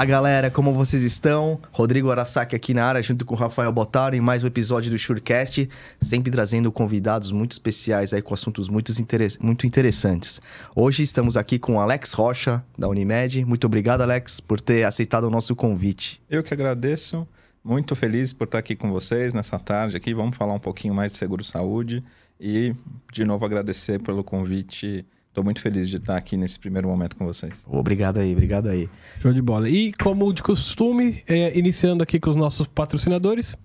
[0.00, 1.60] Fala galera, como vocês estão?
[1.70, 4.98] Rodrigo Arasaki aqui na área, junto com o Rafael Botaro, em mais um episódio do
[4.98, 5.68] Surecast,
[6.00, 10.40] sempre trazendo convidados muito especiais aí com assuntos muito, interess muito interessantes.
[10.74, 13.44] Hoje estamos aqui com Alex Rocha, da Unimed.
[13.44, 16.22] Muito obrigado, Alex, por ter aceitado o nosso convite.
[16.30, 17.28] Eu que agradeço.
[17.62, 20.14] Muito feliz por estar aqui com vocês nessa tarde aqui.
[20.14, 22.02] Vamos falar um pouquinho mais de seguro-saúde
[22.40, 22.74] e,
[23.12, 27.24] de novo, agradecer pelo convite Estou muito feliz de estar aqui nesse primeiro momento com
[27.24, 27.64] vocês.
[27.68, 28.88] Obrigado aí, obrigado aí.
[29.20, 29.68] Show de bola.
[29.68, 33.56] E como de costume, é, iniciando aqui com os nossos patrocinadores.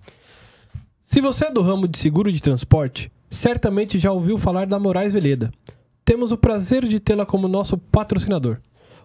[1.02, 5.12] Se você é do ramo de seguro de transporte, certamente já ouviu falar da Moraes
[5.12, 5.50] Veleda.
[6.04, 8.58] Temos o prazer de tê-la como nosso patrocinador.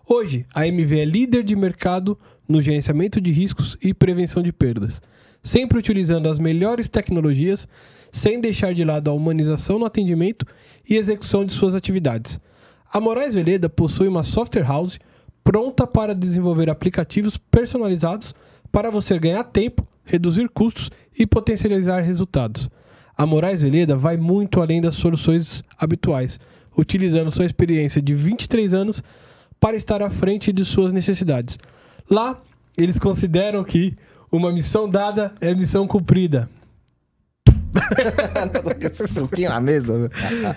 [0.07, 2.15] Hoje, a MV é líder de mercado
[2.48, 5.01] no gerenciamento de riscos e prevenção de perdas,
[5.41, 7.67] sempre utilizando as melhores tecnologias,
[8.12, 10.45] sem deixar de lado a humanização no atendimento
[10.87, 12.39] e execução de suas atividades
[12.91, 14.99] a Moraes Veleda possui uma software house
[15.43, 18.35] pronta para desenvolver aplicativos personalizados
[18.71, 22.70] para você ganhar tempo, reduzir custos e potencializar resultados.
[23.17, 26.37] A Moraes Veleda vai muito além das soluções habituais,
[26.77, 29.01] utilizando sua experiência de 23 anos
[29.59, 31.57] para estar à frente de suas necessidades.
[32.09, 32.41] Lá,
[32.77, 33.95] eles consideram que
[34.29, 36.49] uma missão dada é missão cumprida.
[39.13, 40.10] soquinho na mesa.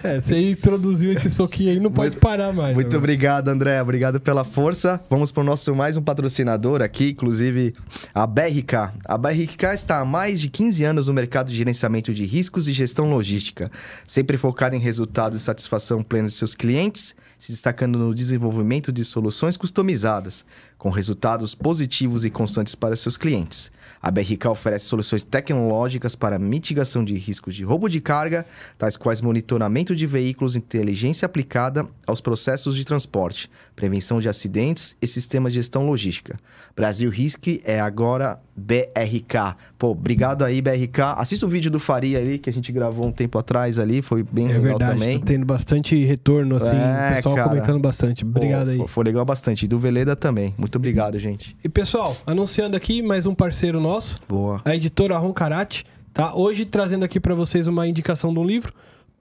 [0.03, 2.75] É, você introduziu esse soquinho aí, não pode muito, parar mais.
[2.75, 2.99] Muito né?
[2.99, 3.81] obrigado, André.
[3.81, 5.01] Obrigado pela força.
[5.09, 7.75] Vamos para o nosso mais um patrocinador aqui, inclusive
[8.15, 8.93] a BRK.
[9.05, 12.73] A BRK está há mais de 15 anos no mercado de gerenciamento de riscos e
[12.73, 13.71] gestão logística,
[14.07, 19.05] sempre focada em resultados e satisfação plena de seus clientes, se destacando no desenvolvimento de
[19.05, 20.45] soluções customizadas,
[20.79, 23.71] com resultados positivos e constantes para seus clientes.
[24.07, 28.45] A BRK oferece soluções tecnológicas para mitigação de riscos de roubo de carga,
[28.77, 35.07] tais quais monitoramento de veículos, inteligência aplicada aos processos de transporte, prevenção de acidentes e
[35.07, 36.39] sistema de gestão logística.
[36.77, 39.57] Brasil Risk é agora BRK.
[39.79, 41.01] Pô, obrigado aí, BRK.
[41.17, 44.23] Assista o vídeo do Faria ali, que a gente gravou um tempo atrás ali, foi
[44.23, 45.19] bem é legal verdade, também.
[45.19, 47.49] Tá tendo bastante retorno, assim, É, o pessoal cara.
[47.49, 48.25] comentando bastante.
[48.25, 48.89] Obrigado Pô, aí.
[48.89, 49.65] Foi, legal bastante.
[49.65, 50.55] E do Veleda também.
[50.57, 51.57] Muito obrigado, gente.
[51.65, 54.63] E pessoal, anunciando aqui mais um parceiro nosso, Boa.
[54.65, 56.35] a editora Roncarate, tá?
[56.35, 58.73] Hoje trazendo aqui para vocês uma indicação de um livro,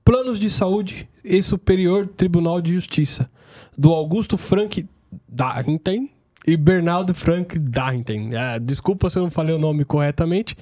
[0.05, 3.29] Planos de Saúde e Superior Tribunal de Justiça,
[3.77, 4.85] do Augusto Frank
[5.27, 6.07] Darrington
[6.45, 8.29] e Bernardo Frank Darrington.
[8.37, 10.55] Ah, desculpa se eu não falei o nome corretamente,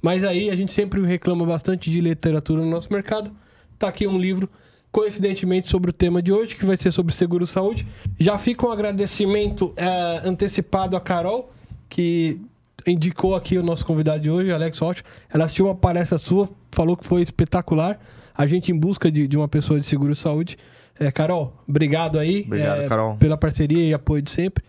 [0.00, 3.30] mas aí a gente sempre reclama bastante de literatura no nosso mercado.
[3.78, 4.48] Tá aqui um livro
[4.90, 7.86] coincidentemente sobre o tema de hoje, que vai ser sobre seguro saúde.
[8.20, 11.50] Já fica um agradecimento é, antecipado a Carol,
[11.88, 12.38] que
[12.86, 15.02] indicou aqui o nosso convidado de hoje, Alex Rocha.
[15.32, 17.98] Ela assistiu uma palestra sua, falou que foi espetacular.
[18.34, 20.58] A gente em busca de, de uma pessoa de seguro saúde.
[20.98, 23.16] É, Carol, obrigado aí Obrigado, é, Carol.
[23.16, 24.62] pela parceria e apoio de sempre.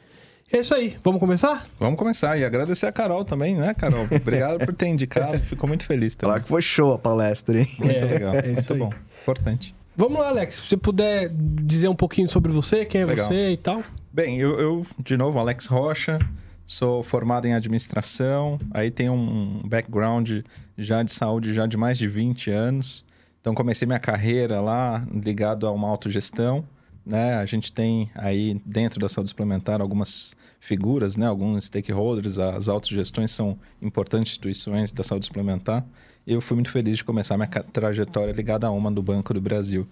[0.51, 1.65] É isso aí, vamos começar?
[1.79, 4.07] Vamos começar e agradecer a Carol também, né, Carol?
[4.21, 6.31] Obrigado por ter indicado, fico muito feliz também.
[6.33, 7.67] Claro que foi show a palestra, hein?
[7.79, 8.79] Muito É, legal, é isso muito aí.
[8.79, 8.89] bom,
[9.23, 9.75] importante.
[9.95, 10.55] Vamos lá, Alex.
[10.55, 13.27] Se você puder dizer um pouquinho sobre você, quem é Legal.
[13.27, 13.83] você e tal.
[14.11, 16.19] Bem, eu, eu, de novo, Alex Rocha,
[16.67, 20.31] sou formado em administração, aí tenho um background
[20.77, 23.03] já de saúde já de mais de 20 anos.
[23.41, 26.63] Então comecei minha carreira lá ligado a uma autogestão,
[27.05, 27.35] né?
[27.35, 31.27] A gente tem aí dentro da saúde suplementar algumas figuras, né?
[31.27, 35.85] Alguns stakeholders, as autogestões são importantes instituições da saúde suplementar.
[36.25, 39.41] E eu fui muito feliz de começar minha trajetória ligada a uma do Banco do
[39.41, 39.87] Brasil.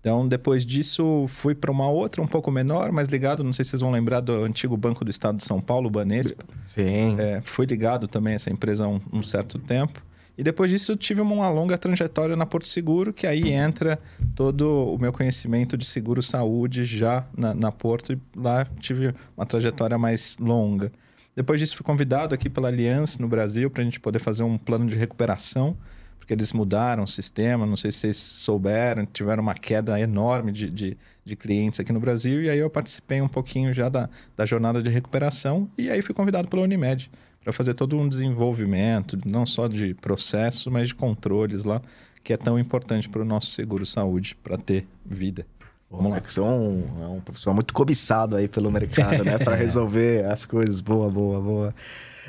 [0.00, 3.70] Então, depois disso, fui para uma outra um pouco menor, mas ligado, não sei se
[3.70, 6.44] vocês vão lembrar do antigo Banco do Estado de São Paulo, o Banespa.
[6.64, 7.18] Sim.
[7.18, 10.00] É, fui ligado também a essa empresa há um, um certo tempo.
[10.38, 13.98] E depois disso, eu tive uma longa trajetória na Porto Seguro, que aí entra
[14.36, 18.12] todo o meu conhecimento de seguro-saúde já na, na Porto.
[18.12, 20.92] E lá tive uma trajetória mais longa.
[21.34, 24.56] Depois disso, fui convidado aqui pela Aliança no Brasil para a gente poder fazer um
[24.56, 25.76] plano de recuperação,
[26.20, 27.66] porque eles mudaram o sistema.
[27.66, 31.98] Não sei se vocês souberam, tiveram uma queda enorme de, de, de clientes aqui no
[31.98, 32.44] Brasil.
[32.44, 35.68] E aí eu participei um pouquinho já da, da jornada de recuperação.
[35.76, 37.10] E aí fui convidado pela Unimed
[37.48, 41.80] para fazer todo um desenvolvimento, não só de processo, mas de controles lá,
[42.22, 45.46] que é tão importante para o nosso seguro-saúde, para ter vida.
[45.90, 46.20] Vamos lá.
[46.22, 49.38] Você é um, é um profissional muito cobiçado aí pelo mercado, né?
[49.42, 50.80] Pra resolver as coisas.
[50.82, 51.74] Boa, boa, boa.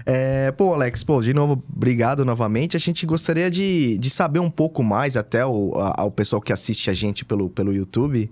[0.06, 2.77] É, pô, Alex, pô, de novo, obrigado novamente.
[2.77, 6.54] A gente gostaria de, de saber um pouco mais, até o, a- ao pessoal que
[6.54, 8.31] assiste a gente pelo, pelo YouTube,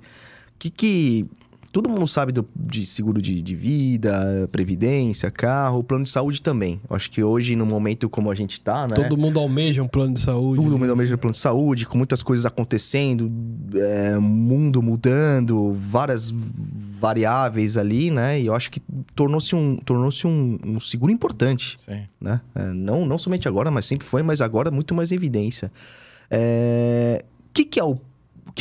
[0.57, 1.25] que que
[1.71, 6.79] todo mundo sabe do, de seguro de, de, vida, previdência, carro, plano de saúde também.
[6.89, 8.95] Eu acho que hoje, no momento como a gente tá, né?
[8.95, 10.61] Todo mundo almeja um plano de saúde.
[10.61, 13.31] Todo mundo almeja um plano de saúde, com muitas coisas acontecendo,
[13.75, 18.39] é, mundo mudando, várias variáveis ali, né?
[18.39, 18.81] E eu acho que
[19.15, 21.77] tornou-se um, tornou um, um seguro importante.
[21.79, 22.03] Sim.
[22.19, 22.41] Né?
[22.55, 25.71] É, não, não somente agora, mas sempre foi, mas agora muito mais evidência.
[26.29, 27.23] É...
[27.49, 27.99] O que, que é o o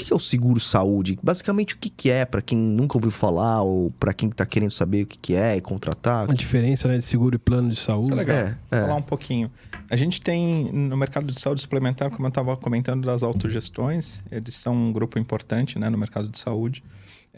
[0.05, 1.19] que é o seguro saúde?
[1.23, 5.03] Basicamente, o que é para quem nunca ouviu falar ou para quem está querendo saber
[5.03, 6.31] o que é e contratar?
[6.31, 8.09] A diferença né, de seguro e plano de saúde.
[8.09, 8.37] Isso é legal.
[8.37, 8.81] É, é.
[8.83, 9.51] Falar um pouquinho.
[9.91, 14.23] A gente tem no mercado de saúde suplementar, como eu estava comentando, das autogestões.
[14.31, 16.83] Eles são um grupo importante né, no mercado de saúde.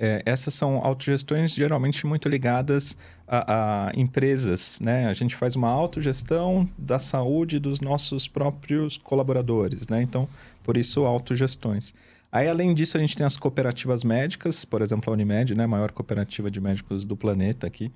[0.01, 2.97] É, essas são autogestões geralmente muito ligadas
[3.27, 5.09] a, a, empresas, né?
[5.09, 10.01] A gente faz uma autogestão da saúde dos nossos próprios colaboradores, né?
[10.01, 10.29] Então,
[10.63, 11.97] por isso, autogestões.
[12.31, 15.65] Aí, além disso, a gente tem as cooperativas médicas, por exemplo, a Unimed, né?
[15.65, 17.91] A maior cooperativa de médicos do planeta aqui.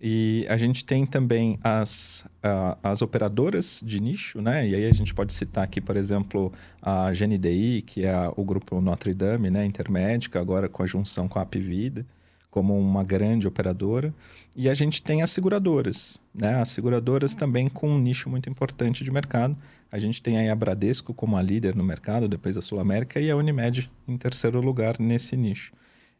[0.00, 2.24] E a gente tem também as,
[2.82, 4.68] as operadoras de nicho, né?
[4.68, 8.80] E aí a gente pode citar aqui, por exemplo, a GNDI, que é o grupo
[8.80, 9.64] Notre Dame, né?
[9.64, 12.06] Intermédica, agora com a junção com a Apvida,
[12.50, 14.14] como uma grande operadora.
[14.56, 16.60] E a gente tem as seguradoras, né?
[16.60, 19.56] As seguradoras também com um nicho muito importante de mercado.
[19.90, 23.20] A gente tem aí a Bradesco como a líder no mercado, depois a Sul América,
[23.20, 25.72] e a Unimed em terceiro lugar nesse nicho.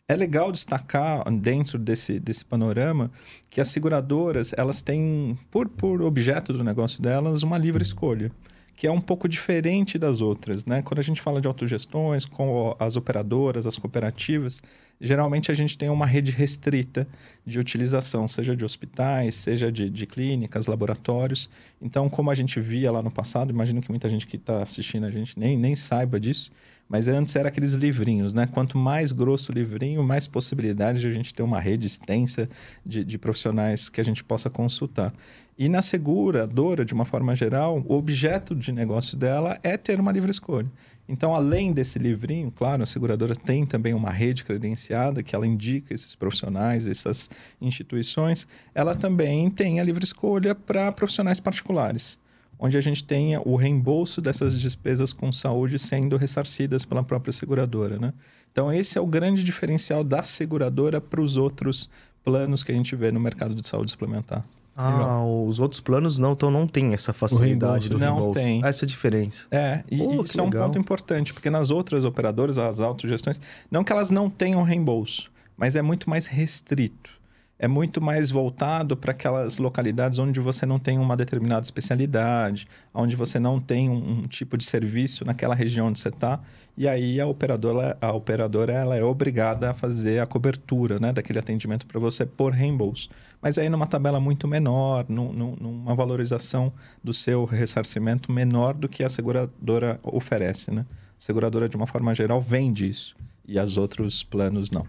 [0.07, 3.11] É legal destacar dentro desse, desse panorama
[3.51, 8.33] que as seguradoras elas têm, por, por objeto do negócio delas, uma livre escolha
[8.79, 10.83] que é um pouco diferente das outras, né?
[10.83, 14.63] Quando a gente fala de autogestões, com as operadoras, as cooperativas,
[15.01, 17.05] geralmente a gente tem uma rede restrita
[17.45, 21.51] de utilização, seja de hospitais, seja de, de clínicas, laboratórios.
[21.83, 25.07] Então, como a gente via lá no passado, imagino que muita gente que está assistindo
[25.07, 26.53] a gente nem, nem saiba disso,
[26.89, 28.47] mas antes era aqueles livrinhos, né?
[28.47, 32.49] Quanto mais grosso o livrinho, mais possibilidade de a gente ter uma rede extensa
[32.85, 35.13] de, de profissionais que a gente possa consultar.
[35.59, 40.13] E na seguradora, de uma forma geral, o objeto de negócio dela é ter uma
[40.13, 40.71] livre escolha.
[41.09, 45.93] Então, além desse livrinho, claro, a seguradora tem também uma rede credenciada que ela indica
[45.93, 47.29] esses profissionais, essas
[47.61, 48.47] instituições.
[48.75, 52.19] Ela também tem a livre escolha para profissionais particulares
[52.59, 57.99] onde a gente tenha o reembolso dessas despesas com saúde sendo ressarcidas pela própria seguradora,
[57.99, 58.13] né?
[58.51, 61.89] Então, esse é o grande diferencial da seguradora para os outros
[62.25, 64.45] planos que a gente vê no mercado de saúde suplementar.
[64.75, 65.47] Ah, Legal.
[65.47, 68.27] os outros planos não, então não tem essa facilidade do reembolso.
[68.27, 68.65] Não tem.
[68.65, 69.47] Essa é a diferença.
[69.51, 73.41] É, e Pô, isso é um ponto importante, porque nas outras operadoras, as autogestões,
[73.71, 77.18] não que elas não tenham reembolso, mas é muito mais restrito
[77.59, 83.17] é muito mais voltado para aquelas localidades onde você não tem uma determinada especialidade, onde
[83.17, 86.41] você não tem um, um tipo de serviço naquela região onde você está,
[86.77, 91.41] e aí a operadora, a operadora ela é obrigada a fazer a cobertura né, daquele
[91.41, 93.09] atendimento para você por reembolso.
[93.43, 96.73] Mas aí numa tabela muito menor, num, numa valorização
[97.03, 100.71] do seu ressarcimento menor do que a seguradora oferece.
[100.71, 100.87] Né?
[100.91, 104.87] A seguradora, de uma forma geral, vende isso, e as outros planos não.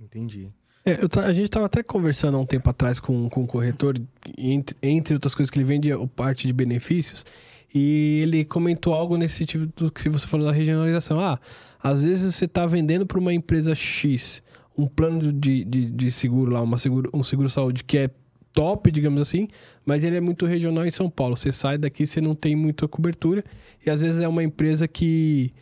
[0.00, 0.52] Entendi.
[0.84, 4.00] É, a gente estava até conversando há um tempo atrás com, com um corretor,
[4.36, 7.26] entre, entre outras coisas que ele vende, parte de benefícios,
[7.74, 11.20] e ele comentou algo nesse sentido do que você falou da regionalização.
[11.20, 11.38] Ah,
[11.82, 14.42] às vezes você está vendendo para uma empresa X
[14.76, 18.10] um plano de, de, de seguro lá, uma seguro, um seguro-saúde que é
[18.52, 19.48] top, digamos assim,
[19.84, 21.36] mas ele é muito regional em São Paulo.
[21.36, 23.44] Você sai daqui, você não tem muita cobertura,
[23.84, 25.52] e às vezes é uma empresa que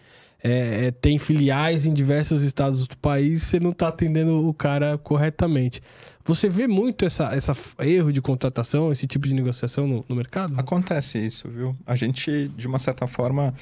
[0.46, 4.96] é, é, tem filiais em diversos estados do país, você não está atendendo o cara
[4.96, 5.82] corretamente.
[6.24, 10.54] Você vê muito essa, essa erro de contratação, esse tipo de negociação no, no mercado?
[10.56, 11.76] Acontece isso, viu?
[11.84, 13.54] A gente, de uma certa forma,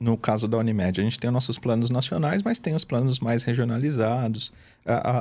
[0.00, 3.42] no caso da Unimed, a gente tem nossos planos nacionais, mas tem os planos mais
[3.44, 4.54] regionalizados.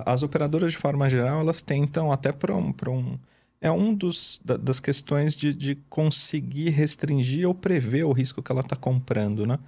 [0.06, 3.20] As operadoras, de forma geral, elas tentam até para um, um.
[3.60, 8.50] É um dos, da, das questões de, de conseguir restringir ou prever o risco que
[8.50, 9.60] ela está comprando, né?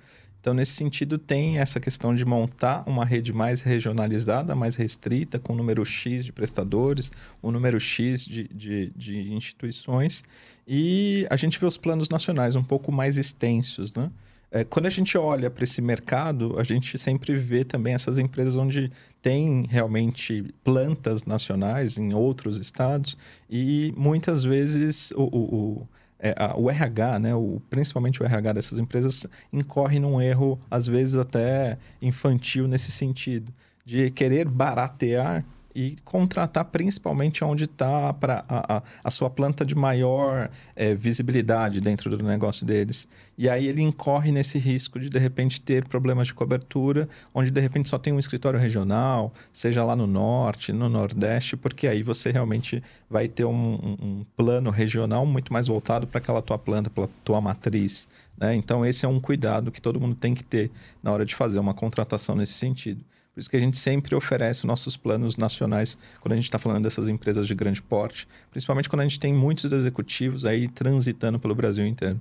[0.44, 5.54] Então, nesse sentido, tem essa questão de montar uma rede mais regionalizada, mais restrita, com
[5.54, 10.22] um número X de prestadores, um número X de, de, de instituições.
[10.68, 14.12] E a gente vê os planos nacionais um pouco mais extensos, né?
[14.52, 18.58] É, quando a gente olha para esse mercado, a gente sempre vê também essas empresas
[18.58, 23.18] onde tem realmente plantas nacionais em outros estados
[23.50, 25.88] e muitas vezes o, o, o
[26.24, 30.88] é, a, o RH, né, o, principalmente o RH dessas empresas, incorre num erro, às
[30.88, 33.53] vezes até infantil nesse sentido,
[33.86, 35.44] de querer baratear
[35.75, 38.15] e contratar principalmente onde está a,
[38.48, 43.08] a, a, sua planta de maior é, visibilidade dentro do negócio deles.
[43.38, 47.60] E aí ele incorre nesse risco de, de repente, ter problemas de cobertura, onde, de
[47.60, 52.32] repente, só tem um escritório regional, seja lá no norte, no nordeste, porque aí você
[52.32, 57.08] realmente vai ter um, um, plano regional muito mais voltado para aquela tua planta, para
[57.24, 58.08] tua matriz.
[58.38, 58.56] Né?
[58.56, 60.70] Então, esse é um cuidado que todo mundo tem que ter
[61.01, 63.03] na hora de fazer uma contratação nesse sentido.
[63.34, 66.84] Por isso que a gente sempre oferece nossos planos nacionais quando a gente está falando
[66.84, 71.56] dessas empresas de grande porte, principalmente quando a gente tem muitos executivos aí transitando pelo
[71.56, 72.20] Brasil inteiro.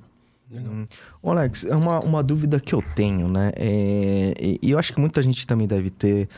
[0.50, 0.86] Hum.
[1.22, 3.52] Alex, é uma, uma dúvida que eu tenho, né?
[3.56, 6.28] É, e eu acho que muita gente também deve ter.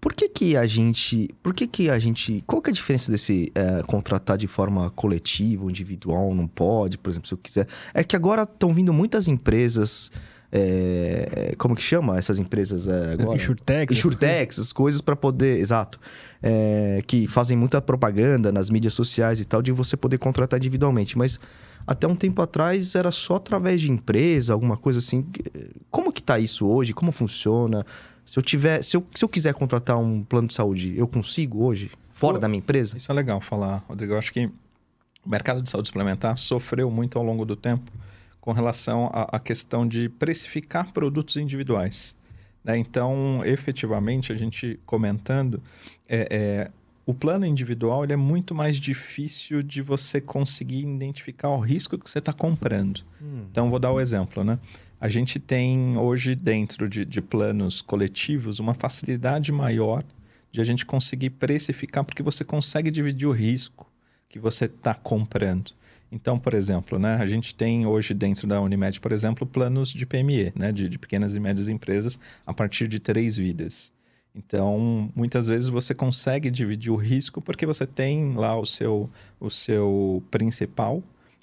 [0.00, 1.28] Por que, que a gente.
[1.42, 2.42] Por que, que a gente.
[2.46, 7.10] Qual que é a diferença desse é, contratar de forma coletiva, individual, não pode, por
[7.10, 7.68] exemplo, se eu quiser?
[7.92, 10.10] É que agora estão vindo muitas empresas.
[10.52, 13.36] É, como que chama essas empresas é, agora?
[13.36, 13.96] Insurtex.
[13.96, 15.58] Insurtex, essas coisas para poder.
[15.58, 16.00] Exato.
[16.42, 21.16] É, que fazem muita propaganda nas mídias sociais e tal, de você poder contratar individualmente.
[21.16, 21.38] Mas
[21.86, 25.24] até um tempo atrás era só através de empresa, alguma coisa assim.
[25.90, 26.92] Como que tá isso hoje?
[26.92, 27.86] Como funciona?
[28.26, 31.64] Se eu tiver, se eu, se eu quiser contratar um plano de saúde, eu consigo
[31.64, 32.96] hoje, fora Pô, da minha empresa?
[32.96, 34.12] Isso é legal falar, Rodrigo.
[34.14, 34.46] Eu acho que
[35.24, 37.90] o mercado de saúde suplementar sofreu muito ao longo do tempo
[38.40, 42.16] com relação à, questão de precificar produtos individuais.
[42.64, 42.78] Né?
[42.78, 45.62] Então, efetivamente, a gente comentando,
[46.08, 46.70] é, é,
[47.04, 52.08] o plano individual ele é muito mais difícil de você conseguir identificar o risco que
[52.08, 53.02] você está comprando.
[53.20, 53.44] Hum.
[53.50, 54.58] Então, vou dar o exemplo, né?
[55.00, 60.04] A gente tem hoje, dentro de, de planos coletivos, uma facilidade maior
[60.52, 63.90] de a gente conseguir precificar, porque você consegue dividir o risco
[64.28, 65.72] que você está comprando.
[66.12, 70.04] Então, por exemplo, né, a gente tem hoje dentro da Unimed, por exemplo, planos de
[70.04, 73.92] PME, né, de, de pequenas e médias empresas, a partir de três vidas.
[74.34, 79.50] Então, muitas vezes você consegue dividir o risco porque você tem lá o seu, o
[79.50, 81.02] seu principal,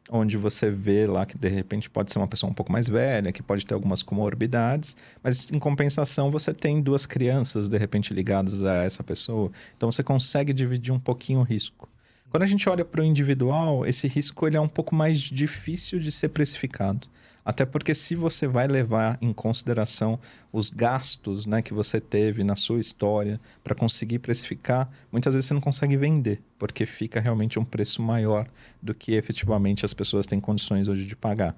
[0.10, 3.32] onde você vê lá que de repente pode ser uma pessoa um pouco mais velha,
[3.32, 8.64] que pode ter algumas comorbidades, mas em compensação você tem duas crianças de repente ligadas
[8.64, 11.90] a essa pessoa, então você consegue dividir um pouquinho o risco.
[12.30, 15.98] Quando a gente olha para o individual, esse risco ele é um pouco mais difícil
[16.00, 17.08] de ser precificado.
[17.44, 20.20] Até porque se você vai levar em consideração
[20.52, 25.54] os gastos né, que você teve na sua história para conseguir precificar, muitas vezes você
[25.54, 28.50] não consegue vender, porque fica realmente um preço maior
[28.82, 31.56] do que efetivamente as pessoas têm condições hoje de pagar.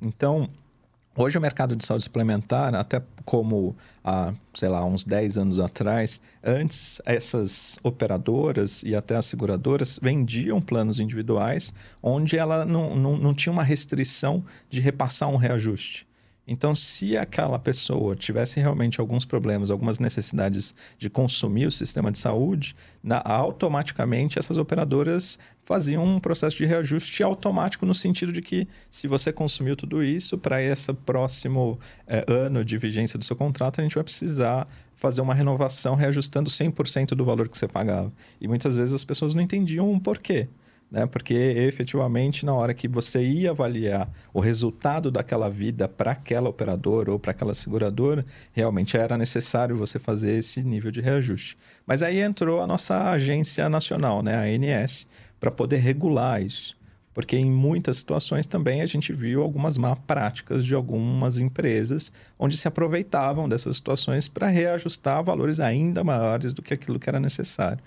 [0.00, 0.48] Então,
[1.14, 6.22] Hoje o mercado de saúde suplementar, até como há, sei lá, uns 10 anos atrás,
[6.42, 13.34] antes essas operadoras e até as seguradoras vendiam planos individuais onde ela não, não, não
[13.34, 16.06] tinha uma restrição de repassar um reajuste.
[16.46, 22.18] Então, se aquela pessoa tivesse realmente alguns problemas, algumas necessidades de consumir o sistema de
[22.18, 28.66] saúde, na, automaticamente essas operadoras faziam um processo de reajuste automático no sentido de que
[28.90, 33.80] se você consumiu tudo isso, para esse próximo é, ano de vigência do seu contrato,
[33.80, 38.12] a gente vai precisar fazer uma renovação reajustando 100% do valor que você pagava.
[38.40, 40.48] E muitas vezes as pessoas não entendiam o porquê
[40.92, 41.06] né?
[41.06, 47.10] Porque efetivamente na hora que você ia avaliar o resultado daquela vida para aquela operadora
[47.10, 51.56] ou para aquela seguradora, realmente era necessário você fazer esse nível de reajuste.
[51.86, 55.08] Mas aí entrou a nossa agência nacional, né, a ANS,
[55.40, 56.76] para poder regular isso.
[57.14, 62.56] Porque em muitas situações também a gente viu algumas má práticas de algumas empresas onde
[62.56, 67.82] se aproveitavam dessas situações para reajustar valores ainda maiores do que aquilo que era necessário.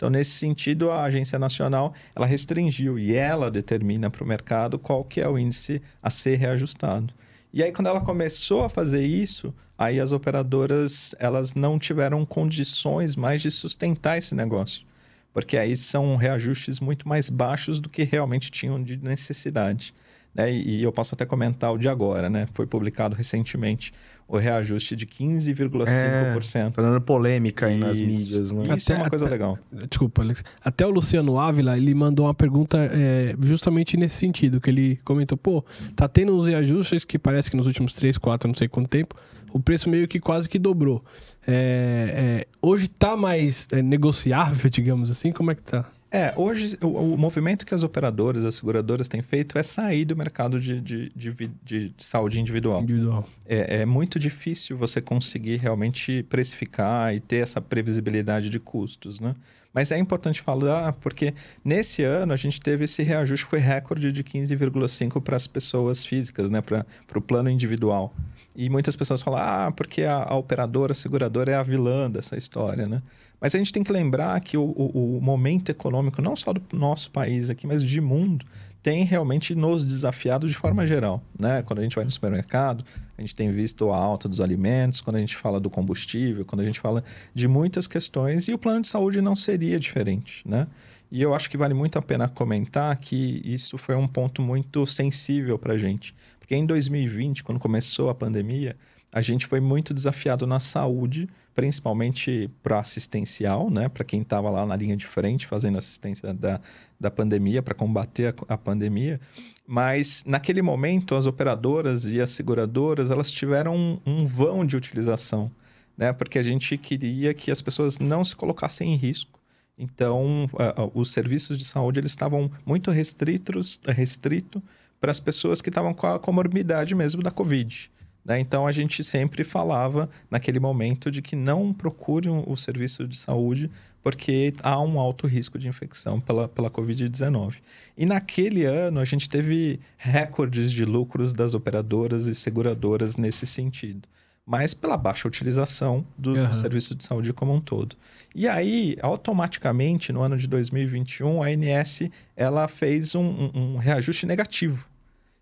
[0.00, 5.04] Então, nesse sentido, a agência nacional ela restringiu e ela determina para o mercado qual
[5.04, 7.12] que é o índice a ser reajustado.
[7.52, 13.14] E aí, quando ela começou a fazer isso, aí as operadoras elas não tiveram condições
[13.14, 14.86] mais de sustentar esse negócio.
[15.34, 19.92] Porque aí são reajustes muito mais baixos do que realmente tinham de necessidade.
[20.34, 20.52] Né?
[20.52, 22.46] E, eu posso até comentar o de agora, né?
[22.52, 23.92] Foi publicado recentemente
[24.28, 25.88] o reajuste de 15,5%.
[25.88, 28.62] É, tá dando polêmica aí nas mídias, né?
[28.76, 29.58] Isso é até, é uma coisa até, legal.
[29.88, 30.44] Desculpa, Alex.
[30.64, 35.36] Até o Luciano Ávila, ele mandou uma pergunta é, justamente nesse sentido, que ele comentou,
[35.36, 35.64] pô,
[35.96, 39.16] tá tendo uns reajustes que parece que nos últimos 3, 4, não sei quanto tempo,
[39.52, 41.04] o preço meio que quase que dobrou.
[41.44, 45.32] É, é hoje tá mais é, negociável, digamos assim?
[45.32, 45.90] Como é que tá?
[46.12, 50.16] É, hoje o, o, movimento que as operadoras, as seguradoras têm feito é sair do
[50.16, 52.82] mercado de, de, de, de saúde individual.
[52.82, 53.28] Individual.
[53.46, 59.36] É, é, muito difícil você conseguir realmente precificar e ter essa previsibilidade de custos, né?
[59.72, 61.32] Mas é importante falar porque
[61.64, 66.50] nesse ano a gente teve esse reajuste, foi recorde de 15,5% para as pessoas físicas,
[66.50, 66.60] né?
[66.60, 68.12] Para o plano individual.
[68.54, 72.36] E muitas pessoas falam, ah, porque a, a, operadora, a seguradora é a vilã dessa
[72.36, 73.02] história, né?
[73.40, 76.62] Mas a gente tem que lembrar que o, o, o momento econômico, não só do
[76.72, 78.44] nosso país aqui, mas de mundo,
[78.82, 81.62] tem realmente nos desafiado de forma geral, né?
[81.62, 82.84] Quando a gente vai no supermercado,
[83.16, 86.60] a gente tem visto a alta dos alimentos, quando a gente fala do combustível, quando
[86.60, 87.04] a gente fala
[87.34, 90.66] de muitas questões, e o plano de saúde não seria diferente, né?
[91.10, 94.86] E eu acho que vale muito a pena comentar que isso foi um ponto muito
[94.86, 96.14] sensível para a gente.
[96.50, 98.76] Porque em 2020, quando começou a pandemia,
[99.12, 103.88] a gente foi muito desafiado na saúde, principalmente para assistencial, né?
[103.88, 106.60] Para quem estava lá na linha de frente fazendo assistência da,
[106.98, 109.20] da pandemia, para combater a, a, pandemia.
[109.64, 115.52] Mas naquele momento, as operadoras e as seguradoras elas tiveram um, um vão de utilização,
[115.96, 116.12] né?
[116.12, 119.38] Porque a gente queria que as pessoas não se colocassem em risco
[119.80, 124.62] então, uh, os serviços de saúde eles estavam muito restritos, restrito
[125.00, 127.90] para as pessoas que estavam com a comorbidade mesmo da Covid.
[128.24, 128.38] Né?
[128.38, 133.70] Então, a gente sempre falava naquele momento de que não procurem o serviço de saúde
[134.02, 137.56] porque há um alto risco de infecção pela, pela Covid-19.
[137.96, 144.08] E naquele ano, a gente teve recordes de lucros das operadoras e seguradoras nesse sentido
[144.50, 146.48] mas pela baixa utilização do, uhum.
[146.48, 147.94] do, serviço de saúde como um todo.
[148.34, 154.26] E aí, automaticamente, no ano de 2021, a ANS ela fez um, um, um reajuste
[154.26, 154.89] negativo.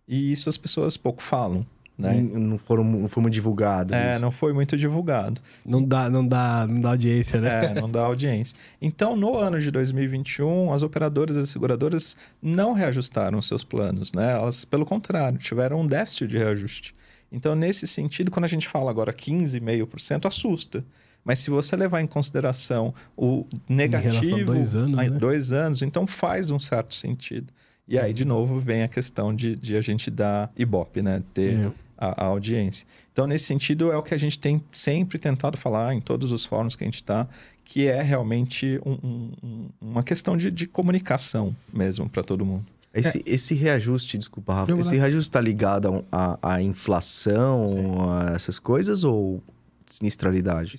[0.08, 1.66] E isso as pessoas pouco falam.
[1.98, 2.14] Né?
[2.14, 3.92] Não, foram, não foi muito divulgado.
[3.92, 4.20] É, isso.
[4.20, 5.40] não foi muito divulgado.
[5.66, 7.66] Não dá, não dá, não dá audiência, né?
[7.66, 8.56] É, não dá audiência.
[8.80, 14.32] Então, no ano de 2021, as operadoras e as seguradoras não reajustaram seus planos, né?
[14.32, 16.94] Elas, pelo contrário, tiveram um déficit de reajuste.
[17.32, 20.84] Então, nesse sentido, quando a gente fala agora 15,5%, assusta.
[21.24, 25.10] Mas se você levar em consideração o negativo, dois anos, né?
[25.10, 27.52] dois anos, então faz um certo sentido.
[27.88, 31.22] E aí, de novo, vem a questão de, de a gente dar Ibope, né?
[31.32, 31.72] Ter é.
[31.96, 32.86] a, a, audiência.
[33.10, 36.44] Então, nesse sentido, é o que a gente tem sempre tentado falar em todos os
[36.44, 37.26] fóruns que a gente está,
[37.64, 42.66] que é realmente um, um, uma questão de, de comunicação mesmo para todo mundo.
[42.92, 43.22] Esse, é.
[43.26, 49.42] esse reajuste, desculpa, Rafa, esse reajuste está ligado à inflação, a essas coisas ou
[49.86, 50.76] sinistralidade?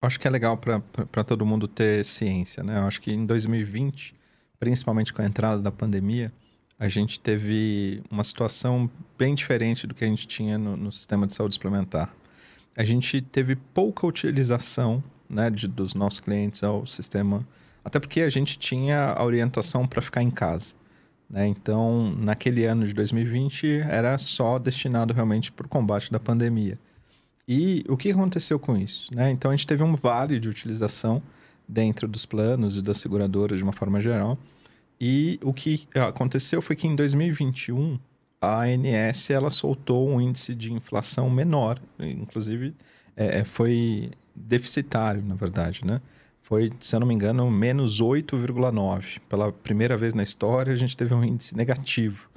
[0.00, 2.78] Acho que é legal para todo mundo ter ciência, né?
[2.78, 4.14] Eu acho que em 2020,
[4.58, 6.32] principalmente com a entrada da pandemia,
[6.78, 11.26] a gente teve uma situação bem diferente do que a gente tinha no, no sistema
[11.26, 12.14] de saúde suplementar.
[12.76, 17.46] A gente teve pouca utilização né, de, dos nossos clientes ao sistema,
[17.84, 20.74] até porque a gente tinha a orientação para ficar em casa.
[21.28, 21.46] Né?
[21.46, 26.78] Então, naquele ano de 2020, era só destinado realmente para o combate da pandemia.
[27.48, 29.12] E o que aconteceu com isso?
[29.14, 29.30] Né?
[29.30, 31.22] Então, a gente teve um vale de utilização
[31.66, 34.38] dentro dos planos e das seguradoras de uma forma geral.
[35.00, 37.98] E o que aconteceu foi que em 2021,
[38.40, 42.74] a ANS ela soltou um índice de inflação menor, inclusive
[43.16, 46.00] é, foi deficitário, na verdade, né?
[46.46, 49.18] foi, se eu não me engano, menos 8,9.
[49.28, 52.30] Pela primeira vez na história, a gente teve um índice negativo.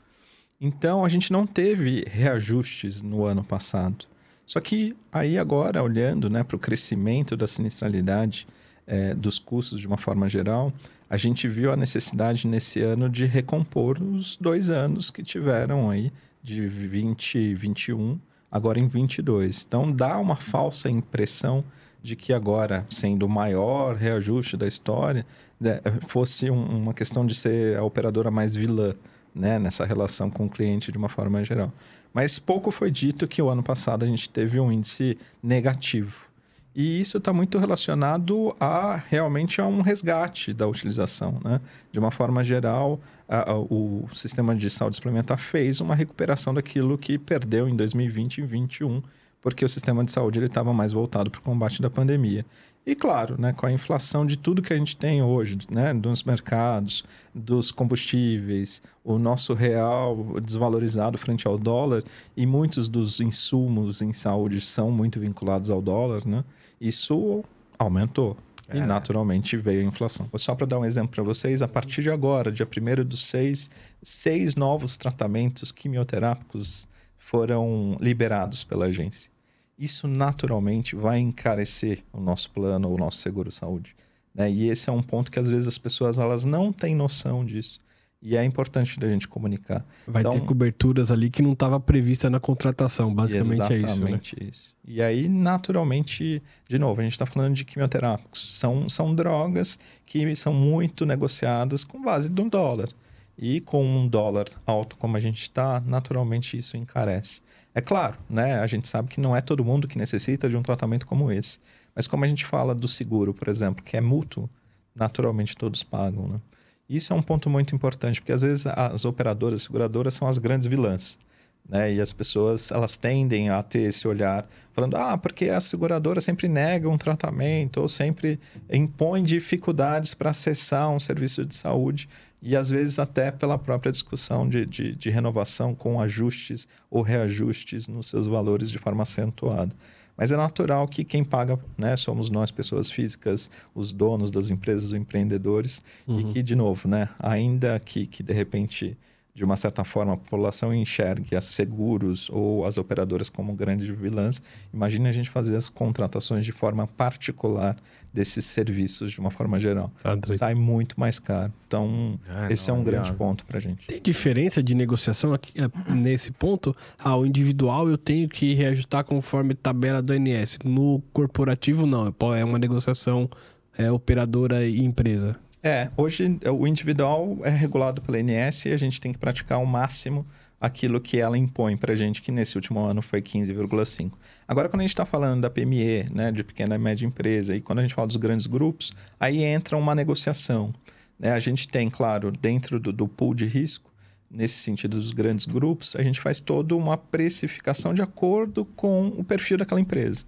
[0.60, 4.06] Então, a gente não teve reajustes no ano passado.
[4.48, 8.48] Só que aí agora, olhando né, para o crescimento da sinistralidade
[8.88, 10.74] é, dos custos de uma forma geral,
[11.10, 16.12] a gente viu a necessidade nesse ano de recompor os dois anos que tiveram aí,
[16.44, 18.20] de 2021,
[18.52, 19.66] agora em 22.
[19.68, 21.64] Então, dá uma falsa impressão
[22.02, 25.26] de que agora, sendo o maior reajuste da história,
[25.60, 28.96] né, fosse um, uma questão de ser a operadora mais vilã
[29.34, 31.74] né, nessa relação com o cliente de uma forma geral.
[32.14, 36.29] Mas pouco foi dito que o ano passado a gente teve um índice negativo.
[36.76, 41.40] E isso está muito relacionado a realmente a um resgate da utilização.
[41.44, 41.60] Né?
[41.92, 46.98] De uma forma geral, a, a, o sistema de saúde suplementar fez uma recuperação daquilo
[46.98, 49.02] que perdeu em 2020 e 2021
[49.42, 52.46] porque o sistema de saúde estava mais voltado para o combate da pandemia.
[52.86, 56.24] E claro, né, com a inflação de tudo que a gente tem hoje, né, dos
[56.24, 57.04] mercados,
[57.36, 62.04] dos combustíveis, o nosso real desvalorizado frente ao dólar
[62.36, 66.44] e muitos dos insumos em saúde são muito vinculados ao dólar, né?
[66.82, 67.44] Isso
[67.78, 68.36] aumentou.
[68.68, 68.78] É.
[68.78, 70.30] E naturalmente veio a inflação.
[70.36, 73.70] Só para dar um exemplo para vocês, a partir de agora, dia 1 dos seis,
[74.02, 76.88] seis novos tratamentos quimioterápicos
[77.18, 79.32] foram liberados pela agência.
[79.80, 83.96] Isso naturalmente vai encarecer o nosso plano ou o nosso seguro saúde.
[84.36, 84.52] Né?
[84.52, 87.80] E esse é um ponto que às vezes as pessoas elas não têm noção disso.
[88.22, 89.86] E é importante da gente comunicar.
[90.06, 93.86] Vai então, ter coberturas ali que não estava prevista na contratação, basicamente é isso.
[93.86, 93.92] Né?
[93.92, 94.50] Exatamente né?
[94.52, 94.76] isso.
[94.86, 98.58] E aí, naturalmente, de novo, a gente está falando de quimioterápicos.
[98.58, 102.90] São, são drogas que são muito negociadas com base do dólar.
[103.38, 107.40] E com um dólar alto como a gente está, naturalmente isso encarece.
[107.74, 108.60] É claro, né?
[108.60, 111.60] A gente sabe que não é todo mundo que necessita de um tratamento como esse.
[111.96, 114.50] Mas como a gente fala do seguro, por exemplo, que é mútuo,
[114.96, 116.42] naturalmente todos pagam, né?
[116.90, 120.66] Isso é um ponto muito importante, porque às vezes as operadoras, seguradoras são as grandes
[120.66, 121.20] vilãs.
[121.68, 121.94] Né?
[121.94, 126.48] E as pessoas elas tendem a ter esse olhar falando ah porque a seguradora sempre
[126.48, 128.40] nega um tratamento ou sempre
[128.72, 132.10] impõe dificuldades para acessar um serviço de saúde
[132.42, 137.88] e às vezes até pela própria discussão de, de, de renovação com ajustes ou reajustes
[137.88, 139.76] nos seus valores de forma acentuada.
[140.16, 144.88] Mas é natural que quem paga, né, somos nós, pessoas físicas, os donos das empresas,
[144.88, 146.20] os empreendedores, uhum.
[146.20, 148.98] e que, de novo, né, ainda que, que de repente
[149.40, 154.42] de uma certa forma, a população enxergue as seguros ou as operadoras como grandes vilãs,
[154.74, 157.78] imagine a gente fazer as contratações de forma particular
[158.14, 159.94] desses serviços de uma forma geral.
[160.04, 161.54] Ah, Sai muito mais caro.
[161.66, 163.88] Então, é, esse é não, é um grande ponto para a gente.
[163.88, 166.76] Tem diferença de negociação aqui, é, nesse ponto?
[166.98, 170.60] Ah, o individual eu tenho que reajustar conforme tabela do INS.
[170.66, 172.14] No corporativo, não.
[172.36, 173.30] É uma negociação
[173.78, 175.40] é, operadora e empresa.
[175.62, 179.58] É, hoje é, o individual é regulado pela INS e a gente tem que praticar
[179.58, 180.26] ao máximo
[180.60, 184.12] aquilo que ela impõe para a gente, que nesse último ano foi 15,5.
[184.48, 187.62] Agora, quando a gente está falando da PME, né, de pequena e média empresa, e
[187.62, 190.74] quando a gente fala dos grandes grupos, aí entra uma negociação.
[191.18, 191.32] Né?
[191.32, 193.90] A gente tem, claro, dentro do, do pool de risco,
[194.30, 199.24] nesse sentido dos grandes grupos, a gente faz toda uma precificação de acordo com o
[199.24, 200.26] perfil daquela empresa.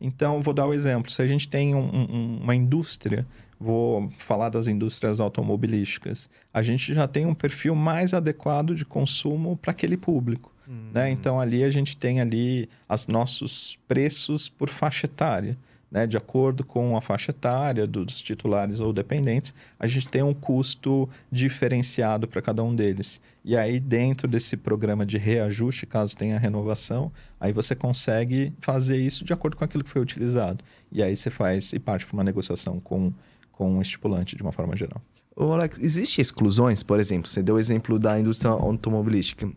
[0.00, 1.10] Então, vou dar o um exemplo.
[1.10, 3.26] Se a gente tem um, um, uma indústria
[3.64, 9.56] vou falar das indústrias automobilísticas, a gente já tem um perfil mais adequado de consumo
[9.56, 10.52] para aquele público.
[10.68, 10.90] Hum.
[10.92, 11.10] Né?
[11.10, 15.56] Então ali a gente tem ali os nossos preços por faixa etária.
[15.94, 16.08] Né?
[16.08, 21.08] De acordo com a faixa etária dos titulares ou dependentes, a gente tem um custo
[21.30, 23.20] diferenciado para cada um deles.
[23.44, 29.24] E aí, dentro desse programa de reajuste, caso tenha renovação, aí você consegue fazer isso
[29.24, 30.64] de acordo com aquilo que foi utilizado.
[30.90, 33.12] E aí você faz e parte para uma negociação com
[33.56, 35.00] com um estipulante de uma forma geral.
[35.36, 39.50] Ô Alex, existe exclusões, por exemplo, você deu o exemplo da indústria automobilística,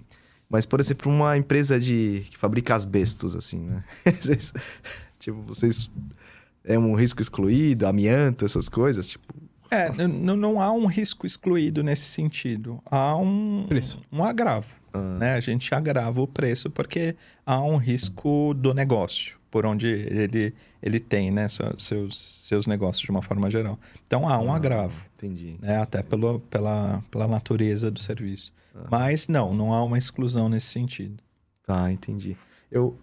[0.49, 3.83] mas, por exemplo, uma empresa de que fabrica asbestos, assim, né?
[5.19, 5.89] tipo, vocês...
[6.63, 9.25] É um risco excluído, amianto, essas coisas, tipo...
[9.69, 12.81] É, não, não há um risco excluído nesse sentido.
[12.85, 13.99] Há um, preço.
[14.11, 14.75] um agravo.
[14.93, 15.17] Ah.
[15.17, 15.33] Né?
[15.35, 20.99] A gente agrava o preço porque há um risco do negócio por onde ele, ele
[20.99, 23.79] tem né, seus, seus negócios de uma forma geral.
[24.05, 24.95] Então há um ah, agravo.
[25.15, 25.57] Entendi.
[25.61, 28.53] Né, até pelo, pela, pela natureza do serviço.
[28.75, 28.87] Ah.
[28.91, 31.23] Mas não, não há uma exclusão nesse sentido.
[31.65, 32.37] Tá, entendi.
[32.71, 32.97] Eu.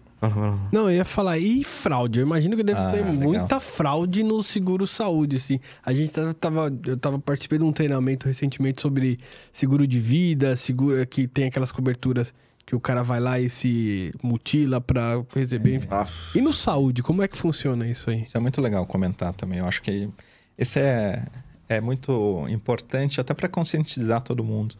[0.71, 2.19] Não, eu ia falar, e fraude?
[2.19, 3.13] Eu imagino que deve ah, ter legal.
[3.13, 5.59] muita fraude no seguro saúde, assim.
[5.85, 9.19] A gente tava, eu tava participando de um treinamento recentemente sobre
[9.53, 12.33] seguro de vida, seguro que tem aquelas coberturas
[12.65, 15.83] que o cara vai lá e se mutila para receber.
[15.83, 16.37] É.
[16.37, 18.23] E no saúde, como é que funciona isso aí?
[18.23, 19.59] Isso é muito legal comentar também.
[19.59, 20.09] Eu acho que
[20.57, 21.23] esse é,
[21.69, 24.75] é muito importante até para conscientizar todo mundo.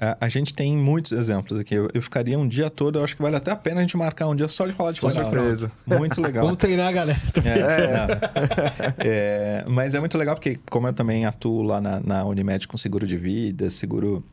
[0.00, 1.74] A, a, gente tem muitos exemplos aqui.
[1.74, 3.96] Eu, eu, ficaria um dia todo, eu acho que vale até a pena a gente
[3.96, 5.70] marcar um dia só de falar de Com certeza.
[5.86, 6.44] Muito legal.
[6.44, 7.20] Vamos treinar a galera.
[7.44, 9.62] É, é.
[9.62, 12.76] é, mas é muito legal porque, como eu também atuo lá na, na Unimed com
[12.76, 14.24] seguro de vida, seguro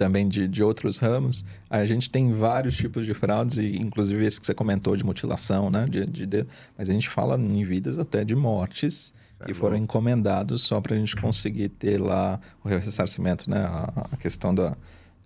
[0.00, 4.40] também de, de outros ramos, a gente tem vários tipos de fraudes, e inclusive esse
[4.40, 5.84] que você comentou de mutilação, né?
[5.84, 6.46] De, de, de
[6.78, 9.46] mas a gente fala em vidas até de mortes certo.
[9.46, 13.58] que foram encomendados só para a gente conseguir ter lá o ressarcimento, né?
[13.58, 14.74] A, a questão da,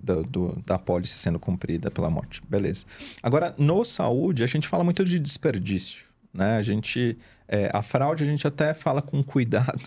[0.03, 2.43] da, do, da pólice sendo cumprida pela morte.
[2.49, 2.85] Beleza.
[3.23, 6.57] Agora, no saúde, a gente fala muito de desperdício, né?
[6.57, 7.17] A gente...
[7.47, 9.85] É, a fraude a gente até fala com cuidado,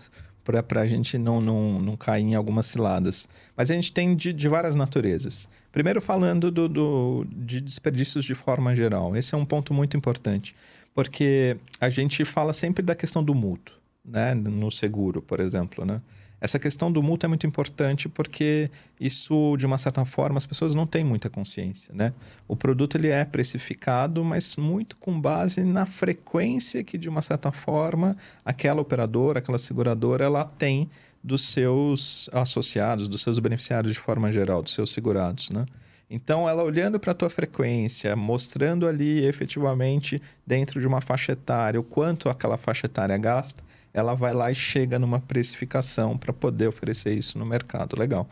[0.64, 3.28] para a gente não, não, não cair em algumas ciladas.
[3.56, 5.48] Mas a gente tem de, de várias naturezas.
[5.72, 9.16] Primeiro, falando do, do, de desperdícios de forma geral.
[9.16, 10.56] Esse é um ponto muito importante,
[10.94, 14.34] porque a gente fala sempre da questão do mútuo, né?
[14.34, 15.86] no seguro, por exemplo.
[15.86, 16.02] Né?
[16.40, 18.70] Essa questão do multa é muito importante porque
[19.00, 22.14] isso, de uma certa forma, as pessoas não têm muita consciência, né?
[22.48, 27.52] O produto ele é precificado, mas muito com base na frequência que, de uma certa
[27.52, 30.90] forma, aquela operadora, aquela seguradora, ela tem
[31.24, 35.66] dos seus associados, dos seus beneficiários de forma geral, dos seus segurados, né?
[36.10, 41.80] Então, ela olhando para a tua frequência, mostrando ali efetivamente dentro de uma faixa etária
[41.80, 43.62] o quanto aquela faixa etária gasta,
[43.98, 48.00] ela vai lá e chega numa precificação para poder oferecer isso no mercado.
[48.00, 48.30] Legal.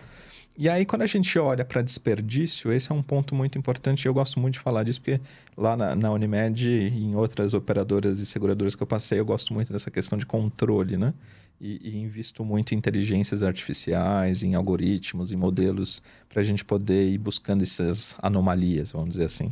[0.55, 4.05] E aí, quando a gente olha para desperdício, esse é um ponto muito importante.
[4.05, 5.19] Eu gosto muito de falar disso, porque
[5.57, 9.53] lá na, na Unimed e em outras operadoras e seguradoras que eu passei, eu gosto
[9.53, 11.13] muito dessa questão de controle, né?
[11.59, 17.09] E, e invisto muito em inteligências artificiais, em algoritmos, em modelos, para a gente poder
[17.09, 19.51] ir buscando essas anomalias, vamos dizer assim.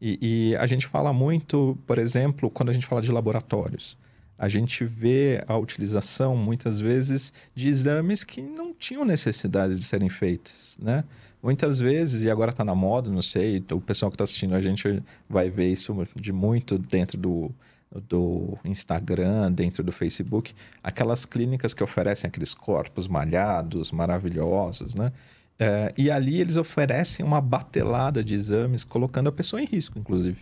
[0.00, 0.18] E,
[0.52, 3.98] e a gente fala muito, por exemplo, quando a gente fala de laboratórios
[4.38, 10.08] a gente vê a utilização, muitas vezes, de exames que não tinham necessidade de serem
[10.08, 11.02] feitos, né?
[11.42, 14.60] Muitas vezes, e agora está na moda, não sei, o pessoal que está assistindo a
[14.60, 17.50] gente vai ver isso de muito dentro do,
[18.08, 25.12] do Instagram, dentro do Facebook, aquelas clínicas que oferecem aqueles corpos malhados, maravilhosos, né?
[25.60, 30.38] É, e ali eles oferecem uma batelada de exames, colocando a pessoa em risco, inclusive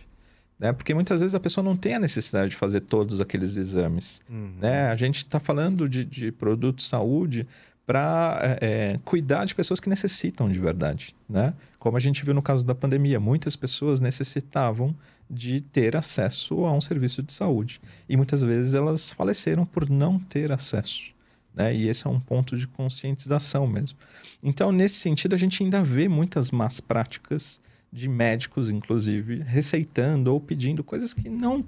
[0.59, 0.73] né?
[0.73, 4.53] Porque muitas vezes a pessoa não tem a necessidade de fazer todos aqueles exames, uhum.
[4.59, 4.89] né?
[4.89, 7.47] A gente está falando de, de produto de saúde
[7.85, 11.53] para é, é, cuidar de pessoas que necessitam de verdade, né?
[11.79, 14.95] Como a gente viu no caso da pandemia, muitas pessoas necessitavam
[15.29, 20.19] de ter acesso a um serviço de saúde e muitas vezes elas faleceram por não
[20.19, 21.15] ter acesso.
[21.53, 21.75] Né?
[21.75, 23.97] E esse é um ponto de conscientização mesmo.
[24.43, 27.59] Então, nesse sentido, a gente ainda vê muitas más práticas
[27.91, 31.63] de médicos, inclusive, receitando ou pedindo coisas que não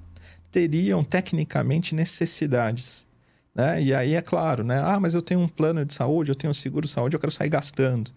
[0.52, 3.08] teriam tecnicamente necessidades.
[3.54, 3.82] Né?
[3.82, 4.82] E aí é claro, né?
[4.84, 7.20] Ah, mas eu tenho um plano de saúde, eu tenho um seguro de saúde, eu
[7.20, 8.12] quero sair gastando.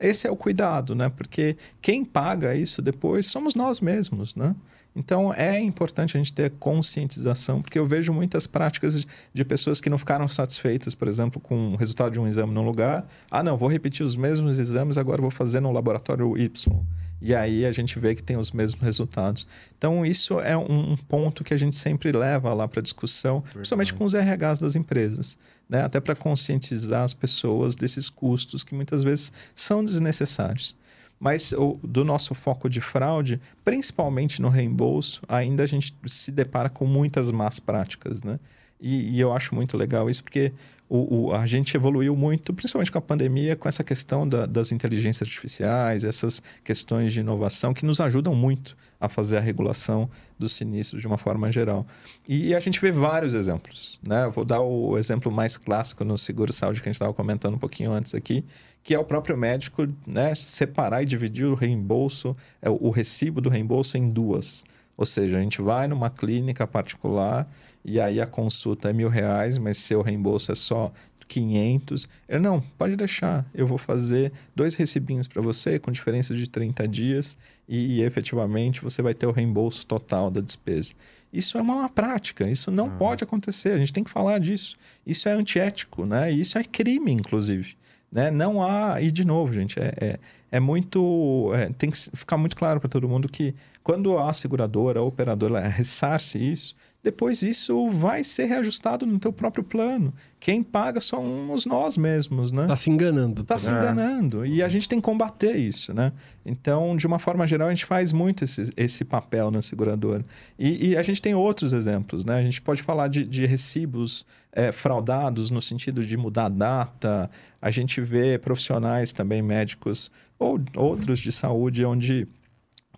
[0.00, 1.08] Esse é o cuidado, né?
[1.08, 4.54] Porque quem paga isso depois somos nós mesmos, né?
[4.94, 9.90] Então é importante a gente ter conscientização, porque eu vejo muitas práticas de pessoas que
[9.90, 13.06] não ficaram satisfeitas, por exemplo, com o resultado de um exame num lugar.
[13.30, 16.80] Ah, não, vou repetir os mesmos exames, agora vou fazer no laboratório Y.
[17.20, 19.46] E aí a gente vê que tem os mesmos resultados.
[19.76, 23.54] Então, isso é um, ponto que a gente sempre leva lá para discussão, Verdade.
[23.54, 25.82] principalmente com os RHs das empresas, né?
[25.82, 30.76] até para conscientizar as pessoas desses custos que muitas vezes são desnecessários.
[31.18, 36.68] Mas o, do nosso foco de fraude, principalmente no reembolso, ainda a gente se depara
[36.68, 38.38] com muitas más práticas, né?
[38.80, 40.52] E, e eu acho muito legal isso, porque
[40.88, 44.72] o, o, a gente evoluiu muito, principalmente com a pandemia, com essa questão da, das
[44.72, 50.52] inteligências artificiais, essas questões de inovação que nos ajudam muito a fazer a regulação dos
[50.52, 51.86] sinistros de uma forma geral.
[52.26, 54.00] E, e a gente vê vários exemplos.
[54.02, 54.26] Né?
[54.28, 57.58] vou dar o exemplo mais clássico no seguro saúde que a gente estava comentando um
[57.58, 58.42] pouquinho antes aqui,
[58.82, 63.50] que é o próprio médico né, separar e dividir o reembolso, é, o recibo do
[63.50, 64.64] reembolso em duas.
[64.96, 67.48] Ou seja, a gente vai numa clínica particular
[67.88, 70.92] e aí a consulta é mil reais, mas seu reembolso é só
[71.28, 72.08] 500.
[72.28, 73.46] Eu, não, pode deixar.
[73.54, 77.36] Eu vou fazer dois recibinhos para você com diferença de 30 dias
[77.68, 80.94] e, e, efetivamente você vai ter o reembolso total da despesa.
[81.32, 82.96] Isso é uma prática, isso não uhum.
[82.96, 83.72] pode acontecer.
[83.72, 84.76] A gente tem que falar disso.
[85.06, 86.32] Isso é antiético, né?
[86.32, 87.76] Isso é crime, inclusive.
[88.10, 88.30] Né?
[88.30, 89.00] Não há.
[89.00, 90.18] E, de novo, gente, é, é,
[90.50, 91.52] é muito.
[91.54, 95.60] É, tem que ficar muito claro para todo mundo que quando a seguradora, a operadora
[95.68, 100.12] ressarce isso, depois isso vai ser reajustado no teu próprio plano.
[100.40, 102.66] Quem paga somos nós mesmos, né?
[102.66, 103.44] Tá se enganando.
[103.44, 104.44] Tá se enganando.
[104.44, 106.12] E a gente tem que combater isso, né?
[106.44, 110.24] Então, de uma forma geral, a gente faz muito esse, esse papel na seguradora.
[110.58, 112.36] E, e, a gente tem outros exemplos, né?
[112.36, 117.30] A gente pode falar de, de recibos é, fraudados no sentido de mudar a data.
[117.62, 122.26] A gente vê profissionais também, médicos ou outros de saúde, onde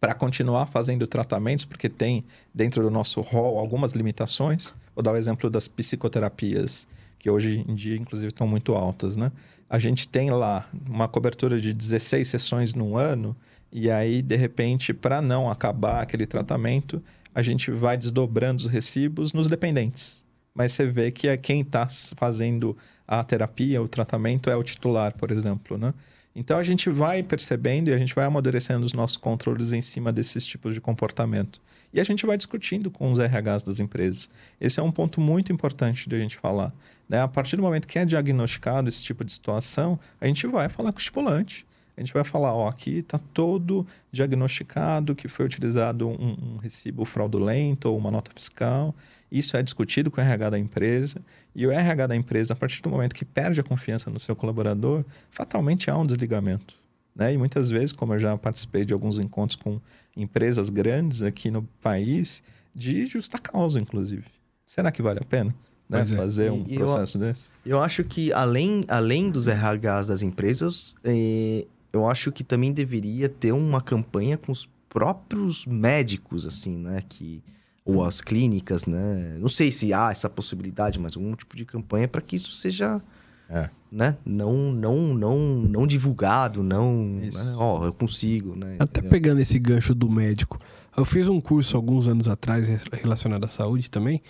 [0.00, 4.74] para continuar fazendo tratamentos, porque tem dentro do nosso rol algumas limitações.
[4.94, 9.30] Vou dar o exemplo das psicoterapias, que hoje em dia, inclusive, estão muito altas, né?
[9.68, 13.36] A gente tem lá uma cobertura de 16 sessões no ano,
[13.70, 17.00] e aí, de repente, para não acabar aquele tratamento,
[17.34, 20.24] a gente vai desdobrando os recibos nos dependentes.
[20.52, 21.86] Mas você vê que é quem está
[22.16, 25.94] fazendo a terapia, o tratamento, é o titular, por exemplo, né?
[26.34, 30.12] Então a gente vai percebendo e a gente vai amadurecendo os nossos controles em cima
[30.12, 31.60] desses tipos de comportamento.
[31.92, 34.30] E a gente vai discutindo com os RHs das empresas.
[34.60, 36.72] Esse é um ponto muito importante de a gente falar.
[37.08, 37.20] Né?
[37.20, 40.92] A partir do momento que é diagnosticado esse tipo de situação, a gente vai falar
[40.92, 41.66] com o estipulante.
[42.00, 47.04] A gente vai falar, ó, aqui está todo diagnosticado que foi utilizado um, um recibo
[47.04, 48.94] fraudulento ou uma nota fiscal.
[49.30, 51.20] Isso é discutido com o RH da empresa.
[51.54, 54.34] E o RH da empresa, a partir do momento que perde a confiança no seu
[54.34, 56.74] colaborador, fatalmente há um desligamento.
[57.14, 57.34] Né?
[57.34, 59.78] E muitas vezes, como eu já participei de alguns encontros com
[60.16, 62.42] empresas grandes aqui no país,
[62.74, 64.24] de justa causa, inclusive.
[64.64, 65.54] Será que vale a pena?
[65.86, 66.04] Né, é.
[66.04, 67.50] fazer um e processo eu, desse?
[67.66, 73.28] Eu acho que além, além dos RHs das empresas, eh, eu acho que também deveria
[73.28, 77.02] ter uma campanha com os próprios médicos, assim, né?
[77.08, 77.42] Que
[77.84, 79.36] ou as clínicas, né?
[79.38, 83.00] Não sei se há essa possibilidade, mas algum tipo de campanha para que isso seja
[83.48, 83.68] É.
[83.90, 84.16] Né?
[84.24, 87.04] Não, não, não, não divulgado, não.
[87.04, 87.30] Né?
[87.56, 88.76] Ó, eu consigo, né?
[88.78, 89.10] Até Entendeu?
[89.10, 90.60] pegando esse gancho do médico.
[90.96, 94.22] Eu fiz um curso alguns anos atrás relacionado à saúde também,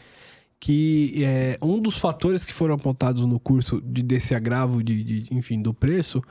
[0.58, 5.34] que é um dos fatores que foram apontados no curso de desse agravo de, de,
[5.34, 6.22] enfim, do preço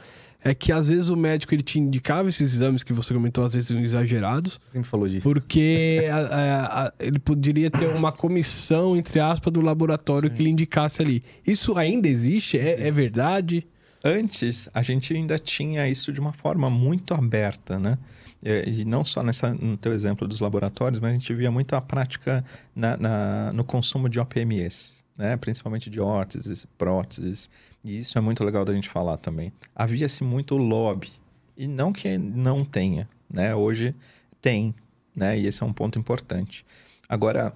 [0.43, 3.53] é que às vezes o médico ele te indicava esses exames que você comentou às
[3.53, 5.21] vezes exagerados, Você sempre falou disso.
[5.23, 10.49] porque a- a- a- ele poderia ter uma comissão entre aspas do laboratório que lhe
[10.49, 11.23] indicasse ali.
[11.45, 12.57] Isso ainda existe?
[12.57, 13.67] É, é verdade?
[14.03, 17.97] Antes, a gente ainda tinha isso de uma forma muito aberta, né?
[18.41, 21.75] É, E não só nessa, no teu exemplo dos laboratórios, mas a gente via muito
[21.75, 25.35] a prática na, na- no consumo de OPMEs, né?
[25.35, 27.49] principalmente de órteses, próteses.
[27.89, 29.51] E isso é muito legal da gente falar também.
[29.75, 31.11] Havia-se muito lobby.
[31.57, 33.55] E não que não tenha, né?
[33.55, 33.95] Hoje
[34.39, 34.75] tem,
[35.15, 35.39] né?
[35.39, 36.63] E esse é um ponto importante.
[37.09, 37.51] Agora,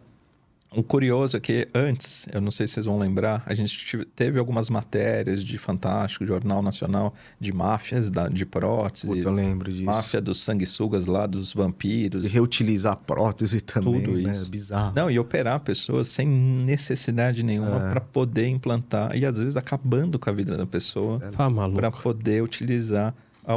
[0.75, 4.39] o curioso é que antes, eu não sei se vocês vão lembrar, a gente teve
[4.39, 9.09] algumas matérias de Fantástico, Jornal Nacional, de máfias da- de próteses.
[9.09, 9.85] Puta, eu lembro disso.
[9.85, 12.23] Máfia dos sanguessugas lá, dos vampiros.
[12.23, 14.31] De reutilizar prótese também, Tudo né?
[14.31, 14.49] isso.
[14.49, 14.93] Bizarro.
[14.95, 17.91] Não, e operar pessoas sem necessidade nenhuma É.
[17.91, 21.77] para poder implantar e às vezes acabando com a vida da pessoa Tá maluco.
[21.79, 23.13] para poder utilizar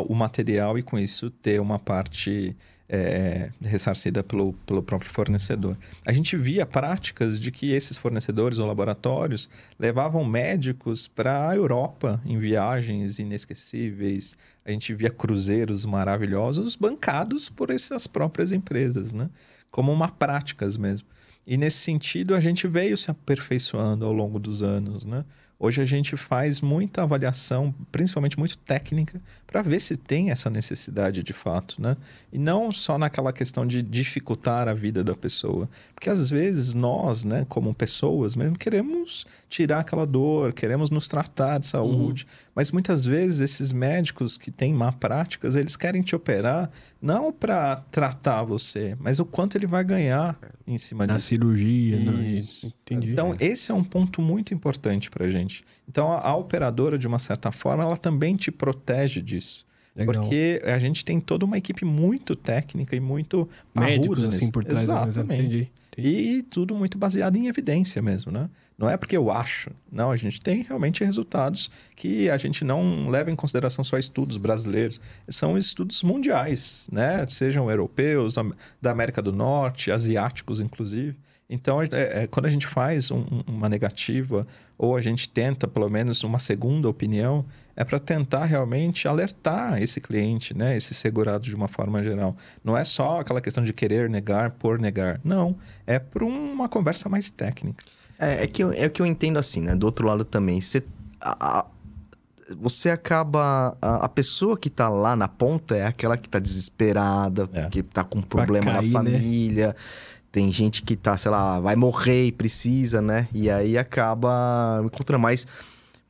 [0.09, 2.57] o material e com isso ter uma parte
[2.89, 5.77] é, ressarcida pelo, pelo próprio fornecedor.
[6.05, 12.21] A gente via práticas de que esses fornecedores ou laboratórios levavam médicos para a Europa
[12.25, 14.37] em viagens inesquecíveis.
[14.65, 19.29] A gente via cruzeiros maravilhosos bancados por essas próprias empresas, né?
[19.71, 21.09] Como uma práticas mesmo.
[21.47, 25.25] E nesse sentido, a gente veio se aperfeiçoando ao longo dos anos, né?
[25.59, 31.23] Hoje a gente faz muita avaliação, principalmente muito técnica, para ver se tem essa necessidade
[31.23, 31.97] de fato, né?
[32.31, 35.67] E não só naquela questão de dificultar a vida da pessoa.
[35.95, 41.59] Porque às vezes nós, né, como pessoas mesmo, queremos tirar aquela dor, queremos nos tratar
[41.59, 42.27] de saúde.
[42.55, 47.77] Mas muitas vezes esses médicos que têm má práticas, eles querem te operar não para
[47.91, 51.29] tratar você, mas o quanto ele vai ganhar em cima Na disso.
[51.29, 52.43] cirurgia, né?
[52.65, 53.13] Entendi.
[53.13, 55.46] Então, esse é um ponto muito importante para gente.
[55.89, 59.67] Então, a, a operadora, de uma certa forma, ela também te protege disso.
[59.97, 60.15] Legal.
[60.23, 64.83] Porque a gente tem toda uma equipe muito técnica e muito Médicos assim por trás?
[64.83, 65.41] Exatamente.
[65.41, 65.71] entendi.
[65.91, 66.09] entendi.
[66.09, 68.51] E tudo muito baseado em evidência mesmo, né?
[68.77, 69.71] Não é porque eu acho.
[69.91, 74.37] Não, a gente tem realmente resultados que a gente não leva em consideração só estudos
[74.37, 75.01] brasileiros.
[75.31, 77.25] São estudos mundiais, né?
[77.27, 78.35] Sejam europeus,
[78.81, 81.17] da América do Norte, asiáticos, inclusive.
[81.49, 84.45] Então, é- é, quando a gente faz um- um- uma negativa
[84.77, 87.45] ou a gente tenta, pelo menos, uma segunda opinião,
[87.77, 90.77] é para tentar realmente alertar esse cliente, né?
[90.77, 92.37] Esse segurado de uma forma geral.
[92.65, 95.21] Não é só aquela questão de querer negar por negar.
[95.23, 95.57] Não.
[95.87, 97.85] É por uma conversa mais técnica.
[98.19, 99.77] É, é que eu, é que eu entendo assim, né?
[99.77, 100.61] Do outro lado também.
[100.61, 100.83] Você,
[101.21, 101.67] a- a-
[102.59, 103.77] você acaba.
[103.81, 107.67] A, a pessoa que tá lá na ponta é aquela que tá desesperada, É.
[107.69, 109.75] que tá com problema cair, na né?
[110.37, 113.27] Tem gente que tá, sei lá, vai morrer e precisa, né?
[113.33, 115.47] E aí acaba encontrando mais.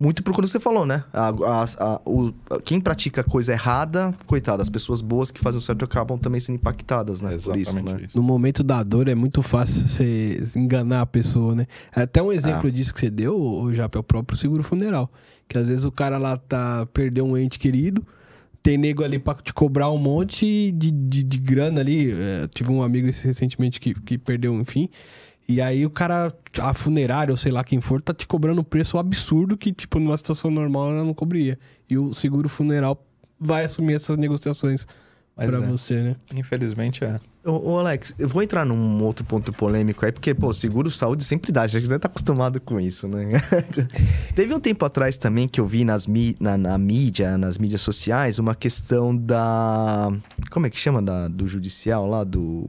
[0.01, 1.05] Muito por quando você falou, né?
[1.13, 2.33] A, a- a- o-
[2.65, 6.57] quem pratica coisa errada, coitado, as pessoas boas que fazem o certo acabam também sendo
[6.57, 7.31] impactadas, né?
[7.53, 8.01] por isso, né?
[8.05, 8.17] isso.
[8.19, 11.67] No momento da dor é muito fácil você enganar a pessoa, né?
[11.95, 15.09] Até um exemplo disso que você deu, o já é o próprio seguro funeral.
[15.49, 18.05] Que às vezes o cara lá tá perdeu um ente querido,
[18.67, 22.11] tem nego ali pra te cobrar um monte de, de, de grana ali.
[22.11, 24.89] É, tive um amigo recentemente que, que perdeu, enfim.
[25.49, 28.65] E aí o cara, a funerária ou sei lá quem for, tá te cobrando um
[28.65, 31.57] preço absurdo que, tipo, numa situação normal ela não cobria.
[31.89, 33.07] E o seguro funeral
[33.39, 34.85] vai assumir essas negociações
[35.37, 35.69] Mas pra é.
[35.69, 36.17] você, né?
[36.35, 37.21] Infelizmente é.
[37.47, 41.25] Ô, ô, Alex, eu vou entrar num outro ponto polêmico aí, porque, pô, seguro saúde
[41.25, 43.25] sempre dá, que você deve estar acostumado com isso, né?
[44.35, 47.81] Teve um tempo atrás também que eu vi nas mi- na, na mídia, nas mídias
[47.83, 50.11] sociais, uma questão da.
[50.51, 51.01] Como é que chama?
[51.01, 52.69] Da, do judicial lá, do.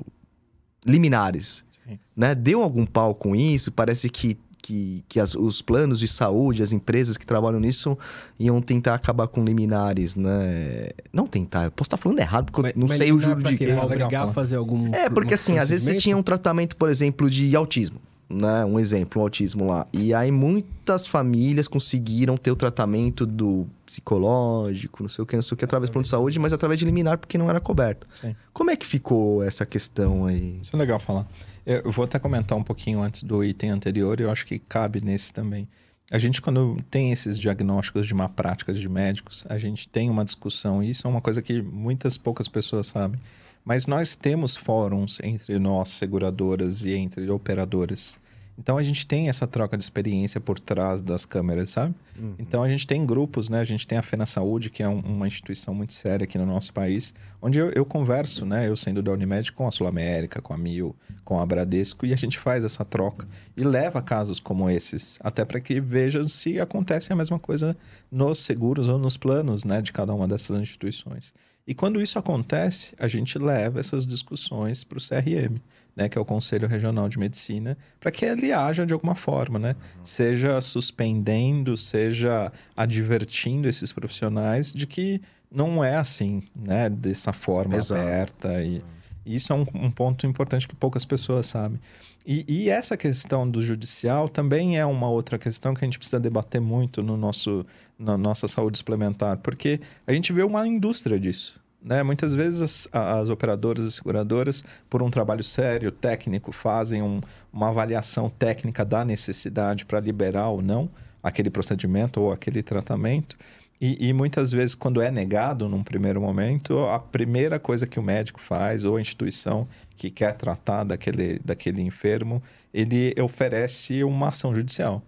[0.85, 1.65] Liminares.
[1.87, 1.97] Sim.
[2.15, 2.35] Né?
[2.35, 3.71] Deu algum pau com isso?
[3.71, 4.37] Parece que.
[4.67, 7.97] Que, que as- os planos de saúde, as empresas que trabalham nisso
[8.37, 10.89] iam tentar acabar com liminares, né?
[11.13, 13.65] Não tentar, eu posso estar falando errado, porque eu não sei o juro de quê?
[13.67, 13.73] quê.
[13.73, 14.93] Pra obrigar a fazer algum.
[14.93, 18.65] É, porque assim, às vezes você tinha um tratamento, por exemplo, de autismo, né?
[18.65, 19.87] Um exemplo, um autismo lá.
[19.93, 25.43] E aí muitas famílias conseguiram ter o tratamento do psicológico, não sei o que, não
[25.43, 27.61] sei o que, através do plano de saúde, mas através de liminar, porque não era
[27.61, 28.05] coberto.
[28.19, 28.35] Sim.
[28.51, 30.57] Como é que ficou essa questão aí?
[30.61, 31.25] Isso é legal falar.
[31.69, 35.33] Eu vou até comentar um pouquinho antes do item anterior, eu acho que cabe nesse
[35.33, 35.67] também.
[36.09, 40.23] A gente, quando tem esses diagnósticos de má práticas de médicos, a gente tem uma
[40.23, 43.19] discussão, e isso é uma coisa que muitas poucas pessoas sabem.
[43.65, 48.17] Mas nós temos fóruns entre nós, seguradoras, e entre operadoras.
[48.57, 51.93] Então a gente tem essa troca de experiência por trás das câmeras, sabe?
[52.17, 52.33] Uhum.
[52.39, 53.59] Então a gente tem grupos, né?
[53.59, 56.45] A gente tem a Fena Saúde, que é um, uma instituição muito séria aqui no
[56.45, 58.67] nosso país, onde eu, eu converso, né?
[58.67, 62.13] Eu sendo da Unimed com a Sul América, com a Mil, com a Bradesco, e
[62.13, 66.59] a gente faz essa troca e leva casos como esses, até para que vejam se
[66.59, 67.77] acontece a mesma coisa
[68.11, 69.81] nos seguros ou nos planos, né?
[69.81, 71.31] De cada uma dessas instituições.
[71.67, 75.59] E quando isso acontece, a gente leva essas discussões para o CRM
[75.97, 79.57] né, que é o Conselho Regional de Medicina, para que ele haja de alguma forma,
[79.57, 79.71] né?
[79.71, 80.05] Uhum.
[80.05, 85.19] Seja suspendendo, seja advertindo esses profissionais de que
[85.51, 86.87] não é assim, né?
[86.87, 87.99] Dessa forma Exato.
[87.99, 88.61] aberta.
[88.61, 88.83] E, uhum.
[89.25, 91.79] isso é um, um, ponto importante que poucas pessoas sabem.
[92.23, 96.19] E, e, essa questão do judicial também é uma outra questão que a gente precisa
[96.19, 97.65] debater muito no nosso,
[97.97, 101.59] na nossa saúde suplementar, porque a gente vê uma indústria disso.
[101.87, 102.03] Né?
[102.03, 107.21] Muitas vezes as, as, operadoras e seguradoras, por um trabalho sério, técnico, fazem um,
[107.51, 110.89] uma avaliação técnica da necessidade para liberar ou não
[111.23, 113.37] aquele procedimento ou aquele tratamento.
[113.79, 118.03] E, e, muitas vezes, quando é negado num primeiro momento, a primeira coisa que o
[118.03, 122.41] médico faz, ou a instituição que quer tratar daquele, daquele enfermo,
[122.73, 125.03] ele oferece uma ação judicial.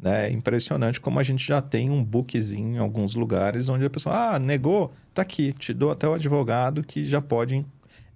[0.00, 0.28] Né?
[0.28, 4.34] É impressionante como a gente já tem um bookzinho em alguns lugares onde a pessoa,
[4.34, 7.64] ah, negou, tá aqui, te dou até o advogado que já pode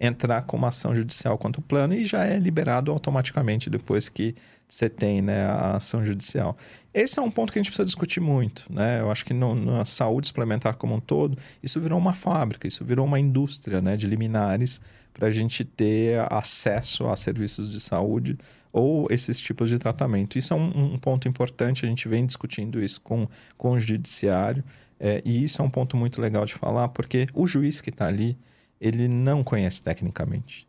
[0.01, 4.35] entrar com uma ação judicial contra o plano e já é liberado automaticamente depois que
[4.67, 6.57] você tem né, a ação judicial.
[6.93, 8.67] Esse é um ponto que a gente precisa discutir muito.
[8.73, 9.01] Né?
[9.01, 12.85] Eu acho que no, na saúde suplementar como um todo, isso virou uma fábrica, isso
[12.85, 14.81] virou uma indústria né, de liminares
[15.13, 18.37] para a gente ter acesso a serviços de saúde
[18.75, 20.37] ou esses tipos de tratamento.
[20.37, 24.65] Isso é um, um ponto importante, a gente vem discutindo isso com, com o judiciário,
[24.99, 28.09] é, e isso é um ponto muito legal de falar, porque o juiz que está
[28.09, 28.37] ali,
[28.81, 30.67] ele não conhece tecnicamente.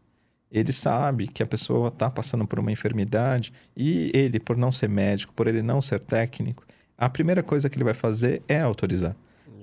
[0.52, 4.88] Ele sabe que a pessoa está passando por uma enfermidade e ele, por não ser
[4.88, 6.64] médico, por ele não ser técnico,
[6.96, 9.16] a primeira coisa que ele vai fazer é autorizar.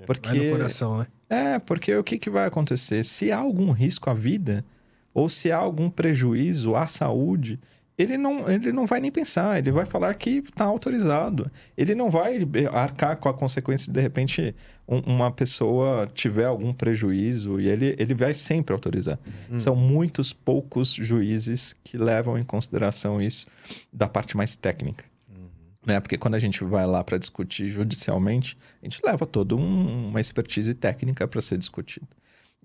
[0.05, 1.07] Porque, vai no coração, né?
[1.29, 3.05] É, porque o que, que vai acontecer?
[3.05, 4.65] Se há algum risco à vida,
[5.13, 7.57] ou se há algum prejuízo à saúde,
[7.97, 11.51] ele não, ele não vai nem pensar, ele vai falar que está autorizado.
[11.77, 12.39] Ele não vai
[12.71, 14.55] arcar com a consequência de, de repente,
[14.87, 19.19] um, uma pessoa tiver algum prejuízo e ele, ele vai sempre autorizar.
[19.51, 19.59] Hum.
[19.59, 23.45] São muitos poucos juízes que levam em consideração isso
[23.91, 25.05] da parte mais técnica.
[25.29, 25.47] Uhum.
[25.85, 25.99] Né?
[25.99, 30.19] Porque quando a gente vai lá para discutir judicialmente, a gente leva toda um, uma
[30.19, 32.07] expertise técnica para ser discutido.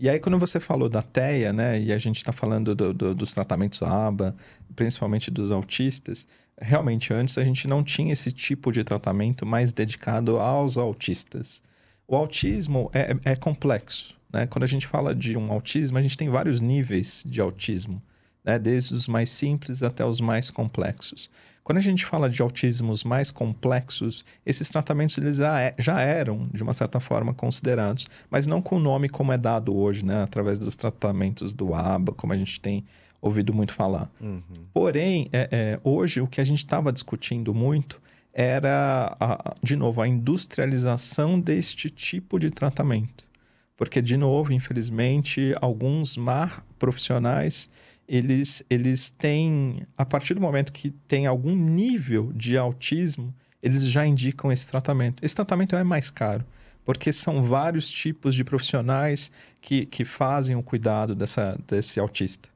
[0.01, 3.15] E aí, quando você falou da TEA, né, e a gente está falando do, do,
[3.17, 4.37] dos tratamentos ABA,
[4.77, 6.25] principalmente dos autistas,
[6.61, 11.63] realmente antes a gente não tinha esse tipo de tratamento mais dedicado aos autistas.
[12.07, 14.17] O autismo é, é complexo.
[14.33, 14.47] Né?
[14.47, 18.01] Quando a gente fala de um autismo, a gente tem vários níveis de autismo,
[18.45, 18.57] né?
[18.57, 21.29] desde os mais simples até os mais complexos.
[21.69, 26.63] Quando a gente fala de autismos mais complexos, esses tratamentos eles já é, eram, de
[26.63, 30.23] uma certa forma, considerados, mas não com o nome como é dado hoje, né?
[30.23, 32.87] através dos tratamentos do ABA, como a gente tem
[33.21, 34.11] ouvido muito falar.
[34.19, 34.43] Uhum.
[34.73, 38.01] Porém, é, é, hoje o que a gente estava discutindo muito
[38.33, 43.29] era, a, de novo, a industrialização deste tipo de tratamento.
[43.77, 47.69] Porque, de novo, infelizmente, alguns mar profissionais
[48.09, 54.07] eles, eles têm, a partir do momento que tem algum nível de autismo, eles já
[54.07, 55.23] indicam esse tratamento.
[55.23, 56.45] Esse tratamento é mais caro,
[56.85, 59.31] porque são vários tipos de profissionais
[59.61, 62.49] que, que fazem o cuidado dessa, desse autista.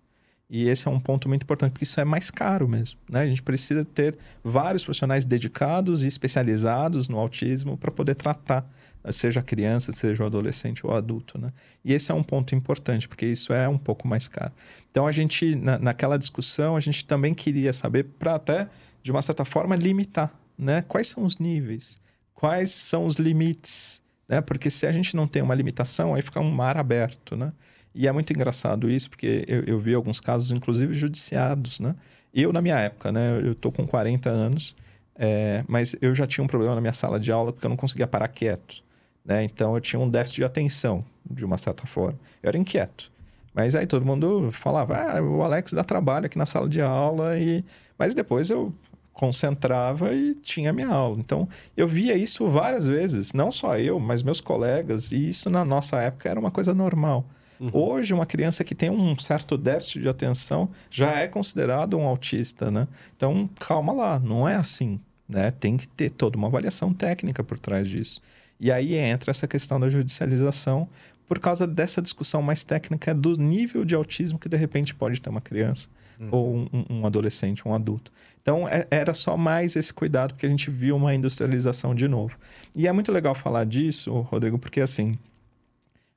[0.55, 2.99] E esse é um ponto muito importante, porque isso é mais caro mesmo.
[3.09, 3.21] Né?
[3.23, 8.71] A gente precisa ter vários profissionais dedicados e especializados no autismo para poder tratar
[9.11, 11.53] seja criança, seja o adolescente ou adulto, né?
[11.85, 14.53] E esse é um ponto importante, porque isso é um pouco mais caro.
[14.91, 18.69] Então, a gente, na, naquela discussão, a gente também queria saber, para até,
[19.03, 20.83] de uma certa forma, limitar, né?
[20.83, 21.99] Quais são os níveis?
[22.35, 24.01] Quais são os limites?
[24.29, 24.41] Né?
[24.41, 27.53] Porque se a gente não tem uma limitação, aí fica um mar aberto, né?
[27.95, 31.95] E é muito engraçado isso, porque eu, eu vi alguns casos, inclusive, judiciados, né?
[32.33, 33.41] Eu, na minha época, né?
[33.45, 34.75] Eu tô com 40 anos,
[35.15, 37.77] é, mas eu já tinha um problema na minha sala de aula porque eu não
[37.77, 38.83] conseguia parar quieto.
[39.25, 39.45] Né?
[39.45, 42.19] Então eu tinha um déficit de atenção, de uma certa forma.
[42.43, 43.11] Eu era inquieto.
[43.55, 47.39] Mas aí todo mundo falava, ah, o Alex dá trabalho aqui na sala de aula.
[47.39, 47.65] e
[47.99, 48.75] Mas depois eu
[49.13, 51.19] concentrava e tinha minha aula.
[51.19, 55.65] Então eu via isso várias vezes, não só eu, mas meus colegas, e isso na
[55.65, 57.25] nossa época era uma coisa normal.
[57.63, 57.71] Uhum.
[57.73, 62.73] Hoje, uma criança que tem um certo déficit de atenção já é considerado um autista,
[62.73, 62.89] né?
[63.17, 64.99] Então, calma lá, não é assim,
[65.29, 65.53] né?
[65.53, 68.21] Tem que ter toda uma avaliação técnica por trás disso.
[68.59, 70.89] E aí entra essa questão da judicialização
[71.29, 75.31] por causa dessa discussão mais técnica do nível de autismo que de repente pode ter
[75.31, 75.89] uma criança
[76.19, 76.29] uhum.
[76.33, 78.13] ou um, um, adolescente, um adulto.
[78.43, 82.37] Então é, era só mais esse cuidado porque a gente viu uma industrialização de novo.
[82.75, 85.19] E é muito legal falar disso, Rodrigo, porque assim, o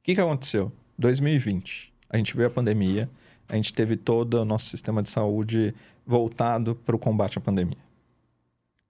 [0.03, 0.71] que, que aconteceu?
[0.97, 3.09] 2020, a gente veio a pandemia,
[3.47, 5.73] a gente teve todo o nosso sistema de saúde
[6.05, 7.77] voltado para o combate à pandemia.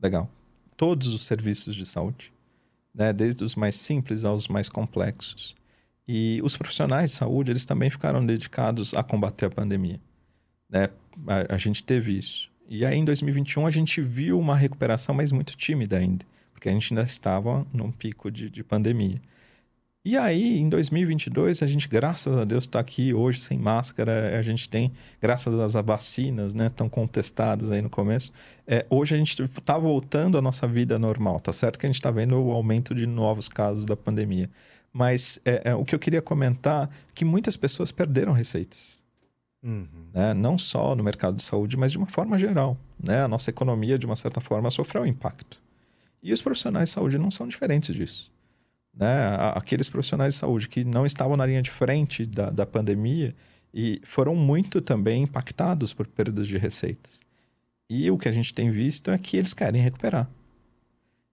[0.01, 0.29] Legal.
[0.77, 2.33] Todos os serviços de saúde
[2.95, 3.11] né?
[3.11, 5.53] desde os mais simples aos mais complexos.
[6.07, 9.99] E os profissionais de saúde, eles também ficaram dedicados a combater a pandemia.
[10.69, 10.89] Né?
[11.27, 12.49] A, a gente teve isso.
[12.67, 16.71] E aí, em 2021, a gente viu uma recuperação, mas muito tímida ainda, porque a
[16.71, 19.21] gente ainda estava num pico de, de pandemia.
[20.05, 24.37] E aí, em 2022, a gente, graças a Deus, está aqui hoje sem máscara.
[24.37, 28.31] A gente tem, graças às vacinas, né, tão contestadas aí no começo.
[28.67, 31.39] É, hoje a gente está voltando à nossa vida normal.
[31.39, 34.47] Tá certo que a gente está vendo o aumento de novos casos da pandemia.
[34.93, 39.03] Mas é, é, o que eu queria comentar é que muitas pessoas perderam receitas.
[39.63, 39.87] Uhum.
[40.13, 40.35] Né?
[40.35, 42.77] Não só no mercado de saúde, mas de uma forma geral.
[43.03, 43.23] Né?
[43.23, 45.59] A nossa economia, de uma certa forma, sofreu um impacto.
[46.21, 48.34] E os profissionais de saúde não são diferentes disso
[48.95, 53.35] né, aqueles profissionais de saúde que não estavam na linha de frente da, da pandemia
[53.73, 57.19] e foram muito também impactados por perdas de receitas.
[57.89, 60.29] E o que a gente tem visto é que eles querem recuperar.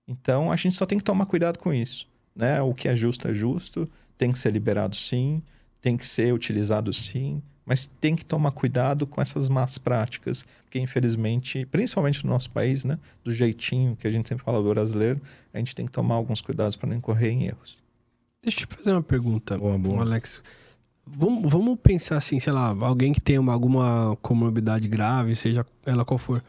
[0.06, 2.08] Então a gente só tem que tomar cuidado com isso.
[2.34, 2.60] Né?
[2.60, 3.88] O que é justo é justo,
[4.18, 5.42] tem que ser liberado sim,
[5.80, 10.78] tem que ser utilizado sim, mas tem que tomar cuidado com essas más práticas, porque
[10.78, 15.20] infelizmente, principalmente no nosso país, né, do jeitinho que a gente sempre fala do brasileiro,
[15.52, 17.78] a gente tem que tomar alguns cuidados para não incorrer em erros.
[18.42, 20.02] Deixa eu te fazer uma pergunta, boa, boa.
[20.02, 20.42] Alex.
[21.06, 26.04] Vamos, vamos pensar assim, sei lá, alguém que tem uma, alguma comorbidade grave, seja ela
[26.04, 26.42] qual for,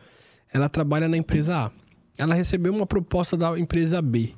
[0.54, 1.72] ela trabalha na empresa A.
[2.18, 4.34] Ela recebeu uma proposta da empresa B.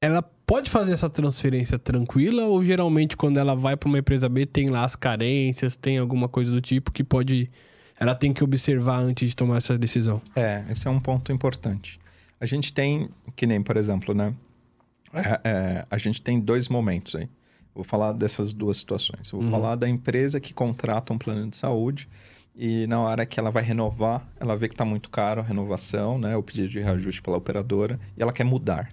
[0.00, 4.46] Ela pode fazer essa transferência tranquila ou geralmente quando ela vai para uma empresa B
[4.46, 7.50] tem lá as carências, tem alguma coisa do tipo que pode
[7.98, 10.20] ela tem que observar antes de tomar essa decisão?
[10.34, 11.98] É, esse é um ponto importante.
[12.38, 14.34] A gente tem, que nem, por exemplo, né?
[15.12, 17.28] É, é, a gente tem dois momentos aí.
[17.74, 19.30] Vou falar dessas duas situações.
[19.30, 19.50] Vou uhum.
[19.50, 22.08] falar da empresa que contrata um plano de saúde
[22.54, 26.18] e na hora que ela vai renovar, ela vê que está muito caro a renovação,
[26.18, 26.36] né?
[26.36, 28.90] O pedido de reajuste pela operadora e ela quer mudar.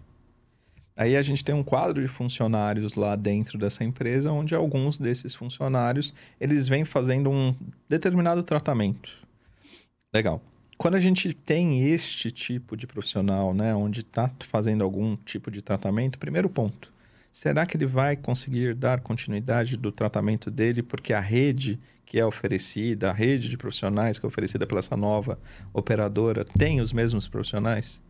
[0.96, 5.34] Aí a gente tem um quadro de funcionários lá dentro dessa empresa, onde alguns desses
[5.34, 7.56] funcionários eles vêm fazendo um
[7.90, 9.10] determinado tratamento.
[10.14, 10.42] Legal.
[10.78, 15.62] Quando a gente tem este tipo de profissional, né, onde está fazendo algum tipo de
[15.62, 16.94] tratamento, primeiro ponto,
[17.32, 22.26] será que ele vai conseguir dar continuidade do tratamento dele porque a rede que é
[22.26, 25.40] oferecida, a rede de profissionais que é oferecida pela essa nova
[25.74, 28.04] operadora tem os mesmos profissionais?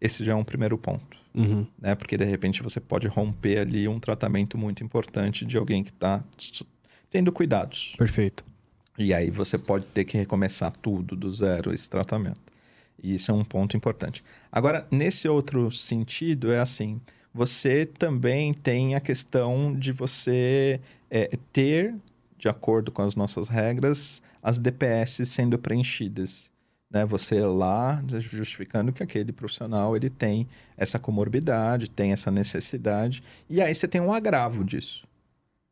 [0.00, 1.16] Esse já é um primeiro ponto.
[1.34, 1.66] Uhum.
[1.80, 1.94] Né?
[1.94, 6.22] Porque de repente você pode romper ali um tratamento muito importante de alguém que está
[7.10, 7.94] tendo cuidados.
[7.96, 8.44] Perfeito.
[8.96, 12.40] E aí você pode ter que recomeçar tudo do zero esse tratamento.
[13.02, 14.22] E isso é um ponto importante.
[14.50, 17.00] Agora, nesse outro sentido, é assim:
[17.32, 20.80] você também tem a questão de você
[21.10, 21.94] é, ter,
[22.38, 26.53] de acordo com as nossas regras, as DPS sendo preenchidas
[26.94, 27.04] né?
[27.04, 33.20] Você lá justificando que aquele profissional ele tem essa comorbidade, tem essa necessidade,
[33.50, 35.04] e aí você tem um agravo disso.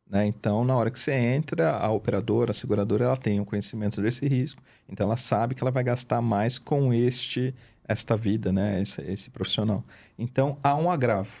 [0.09, 0.27] Né?
[0.27, 4.01] Então, na hora que você entra, a operadora, a seguradora, ela tem o um conhecimento
[4.01, 7.55] desse risco, então ela sabe que ela vai gastar mais com este
[7.85, 8.81] esta vida, né?
[8.81, 9.83] esse, esse profissional.
[10.19, 11.31] Então, há um agravo.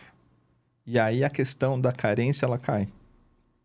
[0.85, 2.87] E aí a questão da carência ela cai.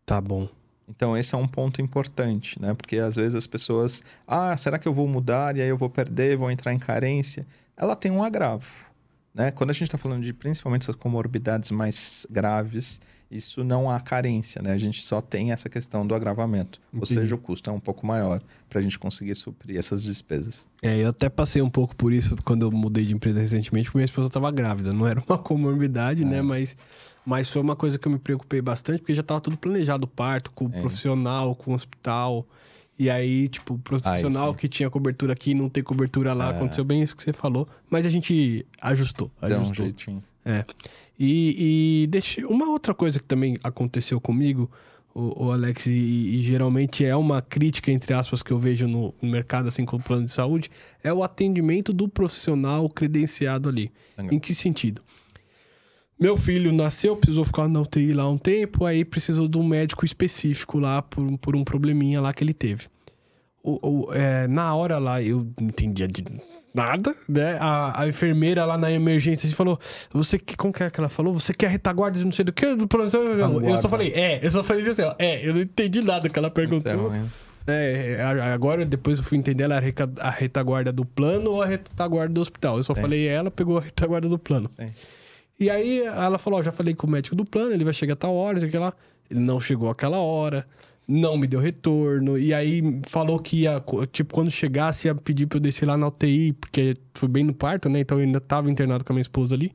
[0.05, 0.47] Tá bom.
[0.89, 2.73] Então, esse é um ponto importante, né?
[2.73, 5.89] Porque às vezes as pessoas, ah, será que eu vou mudar e aí eu vou
[5.89, 7.45] perder, vou entrar em carência?
[7.77, 8.65] Ela tem um agravo,
[9.33, 9.51] né?
[9.51, 12.99] Quando a gente está falando de principalmente essas comorbidades mais graves,
[13.31, 14.71] isso não há carência, né?
[14.71, 16.79] A gente só tem essa questão do agravamento.
[16.87, 16.99] Entendi.
[16.99, 20.67] Ou seja, o custo é um pouco maior para a gente conseguir suprir essas despesas.
[20.81, 23.99] É, eu até passei um pouco por isso quando eu mudei de empresa recentemente, porque
[23.99, 24.91] minha esposa estava grávida.
[24.91, 26.37] Não era uma comorbidade, né?
[26.37, 26.41] é.
[26.41, 26.41] né?
[26.41, 26.75] Mas,
[27.29, 30.07] mas foi uma coisa que eu me preocupei bastante, porque já estava tudo planejado, o
[30.07, 30.81] parto, com o é.
[30.81, 32.43] profissional, com o hospital.
[32.97, 36.47] E aí, tipo, o profissional que tinha cobertura aqui não tem cobertura lá.
[36.47, 36.55] É.
[36.55, 37.67] Aconteceu bem isso que você falou.
[37.87, 39.29] Mas a gente ajustou.
[39.39, 39.47] ajustou.
[39.47, 40.23] Deu um jeitinho.
[40.43, 40.65] É.
[41.19, 44.67] E, e deixa, uma outra coisa que também aconteceu comigo,
[45.13, 49.13] o, o Alex, e, e, geralmente é uma crítica, entre aspas, que eu vejo no,
[49.21, 50.71] mercado, assim como plano de saúde,
[51.03, 53.91] é o atendimento do profissional credenciado ali.
[54.17, 54.33] Legal.
[54.33, 55.03] Em que sentido?
[56.19, 60.05] Meu filho nasceu, precisou ficar na UTI lá um tempo, aí precisou de um médico
[60.05, 62.87] específico lá por, por um probleminha lá que ele teve.
[63.63, 66.25] O, o, é, na hora lá, eu entendia de
[66.73, 67.57] nada, né?
[67.59, 69.79] A, a enfermeira lá na emergência assim, falou:
[70.11, 70.57] Você que.
[70.57, 71.33] Como que é que ela falou?
[71.33, 72.75] Você quer retaguarda de não sei do que?
[72.75, 73.09] Do plano?
[73.13, 76.29] Eu, eu só falei, é, eu só falei assim, ó, é, eu não entendi nada
[76.29, 77.13] que ela perguntou.
[77.67, 78.19] É,
[78.53, 82.41] agora, depois eu fui entender ela era a retaguarda do plano ou a retaguarda do
[82.41, 82.77] hospital.
[82.77, 83.01] Eu só Sim.
[83.01, 84.69] falei ela, pegou a retaguarda do plano.
[84.69, 84.91] Sim.
[85.59, 88.13] E aí ela falou: Ó, já falei com o médico do plano, ele vai chegar
[88.13, 88.93] a tal hora, sei lá.
[89.29, 90.65] Ele não chegou aquela hora
[91.09, 92.37] não me deu retorno.
[92.37, 96.07] E aí falou que ia, tipo, quando chegasse, ia pedir pra eu descer lá na
[96.07, 98.01] UTI, porque foi bem no parto, né?
[98.01, 99.73] Então eu ainda tava internado com a minha esposa ali.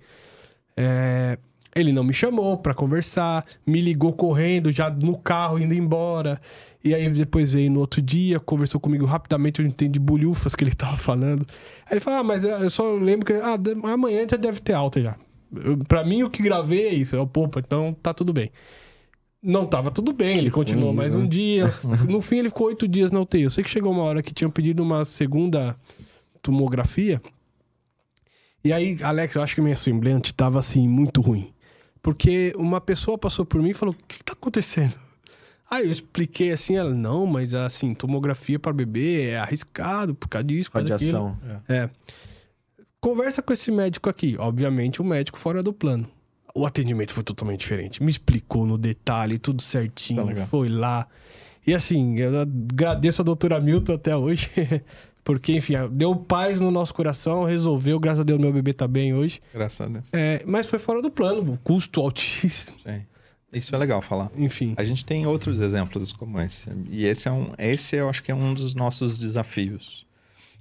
[0.76, 1.36] É...
[1.74, 6.40] Ele não me chamou para conversar, me ligou correndo, já no carro, indo embora.
[6.84, 10.72] E aí depois veio no outro dia, conversou comigo rapidamente, eu entendi bolhufas que ele
[10.72, 11.44] tava falando.
[11.86, 13.32] Aí ele falou, ah, mas eu só lembro que...
[13.32, 13.58] Ah,
[13.92, 15.16] amanhã já deve ter alta já.
[15.86, 18.50] Pra mim, o que gravei é isso, é o popa, então tá tudo bem
[19.44, 21.20] não tava tudo bem, ele continuou ruim, mais né?
[21.20, 21.72] um dia.
[22.08, 23.42] No fim, ele ficou oito dias na UTI.
[23.42, 25.76] Eu sei que chegou uma hora que tinham pedido uma segunda
[26.40, 27.20] tomografia.
[28.64, 31.52] E aí, Alex, eu acho que minha semblante tava assim, muito ruim.
[32.00, 34.94] Porque uma pessoa passou por mim e falou: O que, que tá acontecendo?
[35.70, 40.46] Aí eu expliquei assim, ela, não, mas assim, tomografia para bebê é arriscado por causa
[40.46, 41.36] disso, por Radiação.
[41.68, 41.74] É.
[41.74, 41.90] é.
[43.04, 44.34] Conversa com esse médico aqui.
[44.38, 46.08] Obviamente, o médico fora do plano
[46.54, 48.02] o atendimento foi totalmente diferente.
[48.02, 51.08] Me explicou no detalhe, tudo certinho, tá foi lá.
[51.66, 54.48] E assim, eu agradeço a doutora Milton até hoje,
[55.24, 59.12] porque, enfim, deu paz no nosso coração, resolveu, graças a Deus meu bebê tá bem
[59.12, 59.42] hoje.
[59.52, 60.08] Graças a Deus.
[60.12, 62.78] É, mas foi fora do plano, custo altíssimo.
[62.86, 63.02] Sim.
[63.52, 64.30] Isso é legal falar.
[64.36, 64.74] Enfim.
[64.76, 66.70] A gente tem outros exemplos como esse.
[66.88, 70.06] E esse é um, esse eu acho que é um dos nossos desafios.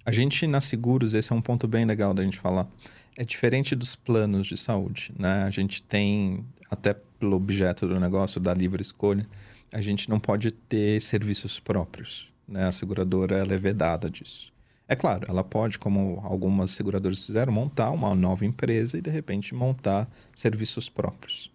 [0.06, 2.68] A gente na Seguros, esse é um ponto bem legal da gente falar
[3.16, 5.44] é diferente dos planos de saúde, né?
[5.44, 9.28] A gente tem, até pelo objeto do negócio, da livre escolha,
[9.72, 12.66] a gente não pode ter serviços próprios, né?
[12.66, 14.52] A seguradora, ela é vedada disso.
[14.88, 19.56] É claro, ela pode, como algumas seguradoras fizeram, montar uma nova empresa e, de repente,
[19.56, 21.52] montar serviços próprios.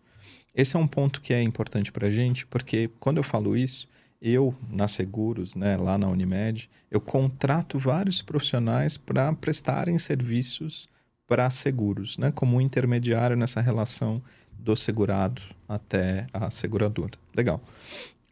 [0.54, 3.86] Esse é um ponto que é importante para a gente, porque quando eu falo isso,
[4.20, 10.88] eu, na Seguros, né, lá na Unimed, eu contrato vários profissionais para prestarem serviços
[11.28, 12.32] para seguros, né?
[12.32, 14.22] como um intermediário nessa relação
[14.58, 17.12] do segurado até a seguradora.
[17.36, 17.60] Legal.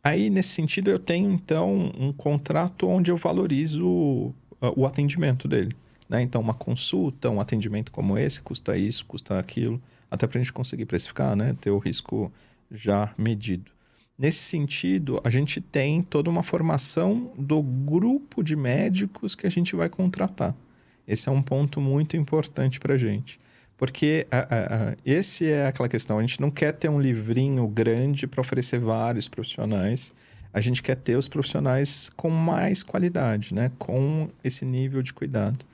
[0.02, 4.34] Aí, nesse sentido, eu tenho, então, um contrato onde eu valorizo o,
[4.74, 5.76] o atendimento dele.
[6.08, 6.22] Né?
[6.22, 9.80] Então, uma consulta, um atendimento como esse, custa isso, custa aquilo,
[10.10, 11.54] até para a gente conseguir precificar, né?
[11.60, 12.32] ter o risco
[12.70, 13.75] já medido.
[14.18, 19.76] Nesse sentido, a gente tem toda uma formação do grupo de médicos que a gente
[19.76, 20.54] vai contratar.
[21.06, 23.38] Esse é um ponto muito importante para a gente.
[23.76, 24.40] Porque a, a,
[24.90, 26.18] a, esse é aquela questão.
[26.18, 30.12] A gente não quer ter um livrinho grande para oferecer vários profissionais.
[30.50, 33.70] A gente quer ter os profissionais com mais qualidade, né?
[33.78, 35.64] com esse nível de cuidado.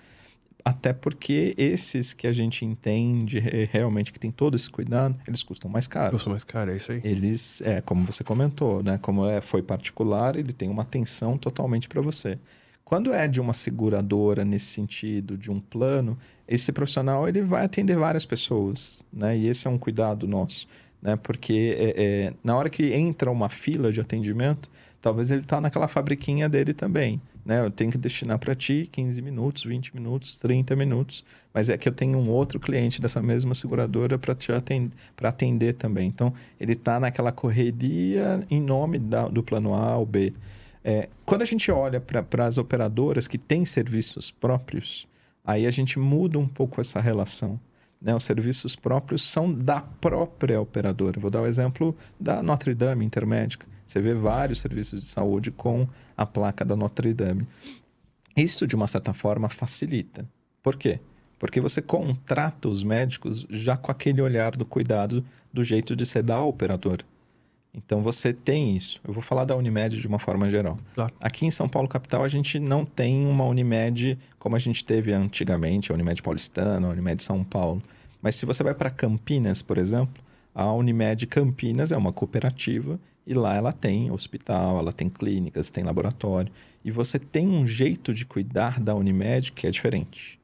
[0.65, 3.41] Até porque esses que a gente entende
[3.71, 6.13] realmente que tem todo esse cuidado, eles custam mais caro.
[6.13, 7.01] Custam mais caro, é isso aí.
[7.03, 8.99] Eles, é, como você comentou, né?
[9.03, 12.39] Como é, foi particular, ele tem uma atenção totalmente para você.
[12.85, 17.97] Quando é de uma seguradora nesse sentido, de um plano, esse profissional ele vai atender
[17.97, 19.37] várias pessoas, né?
[19.37, 20.69] E esse é um cuidado nosso,
[21.01, 21.17] né?
[21.17, 25.89] Porque é, é, na hora que entra uma fila de atendimento, talvez ele está naquela
[25.89, 27.61] fabriquinha dele também, né?
[27.61, 31.89] Eu tenho que destinar para ti 15 minutos, 20 minutos, 30 minutos, mas é que
[31.89, 36.09] eu tenho um outro cliente dessa mesma seguradora para te atender, para atender também.
[36.09, 40.33] Então, ele está naquela correria em nome da, do plano A ou B.
[40.85, 45.07] É, quando a gente olha para as operadoras que têm serviços próprios,
[45.45, 47.59] aí a gente muda um pouco essa relação.
[48.01, 48.15] Né?
[48.15, 51.21] Os serviços próprios são da própria operadora.
[51.21, 53.67] Vou dar o exemplo da Notre Dame Intermédica.
[53.93, 55.87] Você vê vários serviços de saúde com
[56.17, 57.47] a placa da Notre Dame.
[58.35, 60.27] Isso, de uma certa forma, facilita.
[60.63, 60.99] Por quê?
[61.39, 65.23] Porque você contrata os médicos já com aquele olhar do cuidado
[65.53, 67.05] do jeito de ser da operadora.
[67.75, 68.99] Então você tem isso.
[69.07, 70.79] Eu vou falar da Unimed de uma forma geral.
[70.95, 71.13] Claro.
[71.21, 75.13] Aqui em São Paulo capital a gente não tem uma Unimed como a gente teve
[75.13, 77.83] antigamente, a Unimed paulistana, a Unimed São Paulo.
[78.23, 80.23] Mas se você vai para Campinas, por exemplo,
[80.55, 85.85] a Unimed Campinas é uma cooperativa e lá ela tem hospital, ela tem clínicas, tem
[85.85, 86.53] laboratório
[86.85, 90.39] e você tem um jeito de cuidar da Unimed que é diferente.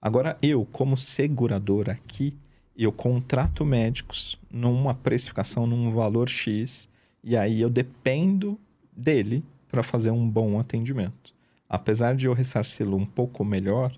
[0.00, 2.36] Agora eu, como segurador aqui,
[2.76, 6.88] eu contrato médicos numa precificação, num valor X,
[7.22, 8.58] e aí eu dependo
[8.90, 11.34] dele para fazer um bom atendimento.
[11.68, 13.94] Apesar de eu ressarci-lo um pouco melhor,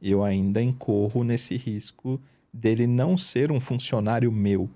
[0.00, 2.20] eu ainda incorro nesse risco
[2.52, 4.70] dele não ser um funcionário meu.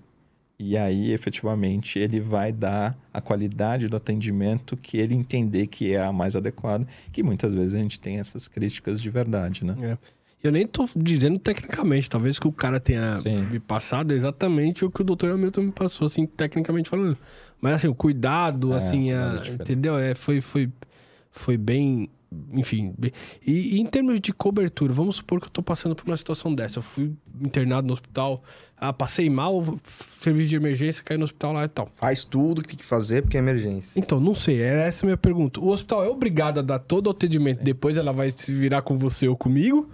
[0.57, 6.01] E aí, efetivamente, ele vai dar a qualidade do atendimento que ele entender que é
[6.01, 9.75] a mais adequada, que muitas vezes a gente tem essas críticas de verdade, né?
[9.81, 9.97] É.
[10.41, 13.41] Eu nem tô dizendo tecnicamente, talvez que o cara tenha Sim.
[13.51, 17.17] me passado exatamente o que o doutor Hamilton me passou, assim, tecnicamente falando.
[17.59, 19.61] Mas assim, o cuidado, É, assim, é diferente.
[19.61, 19.97] entendeu?
[19.97, 20.69] É, foi, foi,
[21.31, 22.09] foi bem.
[22.53, 22.93] Enfim.
[23.45, 26.53] E, e em termos de cobertura, vamos supor que eu tô passando por uma situação
[26.53, 26.79] dessa.
[26.79, 27.11] Eu fui
[27.41, 28.43] internado no hospital,
[28.77, 29.77] ah, passei mal,
[30.19, 31.89] serviço de emergência, caí no hospital lá e tal.
[31.95, 33.99] Faz tudo que tem que fazer porque é emergência.
[33.99, 35.59] Então, não sei, era essa a minha pergunta.
[35.59, 38.97] O hospital é obrigado a dar todo o atendimento, depois ela vai se virar com
[38.97, 39.89] você ou comigo?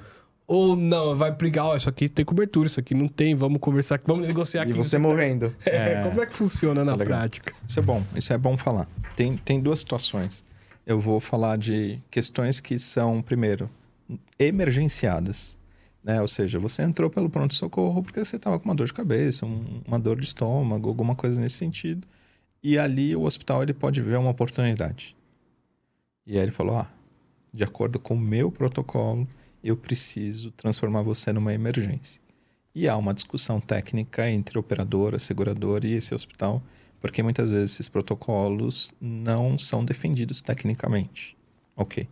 [0.48, 3.96] Ou não, vai brigar, ó, isso aqui tem cobertura, isso aqui não tem, vamos conversar
[3.96, 4.72] aqui, vamos negociar aqui.
[4.72, 5.56] E você tá- morrendo.
[5.66, 6.04] É, É.
[6.04, 7.20] como é que funciona na é legal.
[7.20, 7.54] prática?
[7.66, 8.86] Isso é bom, isso é bom falar.
[9.16, 10.44] Tem, tem duas situações.
[10.86, 13.70] Eu vou falar de questões que são, primeiro,
[14.40, 15.58] emergenciadas.
[16.04, 16.20] Né?
[16.20, 19.82] Ou seja, você entrou pelo pronto-socorro porque você estava com uma dor de cabeça, um-
[19.88, 22.08] uma dor de estômago, alguma coisa nesse sentido.
[22.64, 25.16] E ali o hospital ele pode ver uma oportunidade.
[26.26, 26.92] E aí ele falou: ah,
[27.54, 29.28] de acordo com o meu protocolo,
[29.64, 32.20] eu preciso transformar você numa emergência.
[32.74, 36.62] E há uma discussão técnica entre operadora, seguradora e esse hospital,
[37.02, 41.36] porque muitas vezes esses protocolos não são defendidos tecnicamente.
[41.76, 42.08] Ok.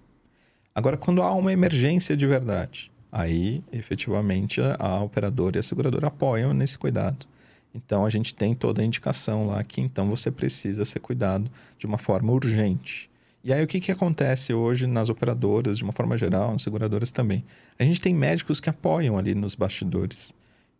[0.73, 6.53] Agora, quando há uma emergência de verdade, aí efetivamente a, operadora e a seguradora apoiam
[6.53, 7.27] nesse cuidado.
[7.73, 11.85] Então a gente tem toda a indicação lá que então você precisa ser cuidado de
[11.85, 13.09] uma forma urgente.
[13.43, 17.11] E aí o que, que acontece hoje nas operadoras, de uma forma geral, nas seguradoras
[17.11, 17.45] também?
[17.77, 20.33] A gente tem médicos que apoiam ali nos bastidores.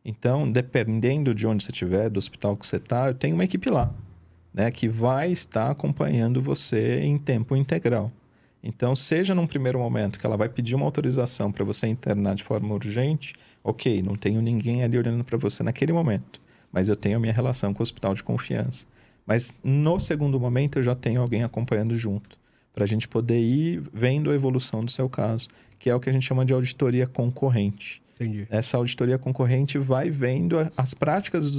[0.03, 3.69] Então, dependendo de onde você estiver, do hospital que você está, eu tenho uma equipe
[3.69, 3.93] lá,
[4.53, 8.11] né, que vai estar acompanhando você em tempo integral.
[8.61, 12.43] Então, seja num primeiro momento que ela vai pedir uma autorização para você internar de
[12.43, 13.33] forma urgente,
[13.63, 16.41] ok, não tenho ninguém ali olhando para você naquele momento,
[16.71, 18.85] mas eu tenho a minha relação com o hospital de confiança.
[19.25, 22.37] Mas no segundo momento eu já tenho alguém acompanhando junto,
[22.73, 25.47] para a gente poder ir vendo a evolução do seu caso,
[25.77, 28.01] que é o que a gente chama de auditoria concorrente.
[28.19, 28.45] Entendi.
[28.49, 31.49] Essa auditoria concorrente vai vendo as práticas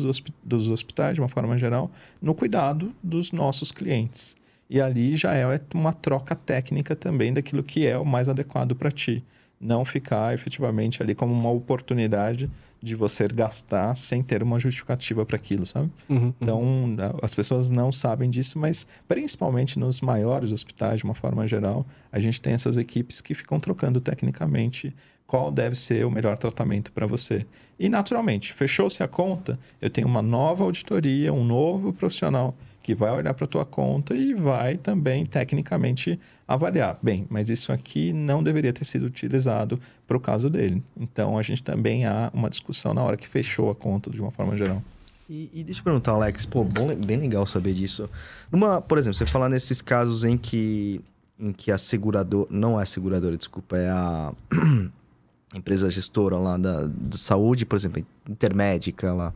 [0.45, 1.91] dos hospitais, de uma forma geral,
[2.21, 4.37] no cuidado dos nossos clientes.
[4.69, 8.91] E ali já é uma troca técnica também daquilo que é o mais adequado para
[8.91, 9.25] ti.
[9.61, 12.51] Não ficar efetivamente ali como uma oportunidade
[12.83, 15.91] de você gastar sem ter uma justificativa para aquilo, sabe?
[16.09, 21.15] Uhum, Então, a- as pessoas não sabem disso, mas principalmente nos maiores hospitais, de uma
[21.15, 24.95] forma geral, a gente tem essas equipes que ficam trocando tecnicamente
[25.27, 27.47] qual deve ser o melhor tratamento para você.
[27.79, 33.11] E, naturalmente, fechou-se a conta, eu tenho uma nova auditoria, um novo profissional que vai
[33.11, 36.19] olhar para a tua conta e vai também, tecnicamente,
[36.49, 36.99] avaliar.
[37.03, 40.83] Bem, mas isso aqui não deveria ter sido utilizado para o caso dele.
[40.97, 44.31] Então, a gente também há uma discussão na hora que fechou a conta, de uma
[44.31, 44.83] forma geral.
[45.29, 48.11] E, e deixa eu perguntar, Alex, pô, bom, bem legal saber disso.
[48.51, 51.01] Numa, por exemplo, você falar nesses casos em que,
[51.39, 54.33] em que a seguradora, não é a seguradora, desculpa, é a
[55.55, 59.33] empresa gestora lá da, da saúde, por exemplo, Intermédica lá,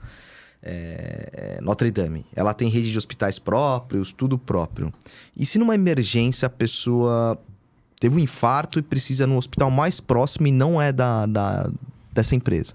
[0.66, 4.90] é, é, Notre Dame, ela tem rede de hospitais próprios, tudo próprio.
[5.36, 7.38] E se numa emergência a pessoa
[8.00, 11.70] teve um infarto e precisa no hospital mais próximo e não é da, da
[12.10, 12.72] dessa empresa?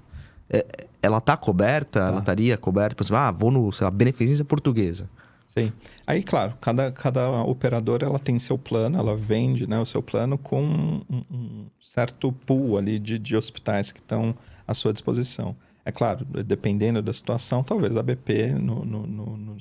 [0.47, 0.65] É,
[1.01, 1.99] ela tá coberta?
[1.99, 2.95] Ela estaria coberta?
[2.95, 5.09] Por exemplo, ah, vou no, sei lá, Beneficência Portuguesa.
[5.47, 5.73] Sim.
[6.05, 10.37] Aí, claro, cada, cada operadora ela tem seu plano, ela vende né, o seu plano
[10.37, 14.35] com um, um certo pool ali de, de hospitais que estão
[14.67, 15.55] à sua disposição.
[15.89, 19.57] É claro, dependendo da situação, talvez a BP, no, no, no,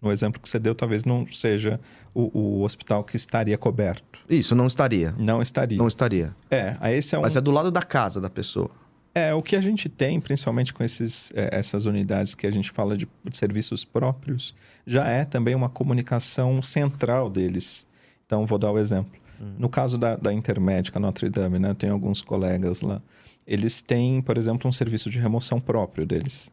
[0.00, 1.80] no, exemplo que você deu, talvez não seja
[2.14, 4.20] o, o hospital que estaria coberto.
[4.30, 5.12] Isso, não estaria.
[5.18, 5.76] Não estaria.
[5.76, 6.36] Não estaria.
[6.48, 7.22] É, aí esse é um...
[7.22, 8.70] Mas é do lado da casa da pessoa.
[9.12, 12.70] É, o que a gente tem, principalmente com esses, é, essas unidades que a gente
[12.70, 14.54] fala de, de serviços próprios,
[14.86, 17.84] já é também uma comunicação central deles.
[18.24, 19.20] Então, vou dar o exemplo.
[19.58, 23.02] No caso da, da Intermédica Notre Dame, né, eu tenho alguns colegas lá.
[23.46, 26.50] Eles têm, por exemplo, um serviço de remoção próprio deles.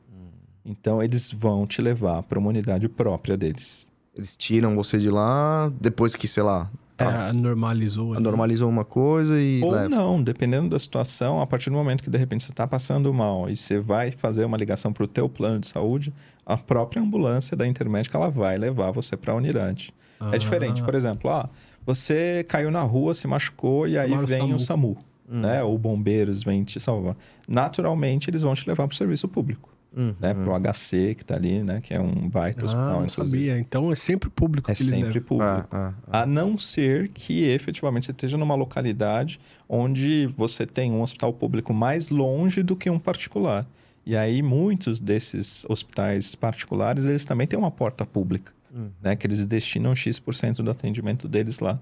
[0.66, 3.88] Então, eles vão te levar para uma unidade própria deles.
[4.16, 8.14] Eles tiram você de lá, depois que, sei lá, É, normalizou.
[8.14, 8.22] ali.
[8.22, 9.88] normalizou uma coisa e Ou leva.
[9.88, 13.50] não, dependendo da situação, a partir do momento que de repente você está passando mal
[13.50, 16.14] e você vai fazer uma ligação para o teu plano de saúde,
[16.46, 19.94] a própria ambulância da Intermédica ela vai levar você para a unidade.
[20.20, 20.32] Ah.
[20.34, 21.50] É diferente, por exemplo, ah,
[21.86, 24.98] você caiu na rua, se machucou e aí Chamaram o vem o SAMU,
[25.30, 25.42] Hum.
[25.42, 25.62] né?
[25.64, 27.16] Ou bombeiros vêm te salvar.
[27.48, 30.16] Naturalmente, eles vão te levar para o serviço público, Uhum.
[30.20, 30.34] né?
[30.34, 31.82] Para o HC que está ali, né?
[31.82, 33.26] Que é um baita Ah, hospital, não inclusive.
[33.48, 33.60] sabia.
[33.60, 35.68] Então é sempre público É sempre público.
[35.72, 41.02] Ah, ah, A não ser que efetivamente você esteja numa localidade onde você tem um
[41.02, 43.66] hospital público mais longe do que um particular.
[44.06, 48.90] E aí muitos desses hospitais particulares, eles também têm uma porta pública, Hum.
[49.02, 49.16] né?
[49.16, 51.80] Que eles destinam X% do atendimento deles lá.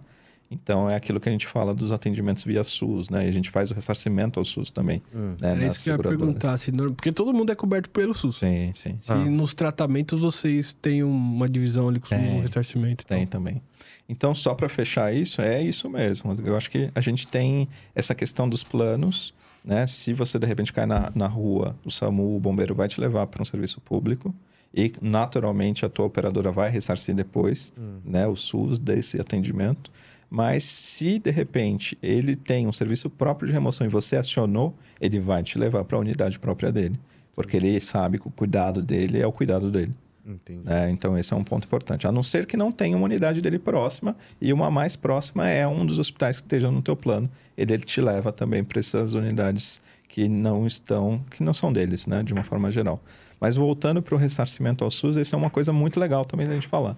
[0.49, 3.25] Então, é aquilo que a gente fala dos atendimentos via SUS, né?
[3.25, 5.01] E a gente faz o ressarcimento ao SUS também.
[5.13, 5.35] Hum.
[5.41, 5.51] Né?
[5.51, 6.57] Era isso que eu ia perguntar.
[6.57, 8.37] Se, porque todo mundo é coberto pelo SUS.
[8.37, 8.95] Sim, sim.
[8.99, 9.17] Se Ah.
[9.17, 12.37] nos tratamentos vocês têm uma divisão ali com Tem.
[12.37, 13.05] o ressarcimento.
[13.05, 13.61] Tem também.
[14.07, 16.33] Então, só para fechar isso, é isso mesmo.
[16.45, 19.33] Eu acho que a gente tem essa questão dos planos,
[19.65, 19.85] né?
[19.85, 23.27] Se você de repente cai na, na rua, o SAMU, o bombeiro vai te levar
[23.27, 24.33] para um serviço público
[24.73, 27.73] e naturalmente a tua operadora vai ressarcir depois,
[28.05, 28.25] né?
[28.27, 29.91] O SUS desse atendimento.
[30.29, 35.19] Mas se de repente ele tem um serviço próprio de remoção e você acionou, ele
[35.19, 36.99] vai te levar para a unidade própria dele,
[37.35, 39.93] porque ele sabe que o cuidado dele é o cuidado dele.
[40.27, 40.59] Entendi.
[40.65, 40.91] né?
[40.91, 42.05] Então, esse é um ponto importante.
[42.05, 45.65] A não ser que não tenha uma unidade dele próxima, e uma mais próxima é
[45.65, 47.29] um dos hospitais que esteja no teu plano.
[47.57, 52.05] Ele, ele te leva também para essas unidades que não estão, que não são deles,
[52.07, 52.23] né?
[52.23, 53.01] De uma forma geral.
[53.39, 56.53] Mas voltando para o ressarcimento ao SUS, isso é uma coisa muito legal também da
[56.53, 56.97] gente falar.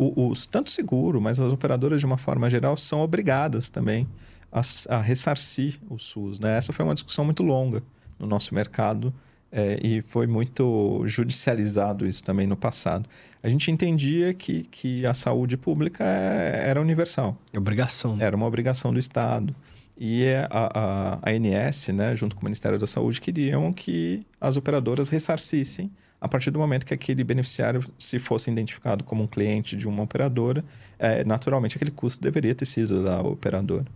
[0.00, 4.06] O, os, tanto seguro, mas as operadoras, de uma forma geral, são obrigadas também
[4.52, 6.38] a, a ressarcir o SUS.
[6.38, 6.56] Né?
[6.56, 7.82] Essa foi uma discussão muito longa
[8.16, 9.12] no nosso mercado
[9.50, 13.08] é, e foi muito judicializado isso também no passado.
[13.42, 18.16] A gente entendia que, que a saúde pública é- era universal, obrigação.
[18.20, 19.54] era uma obrigação do Estado.
[19.96, 24.24] E é a, a, a ANS, né, junto com o Ministério da Saúde, queriam que
[24.40, 25.90] as operadoras ressarcissem
[26.20, 30.02] a partir do momento que aquele beneficiário se fosse identificado como um cliente de uma
[30.02, 30.64] operadora,
[30.98, 33.86] é, naturalmente aquele custo deveria ter sido da operadora.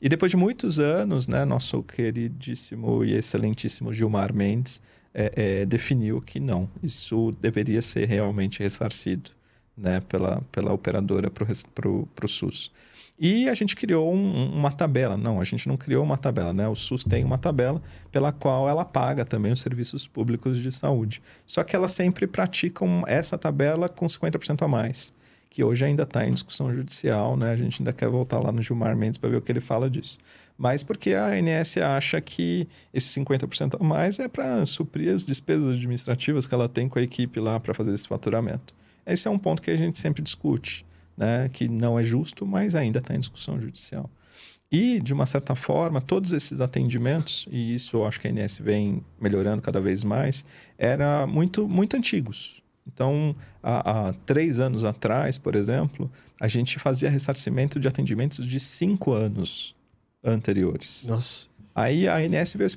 [0.00, 4.80] E depois de muitos anos, né, nosso queridíssimo e excelentíssimo Gilmar Mendes
[5.12, 9.30] é, é, definiu que não, isso deveria ser realmente ressarcido
[9.76, 12.70] né, pela, pela operadora para o SUS.
[13.22, 15.14] E a gente criou um- uma tabela.
[15.14, 16.66] Não, a gente não criou uma tabela, né?
[16.66, 21.20] O SUS tem uma tabela pela qual ela paga também os serviços públicos de saúde.
[21.46, 25.12] Só que elas sempre praticam essa tabela com 50% a mais,
[25.50, 27.50] que hoje ainda está em discussão judicial, né?
[27.50, 29.90] A gente ainda quer voltar lá no Gilmar Mendes para ver o que ele fala
[29.90, 30.16] disso.
[30.56, 35.76] Mas porque a ANS acha que esse 50% a mais é para suprir as despesas
[35.76, 38.74] administrativas que ela tem com a equipe lá para fazer esse faturamento.
[39.04, 40.86] Esse é um ponto que a gente sempre discute
[41.20, 44.08] né, que não é justo, mas ainda está em discussão judicial.
[44.72, 48.56] E, de uma certa forma, todos esses atendimentos, e isso eu acho que a ANS
[48.58, 50.46] vem melhorando cada vez mais,
[50.78, 52.62] eram muito, muito antigos.
[52.86, 56.10] Então, há, há três anos atrás, por exemplo,
[56.40, 59.74] a gente fazia ressarcimento de atendimentos de cinco anos
[60.24, 61.04] anteriores.
[61.06, 61.50] Nossa.
[61.74, 62.76] Aí a ANS veio se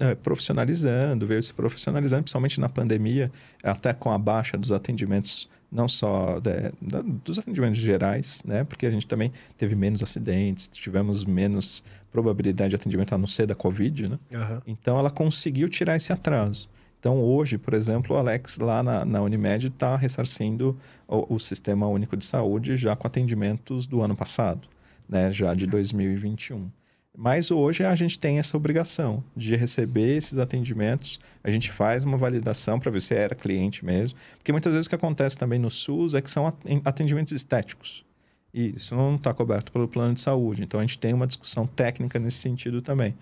[0.00, 3.30] eh, profissionalizando, veio se profissionalizando, principalmente na pandemia,
[3.62, 8.62] até com a baixa dos atendimentos, não só de- da- dos atendimentos gerais, né?
[8.64, 13.46] Porque a gente também teve menos acidentes, tivemos menos probabilidade de atendimento, a não ser
[13.46, 14.18] da Covid, né?
[14.32, 14.62] Aham.
[14.66, 16.68] Então ela conseguiu tirar esse atraso.
[17.00, 21.86] Então hoje, por exemplo, o Alex lá na, na Unimed está ressarcindo o, o Sistema
[21.88, 24.68] Único de Saúde já com atendimentos do ano passado,
[25.08, 25.30] né?
[25.30, 26.70] já de 2021.
[27.16, 31.20] Mas hoje a gente tem essa obrigação de receber esses atendimentos.
[31.44, 34.18] A gente faz uma validação para ver se era cliente mesmo.
[34.36, 38.04] Porque muitas vezes o que acontece também no SUS é que são aten- atendimentos estéticos.
[38.52, 40.62] E isso não está coberto pelo plano de saúde.
[40.62, 43.14] Então a gente tem uma discussão técnica nesse sentido também.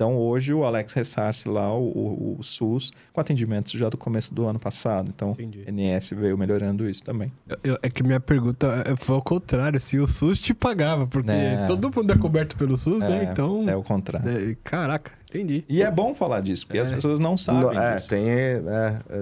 [0.00, 4.34] Então hoje o Alex ressarce lá o, o- o SUS com atendimentos já do começo
[4.34, 5.12] do ano passado.
[5.14, 5.62] Então Entendi.
[5.66, 7.30] o NS veio melhorando isso também.
[7.62, 11.30] Eu- é que minha pergunta é- foi ao contrário, se o SUS te pagava, porque
[11.30, 11.66] Né.
[11.66, 13.24] todo mundo é coberto pelo SUS, né?
[13.26, 13.68] É, Então.
[13.68, 14.26] É o contrário.
[14.26, 15.64] é, caraca, entendi.
[15.68, 16.94] E é bom falar disso, porque as É.
[16.94, 18.08] pessoas não sabem Não, é, disso.
[18.08, 18.26] tem.
[18.26, 18.62] É,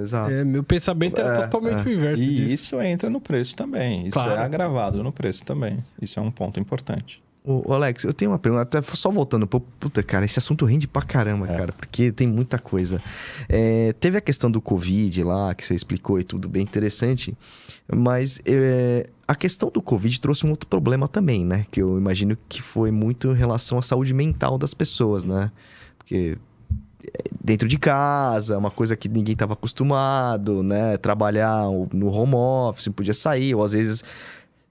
[0.01, 0.31] exato.
[0.31, 1.91] É, meu pensamento era É, totalmente é.
[1.91, 2.55] o inverso E disso.
[2.55, 4.07] isso entra no preço também.
[4.07, 4.31] Isso Claro.
[4.41, 5.79] é agravado no preço também.
[6.01, 7.21] Isso é um ponto importante.
[7.51, 9.67] Ô, Alex, eu tenho uma pergunta, até só voltando um pouco.
[9.81, 11.57] Puta, cara, esse assunto rende pra caramba, É.
[11.57, 13.01] cara, porque tem muita coisa.
[13.49, 17.35] É, teve a questão do Covid lá, que você explicou e tudo bem interessante,
[17.91, 21.65] mas é, a questão do Covid trouxe um outro problema também, né?
[21.71, 25.51] Que eu imagino que foi muito em relação à saúde mental das pessoas, né?
[25.97, 26.37] Porque
[27.03, 30.99] é, dentro de casa, uma coisa que ninguém estava acostumado, né?
[30.99, 31.63] Trabalhar
[31.95, 34.05] no home office, não podia sair, ou às vezes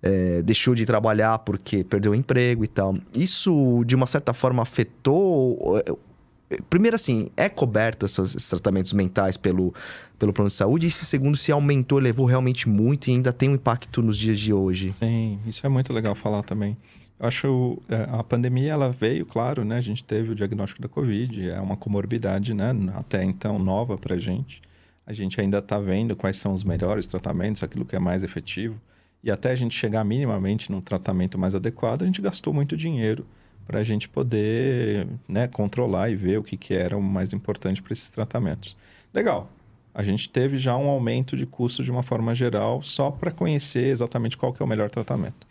[0.01, 2.95] é, deixou de trabalhar porque perdeu o emprego e tal.
[3.15, 5.79] Isso, de uma certa forma, afetou.
[5.79, 5.93] é,
[6.69, 9.73] Primeiro, assim, é coberto esses tratamentos mentais pelo,
[10.17, 10.87] pelo plano de saúde?
[10.87, 14.39] E se, segundo, se aumentou, levou realmente muito e ainda tem um impacto nos dias
[14.39, 14.91] de hoje?
[14.93, 16.77] Sim, isso é muito legal falar também.
[17.19, 19.77] Eu acho é, a pandemia ela veio, claro, né?
[19.77, 22.71] A gente teve o diagnóstico da Covid, é uma comorbidade, né?
[22.95, 24.61] Até então nova para gente.
[25.05, 28.79] A gente ainda está vendo quais são os melhores tratamentos, aquilo que é mais efetivo.
[29.27, 33.25] E até a gente chegar minimamente num tratamento mais adequado, a gente gastou muito dinheiro
[33.65, 37.81] para a gente poder né, controlar e ver o que, que era o mais importante
[37.81, 38.77] para esses tratamentos.
[39.13, 39.51] Legal.
[39.93, 43.87] A gente teve já um aumento de custo de uma forma geral, só para conhecer
[43.87, 45.45] exatamente qual que é o melhor tratamento.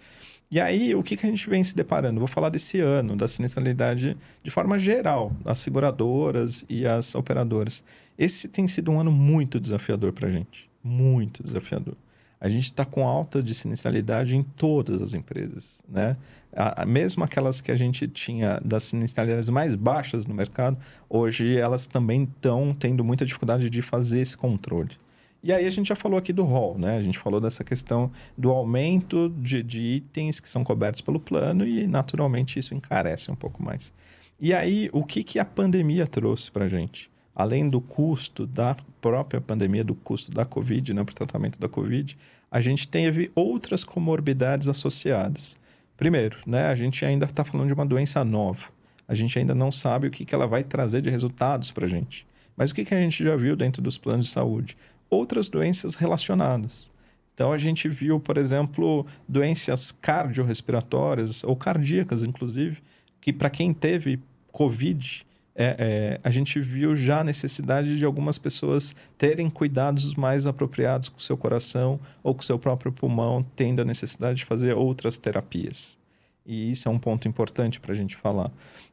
[0.50, 2.18] E aí, o que, que a gente vem se deparando?
[2.18, 7.84] Vou falar desse ano, da sinistralidade de forma geral, as seguradoras e as operadoras.
[8.16, 10.70] Esse tem sido um ano muito desafiador para a gente.
[10.82, 11.94] Muito desafiador.
[12.40, 16.16] A gente está com alta de sinistralidade em todas as empresas, né?
[16.52, 20.76] A, a, mesmo aquelas que a gente tinha das sinistralidades mais baixas no mercado,
[21.08, 24.98] hoje elas também estão tendo muita dificuldade de fazer esse controle.
[25.42, 26.96] E aí a gente já falou aqui do rol, né?
[26.96, 31.66] A gente falou dessa questão do aumento de, de itens que são cobertos pelo plano
[31.66, 33.92] e, naturalmente, isso encarece um pouco mais.
[34.40, 37.10] E aí, o que, que a pandemia trouxe para a gente?
[37.36, 41.68] Além do custo da própria pandemia, do custo da Covid, né, para o tratamento da
[41.68, 42.16] Covid,
[42.50, 45.58] a gente teve outras comorbidades associadas.
[45.96, 48.64] Primeiro, né, a gente ainda está falando de uma doença nova.
[49.06, 51.88] A gente ainda não sabe o que, que ela vai trazer de resultados para a
[51.88, 52.26] gente.
[52.56, 54.76] Mas o que, que a gente já viu dentro dos planos de saúde?
[55.10, 56.90] outras doenças relacionadas.
[57.34, 62.78] Então, a gente viu, por exemplo, doenças cardiorrespiratórias ou cardíacas, inclusive,
[63.20, 64.20] que para quem teve
[64.50, 65.26] Covid,
[65.56, 71.08] é, é, a gente viu já a necessidade de algumas pessoas terem cuidados mais apropriados
[71.08, 74.74] com o seu coração ou com o seu próprio pulmão, tendo a necessidade de fazer
[74.74, 75.98] outras terapias.
[76.44, 78.52] E isso é um ponto importante para a gente falar.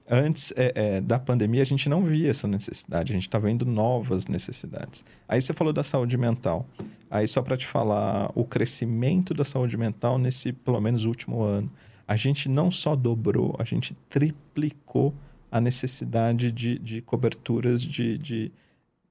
[0.10, 3.66] Antes é, é, da pandemia, a gente não via essa necessidade, a gente está vendo
[3.66, 5.06] novas necessidades.
[5.28, 6.66] Aí você falou da saúde mental.
[7.12, 11.70] Aí, só para te falar, o crescimento da saúde mental nesse, pelo menos, último ano.
[12.08, 15.14] A gente não só dobrou, a gente triplicou
[15.54, 18.52] a necessidade de, de coberturas de, de,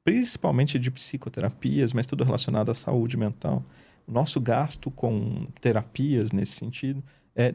[0.03, 3.65] principalmente de psicoterapias, mas tudo relacionado à saúde mental.
[4.09, 7.01] O nosso gasto com terapias nesse sentido
[7.37, 7.55] é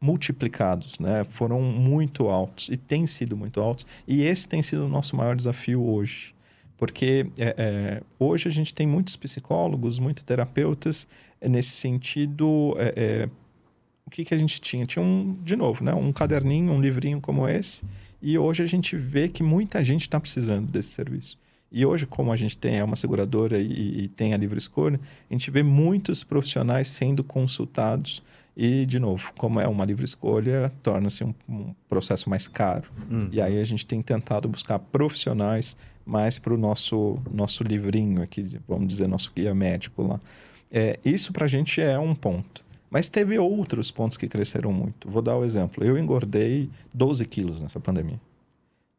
[0.00, 1.24] multiplicados, né?
[1.24, 3.86] Foram muito altos e têm sido muito altos.
[4.08, 6.34] E esse tem sido o nosso maior desafio hoje.
[6.78, 11.06] Porque é, é, hoje a gente tem muitos psicólogos, muitos terapeutas
[11.38, 12.74] é, nesse sentido.
[12.78, 13.28] É, é,
[14.06, 14.86] o que, que a gente tinha?
[14.86, 15.92] Tinha um, de novo, né?
[15.92, 17.84] um caderninho, um livrinho como esse.
[18.26, 21.38] E hoje a gente vê que muita gente está precisando desse serviço.
[21.70, 24.98] E hoje, como a gente tem é uma seguradora e, e tem a livre escolha,
[25.30, 28.20] a gente vê muitos profissionais sendo consultados
[28.56, 32.90] e, de novo, como é uma livre escolha, torna-se um, um, processo mais caro.
[33.08, 33.28] Hum.
[33.30, 38.58] E aí a gente tem tentado buscar profissionais mais para o nosso, nosso livrinho aqui,
[38.66, 40.20] vamos dizer, nosso guia médico lá.
[40.72, 42.65] É, isso para a gente é um ponto.
[42.90, 45.10] Mas teve outros pontos que cresceram muito.
[45.10, 45.84] Vou dar o um exemplo.
[45.84, 48.20] Eu engordei 12 quilos nessa pandemia.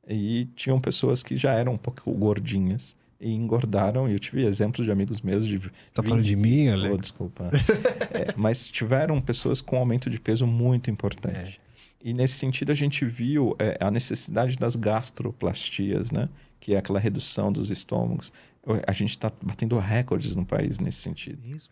[0.07, 4.07] E tinham pessoas que já eram um pouco gordinhas e engordaram.
[4.07, 5.59] E eu tive exemplos de amigos meus de.
[5.93, 6.07] Tá 20...
[6.07, 6.93] falando de mim, Alex?
[6.93, 7.49] Oh, desculpa.
[8.11, 11.59] é, mas tiveram pessoas com aumento de peso muito importante.
[11.63, 11.67] É.
[12.09, 16.29] E nesse sentido, a gente viu é, a necessidade das gastroplastias, né?
[16.59, 18.31] Que é aquela redução dos estômagos.
[18.85, 21.39] A gente está batendo recordes no país nesse sentido.
[21.45, 21.69] Isso,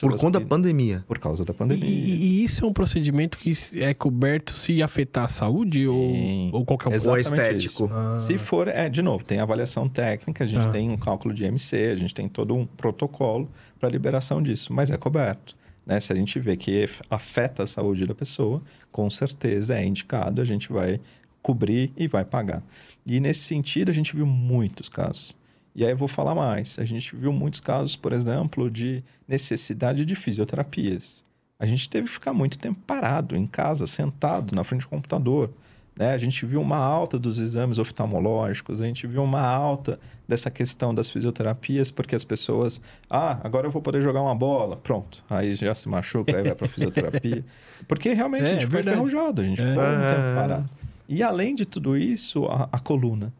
[0.00, 1.04] por conta que, da pandemia.
[1.06, 1.84] Por causa da pandemia.
[1.84, 6.60] E, e, isso é um procedimento que é coberto se afetar a saúde Sim, ou,
[6.60, 7.10] ou qualquer coisa?
[7.10, 7.90] Ou estético.
[7.92, 8.18] Ah.
[8.18, 10.70] Se for, é, de novo, tem avaliação técnica, a gente ah.
[10.70, 14.90] tem um cálculo de MC, a gente tem todo um protocolo para liberação disso, mas
[14.90, 15.54] é coberto.
[15.84, 16.00] Né?
[16.00, 20.44] Se a gente vê que afeta a saúde da pessoa, com certeza é indicado, a
[20.44, 21.00] gente vai
[21.42, 22.62] cobrir e vai pagar.
[23.06, 25.34] E nesse sentido, a gente viu muitos casos.
[25.78, 26.76] E aí eu vou falar mais.
[26.80, 31.22] A gente viu muitos casos, por exemplo, de necessidade de fisioterapias.
[31.56, 35.52] A gente teve que ficar muito tempo parado em casa, sentado na frente do computador.
[35.96, 36.12] Né?
[36.12, 40.92] A gente viu uma alta dos exames oftalmológicos, a gente viu uma alta dessa questão
[40.92, 45.54] das fisioterapias, porque as pessoas, ah, agora eu vou poder jogar uma bola, pronto, aí
[45.54, 47.44] já se machuca, aí vai para fisioterapia.
[47.86, 49.68] Porque realmente é, a gente é foi enferrujado, a gente é.
[49.68, 50.70] ficou muito tempo parado.
[51.08, 53.32] E além de tudo isso, a, a coluna.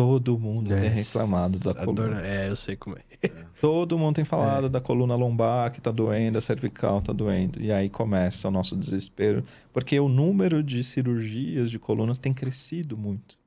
[0.00, 2.26] Todo mundo tem reclamado da coluna.
[2.26, 3.28] É, eu sei como é.
[3.60, 4.68] Todo mundo tem falado é.
[4.70, 7.60] da coluna lombar que tá doendo, a cervical tá doendo.
[7.60, 9.44] E aí começa o nosso desespero,
[9.74, 13.38] porque o número de cirurgias de colunas tem crescido muito.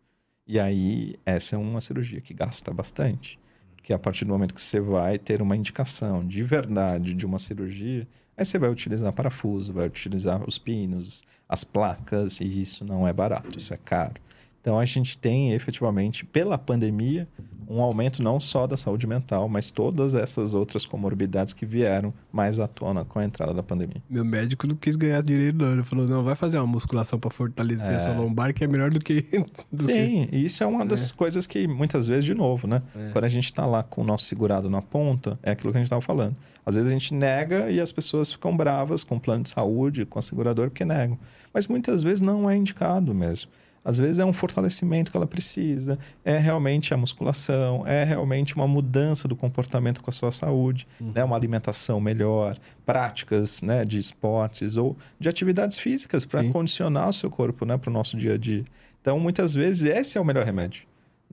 [0.45, 3.39] E aí essa é uma cirurgia que gasta bastante.
[3.75, 7.39] Porque a partir do momento que você vai ter uma indicação de verdade de uma
[7.39, 13.07] cirurgia, aí você vai utilizar parafuso, vai utilizar os pinos, as placas, e isso não
[13.07, 14.21] é barato, isso é caro.
[14.63, 17.27] Então a gente tem efetivamente, pela pandemia,
[17.69, 22.61] um aumento não só da saúde mental, mas todas essas outras comorbidades que vieram mais
[22.61, 24.01] à tona com a entrada da pandemia.
[24.09, 25.73] Meu médico não quis ganhar dinheiro, não.
[25.73, 27.99] Ele falou: não, vai fazer uma musculação para fortalecer é.
[27.99, 29.25] sua lombar, que é melhor do que.
[29.69, 31.13] Do Sim, e isso é uma das é.
[31.13, 32.81] coisas que muitas vezes, de novo, né?
[32.95, 33.09] É.
[33.11, 35.81] Quando a gente está lá com o nosso segurado na ponta, é aquilo que a
[35.81, 36.37] gente estava falando.
[36.65, 40.05] Às vezes a gente nega e as pessoas ficam bravas com o plano de saúde,
[40.05, 41.17] com a seguradora, porque negam.
[41.53, 43.49] Mas muitas vezes não é indicado mesmo.
[43.85, 48.67] Às vezes é um fortalecimento que ela precisa, é realmente a musculação, é realmente uma
[48.67, 51.11] mudança do comportamento com a sua saúde, Uhum.
[51.13, 51.23] né?
[51.23, 53.83] uma alimentação melhor, práticas né?
[53.83, 57.77] de esportes ou de atividades físicas para condicionar o seu corpo né?
[57.77, 58.63] para o nosso dia a dia.
[59.01, 60.83] Então, muitas vezes, esse é o melhor remédio.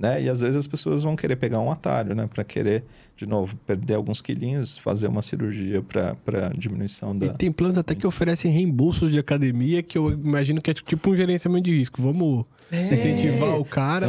[0.01, 0.23] Né?
[0.23, 2.27] E às vezes as pessoas vão querer pegar um atalho, né?
[2.33, 2.83] Para querer,
[3.15, 7.27] de novo, perder alguns quilinhos, fazer uma cirurgia para diminuição da.
[7.27, 11.11] E tem planos até que oferecem reembolsos de academia, que eu imagino que é tipo
[11.11, 12.01] um gerenciamento de risco.
[12.01, 14.07] Vamos incentivar o cara.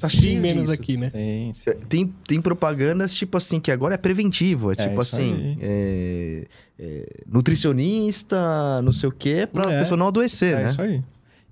[0.00, 0.72] Tá ir menos disso.
[0.72, 1.10] aqui, né?
[1.10, 1.70] Sim, sim.
[1.88, 4.72] Tem, tem propagandas, tipo assim, que agora é preventivo.
[4.72, 6.44] É, tipo isso assim, é,
[6.76, 9.78] é, nutricionista, não sei o quê, pra É.
[9.78, 10.66] pessoa não adoecer, É né?
[10.66, 11.02] isso aí.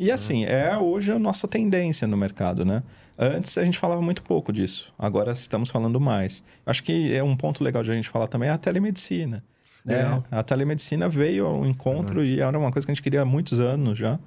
[0.01, 2.83] E assim, é hoje a nossa tendência no mercado, né?
[3.19, 6.45] Antes a gente falava muito pouco disso, agora estamos falando mais.
[6.65, 9.43] Acho que é um ponto legal de a gente falar também é a telemedicina.
[9.85, 10.23] Né?
[10.31, 13.59] A telemedicina veio ao encontro e era uma coisa que a gente queria há muitos
[13.59, 14.19] anos já.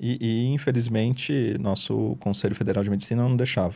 [0.00, 3.74] E, e, infelizmente, nosso Conselho Federal de Medicina não deixava.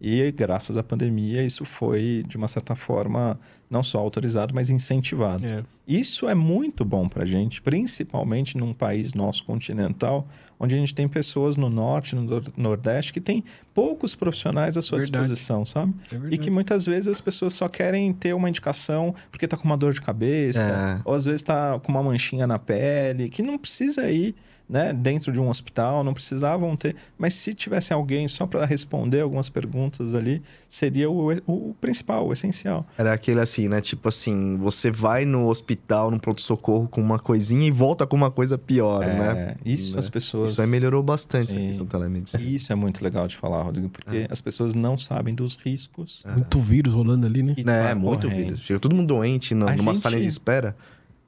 [0.00, 3.38] E graças à pandemia, isso foi, de uma certa forma,
[3.70, 5.44] não só autorizado, mas incentivado.
[5.46, 5.64] É.
[5.88, 10.26] Isso é muito bom para a gente, principalmente num país nosso continental,
[10.60, 13.42] onde a gente tem pessoas no norte, no nor- nordeste, que tem
[13.72, 15.22] poucos profissionais à sua Verdade.
[15.24, 15.94] disposição, sabe?
[16.12, 19.64] É E que muitas vezes as pessoas só querem ter uma indicação porque tá com
[19.64, 21.00] uma dor de cabeça, É.
[21.08, 24.34] ou às vezes tá com uma manchinha na pele, que não precisa ir
[24.68, 29.20] né, dentro de um hospital, não precisavam ter, mas se tivesse alguém só para responder
[29.20, 32.84] algumas perguntas ali, seria o, o principal, o essencial.
[32.98, 33.80] Era aquele assim, né?
[33.80, 38.30] Tipo assim, você vai no hospital, no pronto-socorro com uma coisinha e volta com uma
[38.30, 39.56] coisa pior, É, né?
[39.64, 39.98] Isso Né?
[40.00, 40.52] as pessoas.
[40.52, 41.66] Isso aí melhorou bastante Sim.
[41.66, 42.42] questão da telemedicina.
[42.42, 46.24] Isso é muito legal de falar, Rodrigo, porque as pessoas não sabem dos riscos.
[46.34, 47.54] Muito vírus rolando ali, né?
[47.58, 48.48] É, tá muito correndo.
[48.50, 48.58] vídeo.
[48.58, 50.76] Chega todo mundo doente no- A numa gente- sala de espera.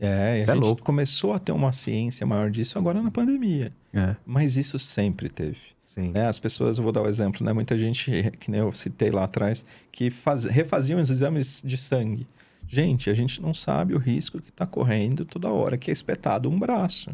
[0.01, 0.83] É, Isso a é gente louco.
[0.83, 3.73] começou a ter uma ciência maior disso agora na pandemia.
[3.93, 4.15] É.
[4.25, 5.59] Mas isso sempre teve.
[5.85, 6.13] Sim.
[6.13, 6.27] né?
[6.29, 7.53] As pessoas, eu vou dar o exemplo, né?
[7.53, 12.27] Muita gente, que nem eu citei lá atrás, que faz, refaziam os exames de sangue.
[12.67, 16.51] Gente, a gente não sabe o risco que está correndo toda hora que é espetado
[16.51, 17.11] um braço.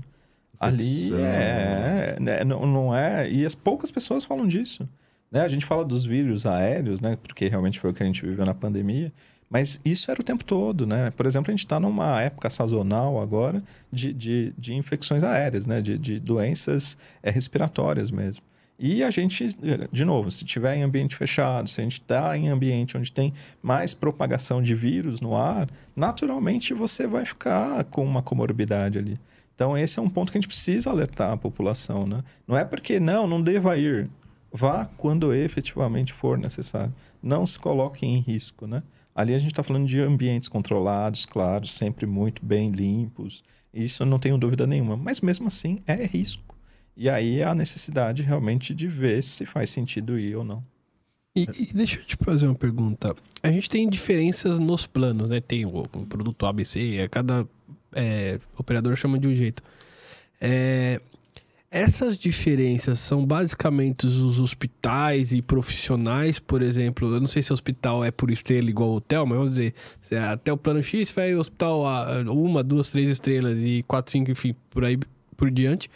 [0.58, 3.30] Ali é, né, não, não é.
[3.30, 4.88] E as poucas pessoas falam disso.
[5.30, 5.40] Né?
[5.42, 7.16] A gente fala dos vírus aéreos, né?
[7.16, 9.12] Porque realmente foi o que a gente viveu na pandemia.
[9.48, 11.10] Mas isso era o tempo todo, né?
[11.10, 15.80] Por exemplo, a gente está numa época sazonal agora de, de, de infecções aéreas, né?
[15.80, 18.42] De, de doenças é, respiratórias mesmo.
[18.78, 19.46] E a gente,
[19.92, 23.32] de novo, se tiver em ambiente fechado, se a gente está em ambiente onde tem
[23.62, 29.18] mais propagação de vírus no ar, naturalmente você vai ficar com uma comorbidade ali.
[29.54, 32.24] Então, esse é um ponto que a gente precisa alertar a população, né?
[32.48, 34.10] Não é porque, não, não deva ir.
[34.52, 36.92] Vá quando efetivamente for necessário.
[37.22, 38.82] Não se coloque em risco, né?
[39.14, 43.42] Ali a gente está falando de ambientes controlados, claro, sempre muito bem limpos.
[43.72, 44.96] Isso eu não tenho dúvida nenhuma.
[44.96, 46.56] Mas mesmo assim, é risco.
[46.96, 50.64] E aí é a necessidade realmente de ver se faz sentido ir ou não.
[51.36, 53.14] E, e deixa eu te fazer uma pergunta.
[53.42, 55.40] A gente tem diferenças nos planos, né?
[55.40, 57.46] Tem o, o produto ABC, é, cada
[57.92, 59.62] é, operador chama de um jeito.
[60.40, 61.00] É,
[61.74, 67.12] essas diferenças são basicamente os hospitais e profissionais, por exemplo.
[67.12, 69.74] Eu não sei se hospital é por estrela igual hotel, mas vamos dizer,
[70.12, 74.30] é até o plano X vai hospital a uma, duas, três estrelas e quatro, cinco,
[74.30, 74.96] enfim, por aí
[75.36, 75.90] por diante.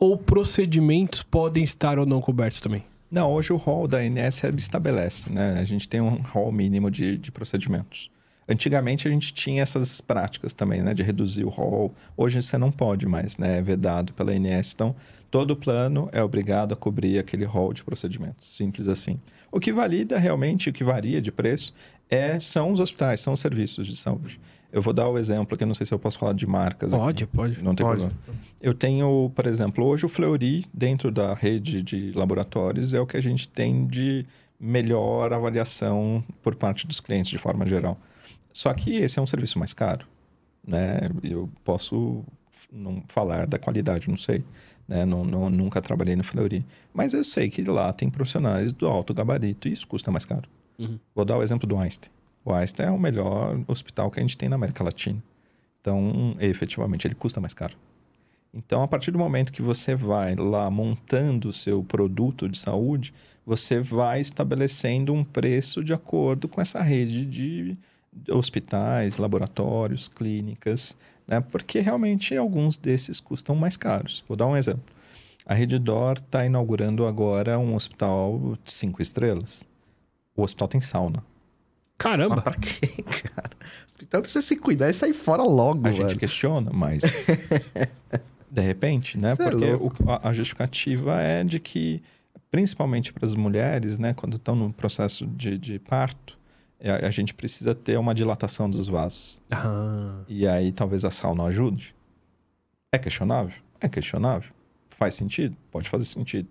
[0.00, 2.82] Ou procedimentos podem estar ou não cobertos também?
[3.10, 5.58] Não, hoje o rol da ANS ele estabelece, né?
[5.60, 8.10] A gente tem um rol mínimo de, de procedimentos.
[8.52, 10.92] Antigamente a gente tinha essas práticas também, né?
[10.92, 11.94] De reduzir o rol.
[12.14, 13.58] Hoje você não pode mais, né?
[13.58, 14.74] É vedado pela ANS.
[14.74, 14.94] Então,
[15.30, 18.54] todo plano é obrigado a cobrir aquele rol de procedimentos.
[18.54, 19.18] Simples assim.
[19.50, 21.72] O que valida realmente, o que varia de preço,
[22.10, 24.38] é, são os hospitais, são os serviços de saúde.
[24.70, 27.02] Eu vou dar o exemplo aqui, não sei se eu posso falar de marcas aqui.
[27.02, 27.64] Pode, pode.
[27.64, 28.00] Não tem Pode.
[28.00, 28.20] problema.
[28.60, 33.16] Eu tenho, por exemplo, hoje o Fleury, dentro da rede de laboratórios, é o que
[33.16, 34.26] a gente tem de
[34.60, 37.98] melhor avaliação por parte dos clientes, de forma geral.
[38.52, 40.06] Só que esse é um serviço mais caro,
[40.66, 40.98] né?
[41.22, 42.24] Eu posso
[42.70, 44.44] não falar da qualidade, não sei.
[44.88, 45.04] Né?
[45.04, 46.64] Não, não- nunca trabalhei no Fleury.
[46.92, 50.48] Mas eu sei que lá tem profissionais do alto gabarito e isso custa mais caro.
[50.78, 50.98] Uhum.
[51.14, 52.10] Vou dar o exemplo do Einstein.
[52.44, 55.22] O Einstein é o melhor hospital que a gente tem na América Latina.
[55.80, 57.76] Então, efetivamente, ele custa mais caro.
[58.54, 63.14] Então, a partir do momento que você vai lá montando o seu produto de saúde,
[63.46, 67.76] você vai estabelecendo um preço de acordo com essa rede de
[68.30, 70.96] hospitais, laboratórios, clínicas,
[71.26, 71.40] né?
[71.40, 74.24] porque realmente alguns desses custam mais caros.
[74.28, 74.84] Vou dar um exemplo.
[75.46, 79.64] A Rede Dor está inaugurando agora um hospital de cinco estrelas.
[80.36, 81.22] O hospital tem sauna.
[81.98, 82.36] Caramba!
[82.36, 83.50] Mas pra quê, cara?
[83.82, 86.08] O hospital precisa se cuidar e sair fora logo, A velho.
[86.08, 87.02] gente questiona, mas
[88.50, 89.34] De repente, né?
[89.34, 90.04] Cê é Porque louco.
[90.04, 92.02] o- a, a justificativa é de que,
[92.50, 94.12] principalmente para as mulheres, né?
[94.14, 96.41] Quando estão no processo de, de parto, é,
[96.90, 99.40] a, a gente precisa ter uma dilatação dos vasos.
[99.50, 100.20] Ah.
[100.28, 101.94] E aí talvez a sal não ajude.
[102.92, 103.54] É questionável?
[103.80, 104.50] É questionável.
[104.90, 105.56] Faz sentido?
[105.70, 106.48] Pode fazer sentido.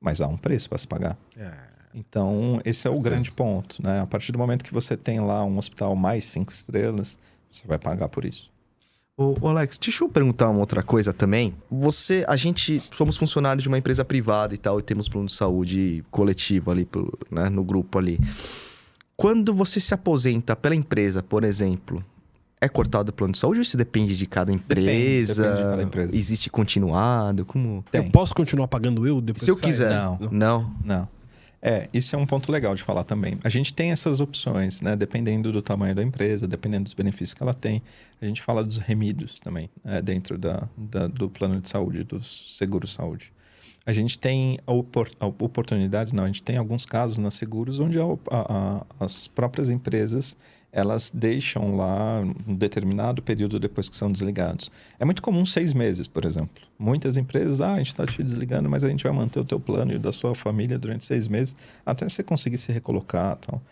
[0.00, 1.16] Mas há um preço para se pagar.
[1.94, 4.00] Então, esse é o grande ponto, né?
[4.00, 7.18] A partir do momento que você tem lá um hospital mais cinco estrelas,
[7.50, 8.50] você vai pagar por isso.
[9.16, 11.52] Ô, ô, Alex, deixa eu perguntar uma outra coisa também.
[11.68, 15.32] Você, a gente, somos funcionários de uma empresa privada e tal, e temos plano de
[15.32, 18.20] saúde coletivo ali, pro- né, no grupo ali.
[19.20, 22.04] Quando você se aposenta pela empresa, por exemplo,
[22.60, 25.42] é cortado o plano de saúde ou isso depende de cada empresa?
[25.42, 26.16] depende de cada empresa.
[26.16, 27.44] Existe continuado?
[27.44, 27.84] Como?
[27.90, 28.04] Tem.
[28.04, 29.90] Eu posso continuar pagando eu depois Se eu quiser.
[29.90, 30.18] Não.
[30.30, 30.74] Não.
[30.84, 31.08] Não.
[31.60, 33.40] É, isso é um ponto legal de falar também.
[33.42, 34.94] A gente tem essas opções, né?
[34.94, 37.82] Dependendo do tamanho da empresa, dependendo dos benefícios que ela tem.
[38.22, 40.00] A gente fala dos remidos também, né?
[40.00, 43.32] dentro da, da- do plano de saúde, do seguro-saúde.
[43.88, 48.02] A gente tem opor- oportunidades, não, a gente tem alguns casos na seguros onde a-
[48.30, 50.36] a- a- as próprias empresas
[50.70, 54.70] elas deixam lá um determinado período depois que são desligados.
[55.00, 56.62] É muito comum seis meses, por exemplo.
[56.78, 59.58] Muitas empresas, ah, a gente está te desligando, mas a gente vai manter o teu
[59.58, 61.56] plano e o da sua família durante seis meses
[61.86, 63.62] até você conseguir se recolocar tal.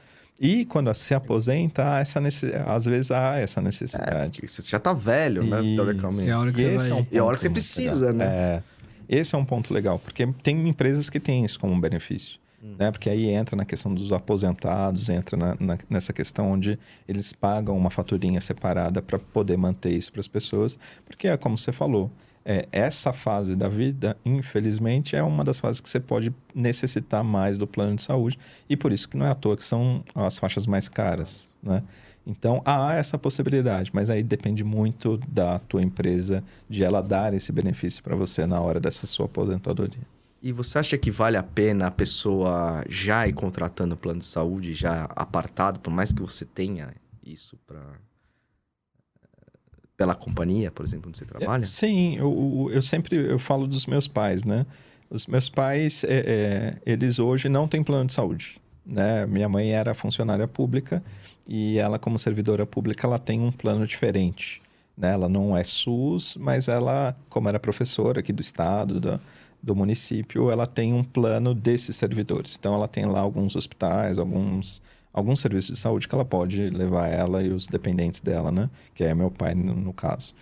[0.40, 2.52] E quando se aposenta, essa necess...
[2.66, 4.40] às vezes há essa necessidade.
[4.47, 5.60] Você já tá velho, né?
[5.76, 6.28] Teoricamente.
[6.28, 6.98] É a hora que E você esse vai...
[6.98, 8.24] é um E a hora que você muito precisa, né?
[8.26, 8.62] É,
[9.09, 12.39] esse é um ponto legal, porque tem empresas que têm isso como um benefício.
[12.62, 12.74] Hum.
[12.78, 12.91] Né?
[12.91, 17.77] Porque aí entra na questão dos aposentados, entra na- na- nessa questão onde eles pagam
[17.77, 20.78] uma faturinha separada para poder manter isso para as pessoas.
[21.05, 22.11] Porque é como você falou,
[22.45, 27.59] é, essa fase da vida, infelizmente, é uma das fases que você pode necessitar mais
[27.59, 28.39] do plano de saúde.
[28.69, 31.51] E por isso que não é à toa que são as faixas mais caras.
[31.62, 31.83] Né?
[32.27, 37.53] Então há essa possibilidade, mas aí depende muito da tua empresa de ela dar esse
[37.53, 40.01] benefício para você na hora dessa sua aposentadoria.
[40.43, 44.74] E você acha que vale a pena a pessoa já ir contratando plano de saúde,
[44.74, 46.93] já apartado, por mais que você tenha
[47.24, 47.81] isso para
[49.97, 51.62] pela companhia, por exemplo, onde você trabalha?
[51.62, 54.66] É, Sim, eu, eu- eu sempre eu falo dos meus pais, né?
[55.09, 59.27] Os meus pais, é, é, eles hoje não têm plano de saúde, né?
[59.27, 61.03] Minha mãe era funcionária pública
[61.49, 64.63] e ela, como servidora pública, ela tem um plano diferente,
[64.97, 65.13] né?
[65.13, 69.21] Ela não é SUS, mas ela, como era professora aqui do estado, da,
[69.63, 72.57] do município, ela tem um plano desses servidores.
[72.59, 74.83] Então, ela tem lá alguns hospitais, alguns
[75.13, 78.69] alguns serviços de saúde que ela pode levar ela e os dependentes dela, né?
[78.95, 80.35] Que é meu pai, no, no caso.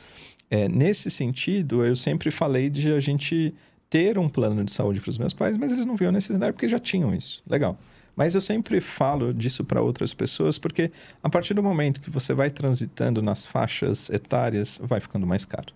[0.51, 3.55] É, nesse sentido, eu sempre falei de a gente
[3.89, 6.67] ter um plano de saúde para os meus pais, mas eles não viam necessidade porque
[6.67, 7.41] já tinham isso.
[7.49, 7.79] Legal.
[8.17, 10.91] Mas eu sempre falo disso para outras pessoas porque
[11.23, 15.73] a partir do momento que você vai transitando nas faixas etárias, vai ficando mais caro.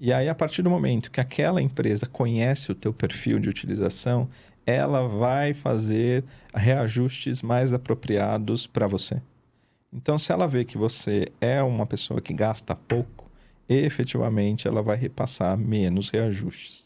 [0.00, 4.28] E aí, a partir do momento que aquela empresa conhece o teu perfil de utilização,
[4.66, 6.24] ela vai fazer
[6.54, 9.20] reajustes mais apropriados para você.
[9.92, 13.30] Então, se ela vê que você é uma pessoa que gasta pouco,
[13.68, 16.83] efetivamente ela vai repassar menos reajustes.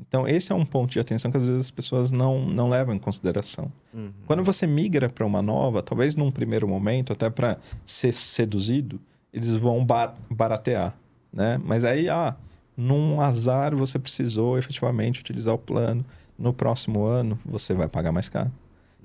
[0.00, 2.94] Então, esse é um ponto de atenção que às vezes as pessoas não, não levam
[2.94, 3.70] em consideração.
[3.92, 4.12] Uhum.
[4.26, 9.00] Quando você migra para uma nova, talvez num primeiro momento, até para ser seduzido,
[9.32, 10.96] eles vão ba- baratear,
[11.32, 11.60] né?
[11.64, 12.36] Mas aí, ah,
[12.76, 16.04] num azar você precisou efetivamente utilizar o plano,
[16.38, 18.50] no próximo ano você vai pagar mais caro.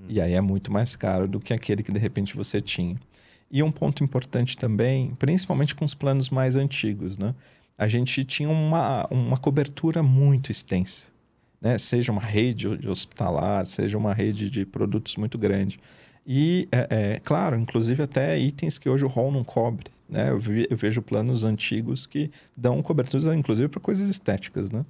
[0.07, 2.95] E aí é muito mais caro do que aquele que de repente você tinha.
[3.49, 7.33] E um ponto importante também, principalmente com os planos mais antigos, né?
[7.77, 11.07] A gente tinha uma, uma cobertura muito extensa,
[11.61, 11.77] né?
[11.77, 15.79] Seja uma rede hospitalar, seja uma rede de produtos muito grande.
[16.25, 20.29] E, é, é, claro, inclusive até itens que hoje o rol não cobre, né?
[20.29, 24.85] Eu, vi- eu vejo planos antigos que dão coberturas, inclusive, para coisas estéticas, né?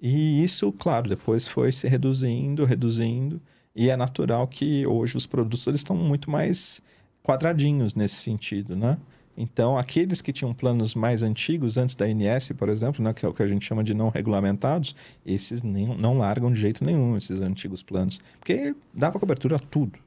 [0.00, 3.40] E isso, claro, depois foi se reduzindo, reduzindo,
[3.74, 6.82] e é natural que hoje os produtos eles estão muito mais
[7.22, 8.98] quadradinhos nesse sentido, né?
[9.36, 13.28] Então, aqueles que tinham planos mais antigos, antes da INS, por exemplo, né, que é
[13.28, 14.96] o que a gente chama de não regulamentados,
[15.26, 19.98] esses nem, não largam de jeito nenhum, esses antigos planos, porque dava cobertura a tudo.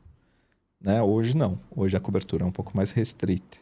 [0.82, 1.02] Né?
[1.02, 3.58] Hoje não, hoje a cobertura é um pouco mais restrita.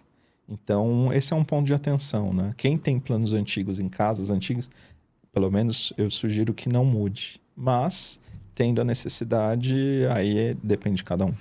[0.48, 2.34] Então, esse é um ponto de atenção.
[2.34, 2.54] Né?
[2.56, 4.72] Quem tem planos antigos em casas antigas,
[5.34, 7.42] pelo menos eu sugiro que não mude.
[7.56, 8.20] Mas,
[8.56, 9.76] tendo a necessidade,
[10.12, 11.34] aí depende de cada um.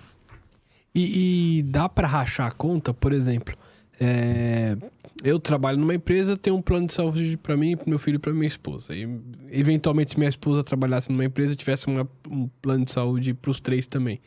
[0.93, 3.57] E, e dá pra rachar a conta, por exemplo.
[4.01, 4.77] É,
[5.25, 8.19] eu trabalho numa empresa, tenho um plano de saúde pra mim, pro meu filho e
[8.19, 8.95] pra minha esposa.
[8.95, 9.09] E,
[9.51, 13.87] eventualmente, se minha esposa trabalhasse numa empresa, tivesse uma- um plano de saúde pros três
[13.87, 14.21] também.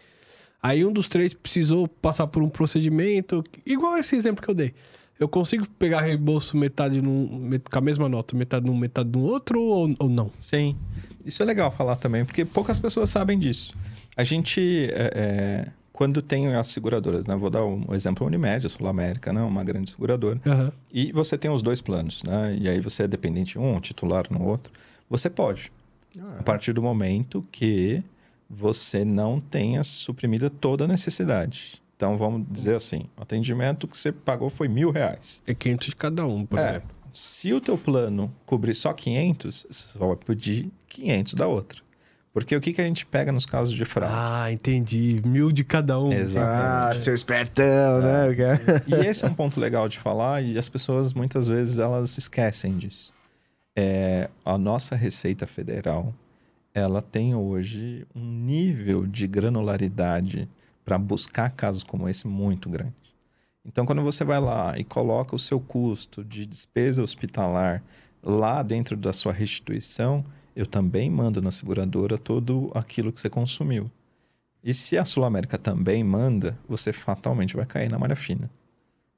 [0.61, 4.73] Aí um dos três precisou passar por um procedimento, igual esse exemplo que eu dei.
[5.17, 9.61] Eu consigo pegar reembolso metade num, com a mesma nota, metade num, metade no outro
[9.61, 10.31] ou, ou não?
[10.39, 10.75] Sim.
[11.25, 13.73] Isso é legal falar também, porque poucas pessoas sabem disso.
[14.17, 17.35] A gente, é, é, quando tem as seguradoras, né?
[17.35, 19.41] Vou dar um exemplo, a Unimed, a Sul América, né?
[19.41, 20.39] Uma grande seguradora.
[20.45, 20.71] Aham.
[20.89, 22.55] E você tem os dois planos, né?
[22.57, 24.71] E aí você é dependente em um, titular no outro.
[25.09, 25.69] Você pode.
[26.39, 28.01] A partir do momento que
[28.49, 31.81] você não tenha suprimida toda a necessidade.
[31.97, 35.43] Então, vamos dizer assim, o atendimento que você pagou foi mil reais.
[35.45, 36.89] É 500 de cada um, por É, exemplo.
[37.11, 41.81] se o teu plano cobrir só 500, você só vai pedir 500 da outra.
[42.39, 44.15] Porque o que, que a gente pega nos casos de fraude?
[44.17, 45.21] Ah, entendi.
[45.25, 46.11] Mil de cada um.
[46.11, 46.47] Exato.
[46.47, 48.27] Ah, seu espertão, né?
[48.87, 52.77] E esse é um ponto legal de falar e as pessoas muitas vezes elas esquecem
[52.77, 53.13] disso.
[53.75, 56.13] É, a nossa Receita Federal,
[56.73, 60.49] ela tem hoje um nível de granularidade
[60.83, 62.93] para buscar casos como esse muito grande.
[63.65, 67.83] Então, quando você vai lá e coloca o seu custo de despesa hospitalar
[68.23, 73.89] lá dentro da sua restituição, eu também mando na seguradora todo aquilo que você consumiu.
[74.63, 78.49] E se a Sul América também manda, você fatalmente vai cair na malha fina.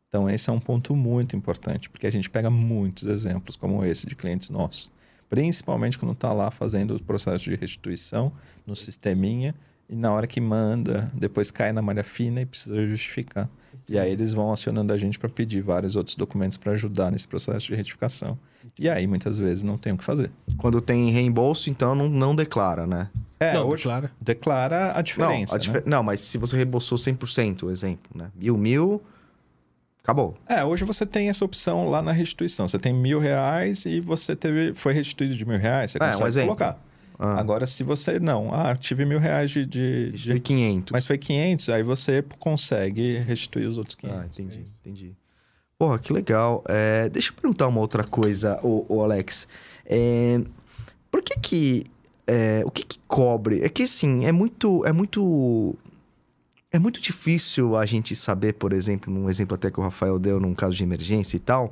[0.08, 4.06] Então, esse é um ponto muito importante, porque a gente pega muitos exemplos como esse
[4.06, 4.92] de clientes nossos.
[5.30, 8.34] Principalmente quando está lá fazendo o processo de restituição
[8.68, 9.56] no sisteminha
[9.92, 13.48] e na hora que manda, depois cai na malha fina e precisa justificar.
[13.90, 17.28] E aí eles vão acionando a gente para pedir vários outros documentos para ajudar nesse
[17.28, 18.40] processo de retificação.
[18.80, 20.32] E aí, muitas vezes, não tem o que fazer.
[20.58, 23.10] Quando tem reembolso, então não, não declara, né?
[23.40, 24.10] É, Não, hoje claro.
[24.22, 25.54] declara a diferença.
[25.54, 25.74] não, a né?
[25.74, 28.30] dife- não, mas se você reembolsou 100%, exemplo, né?
[28.36, 29.02] Mil, mil,
[30.04, 30.38] acabou.
[30.48, 32.68] É, hoje você tem essa opção lá na restituição.
[32.68, 36.12] Você tem mil reais e você teve, foi restituído de mil reais, você É, um
[36.12, 36.48] consegue exemplo.
[36.56, 36.80] colocar.
[37.24, 40.92] Ah, Agora, se você não, ah, tive mil reais de, de, de- de 500.
[40.92, 44.20] mas foi 500, aí você consegue restituir os outros 500.
[44.20, 45.16] Ah, entendi, entendi.
[45.78, 46.64] Porra, que legal.
[46.68, 49.48] É, deixa eu perguntar uma outra coisa, o, Alex.
[49.86, 50.42] É,
[51.12, 51.86] por que que...
[52.26, 53.62] é, o que que cobre?
[53.62, 54.84] É que, assim, é muito...
[54.86, 55.76] É muito...
[56.74, 60.40] É muito difícil a gente saber, por exemplo, num exemplo até que o Rafael deu
[60.40, 61.70] num caso de emergência e tal.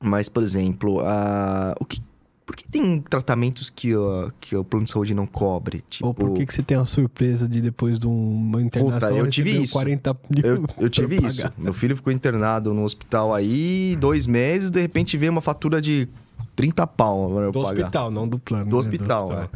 [0.00, 2.00] Mas, por exemplo, a, o que,
[2.48, 5.84] por que tem tratamentos que, o- que o plano de saúde não cobre?
[5.90, 9.26] Tipo, Ou por que, que você tem a surpresa de depois de uma internação eu
[9.28, 9.74] tive isso.
[9.74, 11.42] 40 mil Eu, eu tive isso.
[11.58, 16.08] Meu filho ficou internado no hospital aí, dois meses, de repente veio uma fatura de
[16.56, 17.80] 30 pau pra eu Do pagar.
[17.82, 18.64] hospital, não do plano.
[18.64, 18.80] Do né?
[18.80, 19.50] hospital,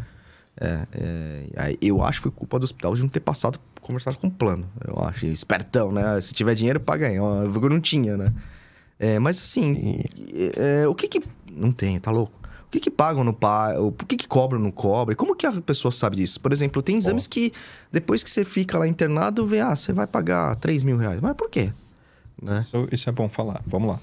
[0.60, 4.19] É, é, aí eu acho que foi culpa do hospital de não ter passado, conversado
[4.19, 4.66] com o plano.
[4.86, 6.20] Eu acho, espertão, né?
[6.20, 7.19] Se tiver dinheiro, paga aí.
[7.19, 8.31] Ó, Eu não tinha, né?
[9.01, 10.02] É, mas assim,
[10.59, 11.23] é, o que que...
[11.51, 12.41] Não tem, tá louco?
[12.73, 13.93] O que que pagam no pagam?
[13.93, 15.15] Por que que cobram no cobre?
[15.15, 16.40] Como que a pessoa sabe disso?
[16.40, 17.53] Por exemplo, tem exames que
[17.93, 21.20] depois que você fica lá internado, vê, ah, você vai pagar 3 mil reais.
[21.20, 21.70] Mas por quê?
[22.40, 22.61] Né?
[22.61, 23.61] Isso, isso é bom falar.
[23.66, 24.01] Vamos lá.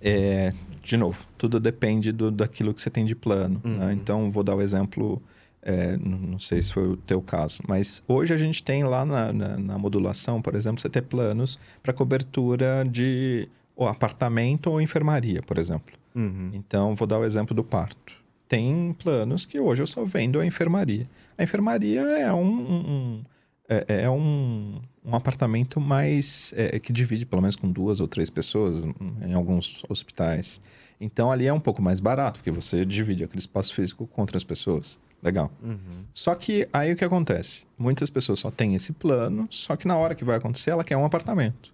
[0.00, 0.52] É,
[0.84, 3.60] de novo, tudo depende do, daquilo que você tem de plano.
[3.64, 3.92] né?
[3.92, 5.20] Então, vou dar o exemplo,
[5.60, 9.32] é, não sei se foi o teu caso, mas hoje a gente tem lá na,
[9.32, 15.42] na- na modulação, por exemplo, você ter planos para cobertura de ou apartamento ou enfermaria,
[15.42, 15.92] por exemplo.
[16.14, 16.50] Uhum.
[16.52, 18.12] Então, vou dar o exemplo do parto.
[18.48, 21.08] Tem planos que hoje eu só vendo a enfermaria.
[21.38, 23.24] A enfermaria é um, um-
[23.68, 28.28] é, é um, um apartamento mais é, que divide pelo menos com duas ou três
[28.28, 28.84] pessoas
[29.24, 30.60] em alguns hospitais.
[31.00, 34.44] Então ali é um pouco mais barato, porque você divide aquele espaço físico com outras
[34.44, 35.00] pessoas.
[35.22, 35.50] Legal.
[35.62, 36.04] Uhum.
[36.12, 37.64] Só que aí o que acontece?
[37.78, 40.96] Muitas pessoas só têm esse plano, só que na hora que vai acontecer, ela quer
[40.96, 41.72] um apartamento.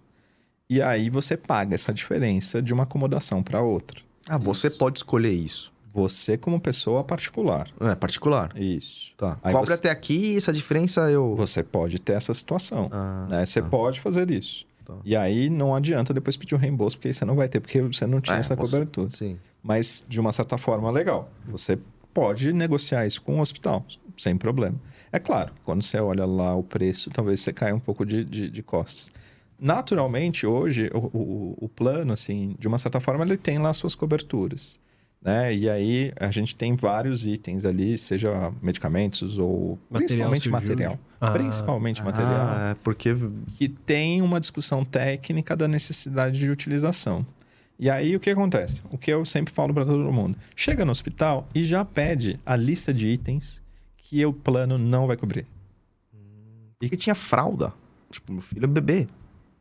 [0.69, 3.99] E aí você paga essa diferença de uma acomodação para outra.
[4.27, 5.71] Ah, você pode escolher isso.
[5.91, 7.67] Você como pessoa particular.
[7.79, 8.51] É particular.
[8.55, 9.13] Isso.
[9.17, 9.39] Tá.
[9.43, 11.35] Aí Cobre você- até aqui, essa diferença eu.
[11.35, 12.89] Você pode ter essa situação.
[12.91, 13.45] Ah, né?
[13.45, 13.69] Você tá.
[13.69, 14.65] pode fazer isso.
[14.85, 14.93] Tá.
[15.03, 18.05] E aí não adianta depois pedir o reembolso, porque você não vai ter, porque você
[18.05, 19.09] não tinha É, essa você- cobertura.
[19.09, 19.37] Sim.
[19.63, 21.29] Mas, de uma certa forma, legal.
[21.47, 21.77] Você
[22.13, 23.83] pode negociar isso com o hospital,
[24.15, 24.75] sem problema.
[25.11, 28.49] É claro, quando você olha lá o preço, talvez você caia um pouco de, de,
[28.49, 29.11] de costas.
[29.59, 33.93] Naturalmente, hoje, o, o, o plano, assim, de uma certa forma, ele tem lá suas
[33.95, 34.79] coberturas.
[35.21, 35.53] Né?
[35.53, 40.71] E aí, a gente tem vários itens ali, seja medicamentos ou Material principalmente cirúrgico.
[40.71, 40.99] material.
[41.19, 41.31] Ah.
[41.31, 43.13] Principalmente material Ah, é porque.
[43.57, 47.25] que tem uma discussão técnica da necessidade de utilização.
[47.77, 48.81] E aí o que acontece?
[48.89, 52.55] O que eu sempre falo para todo mundo: chega no hospital e já pede a
[52.55, 53.61] lista de itens
[53.97, 55.45] que o plano não vai cobrir.
[56.79, 57.73] Porque tinha fralda.
[58.09, 59.05] Tipo, meu filho é bebê.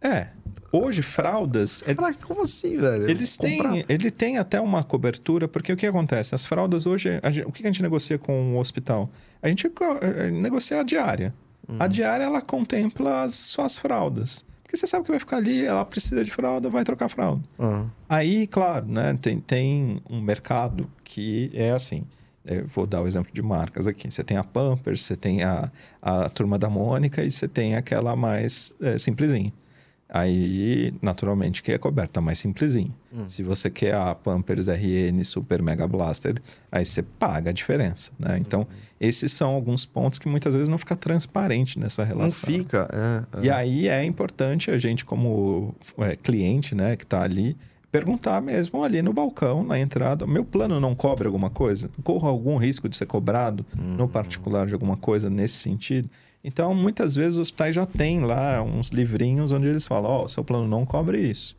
[0.01, 0.29] É,
[0.73, 3.09] hoje fraldas é- Caraca, como assim, velho?
[3.11, 6.35] eles têm, ele tem até uma cobertura, porque o que acontece?
[6.35, 9.11] As fraldas hoje, gente- o que a gente negocia com o hospital?
[9.43, 9.67] A gente
[10.01, 11.35] eh, negocia a diária.
[11.79, 14.47] A diária ela contempla as suas fraldas.
[14.63, 17.43] Porque você sabe que vai ficar ali, ela precisa de fralda, vai trocar fralda.
[17.59, 22.05] Ah, Aí, claro, né, tem, tem um mercado que é assim.
[22.45, 24.11] Eu vou dar o exemplo de marcas aqui.
[24.11, 25.71] Você tem a Pampers, você tem a,
[26.01, 29.53] a Turma da Mônica e você tem aquela mais é, simplesinha.
[30.11, 32.91] Aí, naturalmente, que é coberta mais simplesinha.
[33.27, 36.37] Se você quer a Pampers RN Super Mega Blaster,
[36.73, 38.39] aí você paga a diferença, né?
[38.39, 38.67] Então,
[38.99, 42.49] esses são alguns pontos que muitas vezes não fica transparente nessa relação.
[42.51, 42.89] não fica.
[42.91, 43.45] É, é.
[43.45, 47.55] E aí é importante a gente, como é, cliente, né, que está ali,
[47.93, 51.91] perguntar mesmo ali no balcão, na entrada, meu plano não cobre alguma coisa?
[52.03, 56.09] Corro algum risco de ser cobrado no particular de alguma coisa nesse sentido?
[56.49, 60.43] Então, muitas vezes os hospitais já têm lá uns livrinhos onde eles falam, ó, seu
[60.43, 61.55] plano não cobre isso.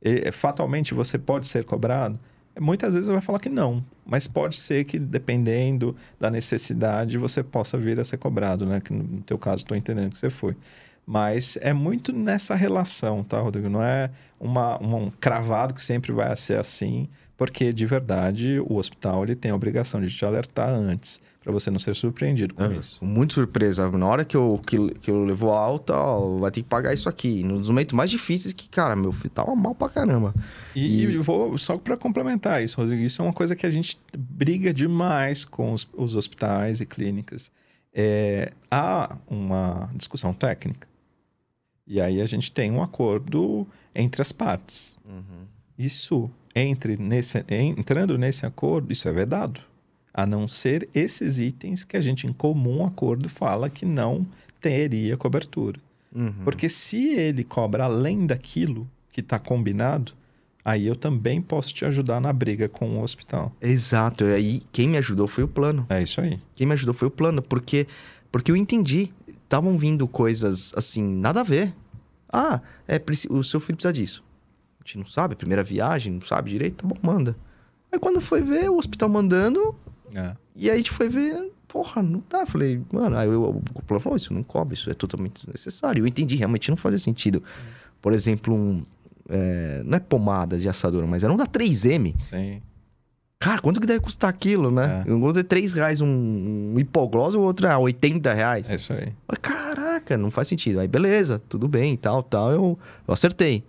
[0.00, 2.16] E, fatalmente você pode ser cobrado?
[2.60, 7.76] Muitas vezes vai falar que não, mas pode ser que dependendo da necessidade você possa
[7.76, 8.80] vir a ser cobrado, né?
[8.80, 10.56] Que no teu caso estou entendendo que você foi.
[11.04, 13.68] Mas é muito nessa relação, tá, Rodrigo?
[13.68, 14.08] Não é
[14.38, 17.08] uma, uma- um cravado que sempre vai ser assim,
[17.38, 21.70] porque de verdade o hospital ele tem a obrigação de te alertar antes, para você
[21.70, 22.98] não ser surpreendido com isso.
[22.98, 23.88] Com Muito surpresa.
[23.92, 27.08] Na hora que eu, que, que eu levou alta, ó, vai ter que pagar isso
[27.08, 27.44] aqui.
[27.44, 30.34] Nos momentos mais difíceis que, cara, meu filho tava mal pra caramba.
[30.74, 33.98] E, e vou só para complementar isso, Rodrigo, isso é uma coisa que a gente
[34.18, 37.52] briga demais com os, os hospitais e clínicas.
[37.94, 40.88] É, há uma discussão técnica.
[41.86, 44.98] E aí a gente tem um acordo entre as partes.
[45.78, 49.60] Isso entre nesse, entrando nesse acordo, isso é vedado.
[50.12, 54.26] A não ser esses itens que a gente em comum acordo fala que não
[54.60, 55.80] teria cobertura.
[56.14, 56.32] Uhum.
[56.44, 60.12] Porque se ele cobra além daquilo que está combinado,
[60.64, 63.52] aí eu também posso te ajudar na briga com o hospital.
[63.60, 64.24] Exato.
[64.24, 65.86] E aí, quem me ajudou foi o plano.
[65.88, 66.40] É isso aí.
[66.54, 67.86] Quem me ajudou foi o plano, porque,
[68.32, 69.10] porque eu entendi.
[69.26, 71.74] Estavam vindo coisas assim, nada a ver.
[72.30, 73.00] Ah, é,
[73.30, 74.22] o seu filho precisa disso.
[74.88, 77.36] Gente não sabe, primeira viagem, não sabe direito, tá bom, manda.
[77.92, 79.74] Aí quando foi ver, o hospital mandando,
[80.14, 80.34] É.
[80.56, 82.46] e aí a gente foi ver, porra, não tá.
[82.46, 86.02] Falei, mano, aí eu- o plano falou, isso não cobre, isso é totalmente desnecessário.
[86.02, 87.42] Eu entendi, realmente não fazia sentido.
[88.00, 88.82] Por exemplo, um.
[89.28, 92.14] é, não é pomada de assadura, mas era um da 3M.
[92.22, 92.62] Sim.
[93.38, 95.04] Cara, quanto que deve custar aquilo, né?
[95.06, 95.12] É.
[95.12, 96.74] Um outro é 3 reais, um, um
[97.36, 98.70] o outro é 80 reais.
[98.70, 99.12] É isso aí.
[99.28, 100.80] Mas, Caraca, não faz sentido.
[100.80, 103.62] Aí, beleza, tudo bem, tal, tal, eu, eu acertei.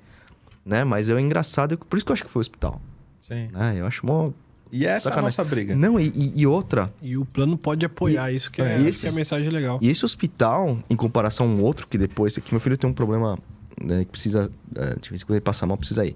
[0.65, 0.83] Né?
[0.83, 2.81] Mas é engraçado, por isso que eu acho que foi o hospital.
[3.21, 3.47] Sim.
[3.51, 3.75] Né?
[3.77, 4.31] Eu acho mó...
[4.71, 5.23] E essa é a Sacanagem.
[5.25, 5.75] nossa briga.
[5.75, 8.99] Não, e, e- e outra, E o plano pode apoiar isso, que é, e acho
[9.01, 9.79] que é a mensagem legal.
[9.81, 12.93] e esse hospital, em comparação a um outro que depois, que meu filho tem um
[12.93, 13.35] problema
[13.81, 16.15] né, que precisa, é, de vez em quando ele passa mal, precisa ir.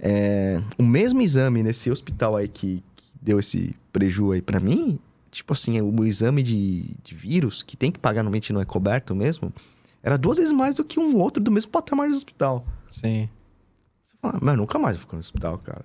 [0.00, 4.98] É, o mesmo exame nesse hospital aí que, que deu esse preju aí pra mim,
[5.30, 9.14] tipo assim, o exame de, de vírus, que tem que pagar normalmente não é coberto
[9.14, 9.52] mesmo,
[10.02, 12.66] era duas vezes mais do que um outro do mesmo patamar do hospital.
[12.90, 13.28] Sim.
[14.22, 15.84] Fala, mas nunca mais vou ficar no hospital, cara.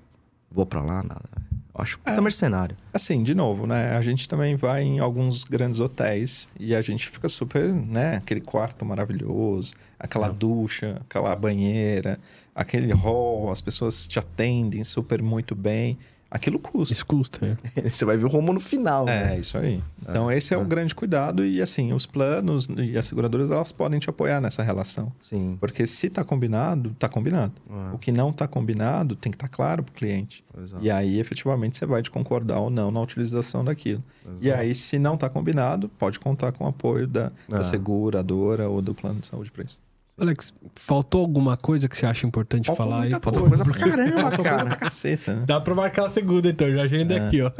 [0.51, 1.26] Vou pra lá, nada.
[1.73, 2.22] Acho puta É.
[2.22, 2.77] mercenário.
[2.93, 3.95] Assim, de novo, né?
[3.97, 8.18] A gente também vai em alguns grandes hotéis e a gente fica super, né?
[8.18, 12.19] Aquele quarto maravilhoso, aquela ducha, aquela banheira,
[12.55, 15.97] aquele hall, as pessoas te atendem super muito bem.
[16.29, 16.93] Aquilo custa.
[16.93, 17.57] Isso custa.
[17.75, 17.87] é.
[17.89, 19.35] Você vai ver o rumo no final, né?
[19.35, 19.81] É, isso aí.
[20.01, 23.99] Então, esse é o grande cuidado e, assim, os planos e as seguradoras, elas podem
[23.99, 25.11] te apoiar nessa relação.
[25.21, 25.57] Sim.
[25.59, 27.53] Porque se tá combinado, tá combinado.
[27.69, 27.95] É.
[27.95, 30.43] O que não tá combinado tem que estar claro pro cliente.
[30.61, 30.83] Exato.
[30.83, 34.03] E aí, efetivamente, você vai de concordar ou não na utilização daquilo.
[34.41, 37.63] E aí, se não tá combinado, pode contar com o apoio da, da Ah.
[37.63, 39.79] seguradora ou do plano de saúde para isso.
[40.19, 43.10] Alex, faltou alguma coisa que você acha importante Faltou falar aí?
[43.11, 44.76] muita Falta coisa pra caramba, Faltou coisa pra cara.
[44.76, 45.44] caceta, né?
[45.45, 46.72] Dá pra marcar a segunda, então.
[46.73, 47.27] Já agenda É.
[47.27, 47.52] aqui, ó.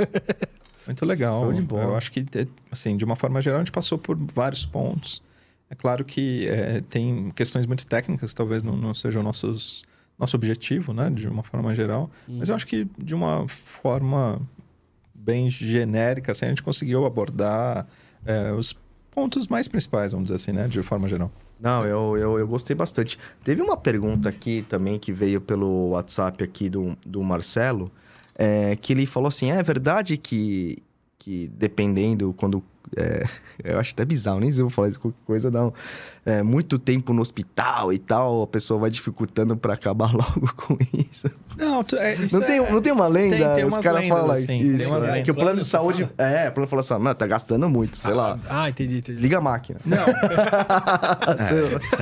[0.88, 1.44] Muito legal.
[1.44, 1.84] Show de bola.
[1.84, 5.22] Eu acho que, é, assim, de uma forma geral, a gente passou por vários pontos.
[5.70, 9.84] É claro que é, tem questões muito técnicas, talvez não, não seja o nossos,
[10.18, 11.10] nosso objetivo, né?
[11.12, 12.10] De uma forma geral.
[12.28, 14.42] Mas eu acho que de uma forma
[15.14, 17.86] bem genérica, assim, a gente conseguiu abordar
[18.26, 18.74] é, os
[19.12, 20.68] pontos mais principais, vamos dizer assim, né?
[20.68, 21.30] De forma geral.
[21.60, 23.18] Não, eu, eu, eu gostei bastante.
[23.44, 27.92] Teve uma pergunta aqui também que veio pelo WhatsApp aqui do, do Marcelo,
[28.36, 30.78] é, que ele falou assim: é verdade que,
[31.18, 32.64] que dependendo, quando.
[32.96, 33.24] é,
[33.64, 35.74] eu acho até bizarro, nem sei se eu vou falar qualquer coisa, não.
[36.30, 40.78] É, muito tempo no hospital e tal, a pessoa vai dificultando pra acabar logo com
[40.94, 41.32] isso.
[41.58, 43.38] Não, tu- é, isso Não tem, é- não tem uma lenda?
[43.38, 44.90] Tem- tem Os caras falam assim, tem isso.
[44.90, 45.24] umas é, lendas.
[45.24, 46.10] que o plano Plano, de saúde.
[46.18, 46.30] fala?
[46.30, 48.38] É, o plano falou assim: mano, tá gastando muito, sei lá.
[48.49, 49.14] Ah, entendi, entendi.
[49.14, 49.80] Desliga a máquina.
[49.86, 49.98] Não.
[51.80, 51.95] Isso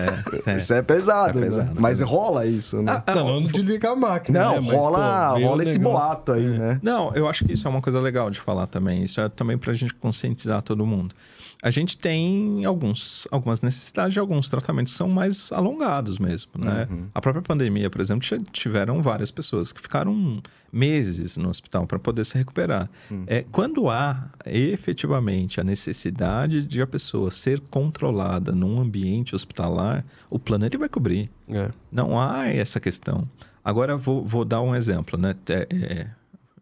[0.47, 0.57] é- é.
[0.57, 1.47] Isso é pesado, É né?
[1.47, 2.11] pesado, Mas pesado.
[2.11, 3.03] rola isso, né?
[3.05, 4.39] Ah, Não, não desligar a máquina.
[4.43, 4.59] Não, né?
[4.61, 5.99] Mas, rola, pô, vê o rola esse negócio.
[5.99, 6.79] boato aí, né?
[6.81, 9.03] Não, eu acho que isso é uma coisa legal de falar também.
[9.03, 11.13] Isso é também pra gente conscientizar todo mundo.
[11.61, 16.87] A gente tem alguns, algumas necessidades, alguns tratamentos são mais alongados mesmo, né?
[16.89, 17.07] Uhum.
[17.13, 20.41] A própria pandemia, por exemplo, ti- tiveram várias pessoas que ficaram
[20.71, 22.89] meses no hospital para poder se recuperar.
[23.09, 23.23] Uhum.
[23.27, 30.37] É, quando há efetivamente a necessidade de a pessoa ser controlada num ambiente hospitalar, o
[30.37, 31.29] plano ele vai cobrir.
[31.47, 31.69] É.
[31.91, 33.27] Não há essa questão.
[33.63, 35.35] Agora vou, vou dar um exemplo, né?
[35.49, 36.07] É, é,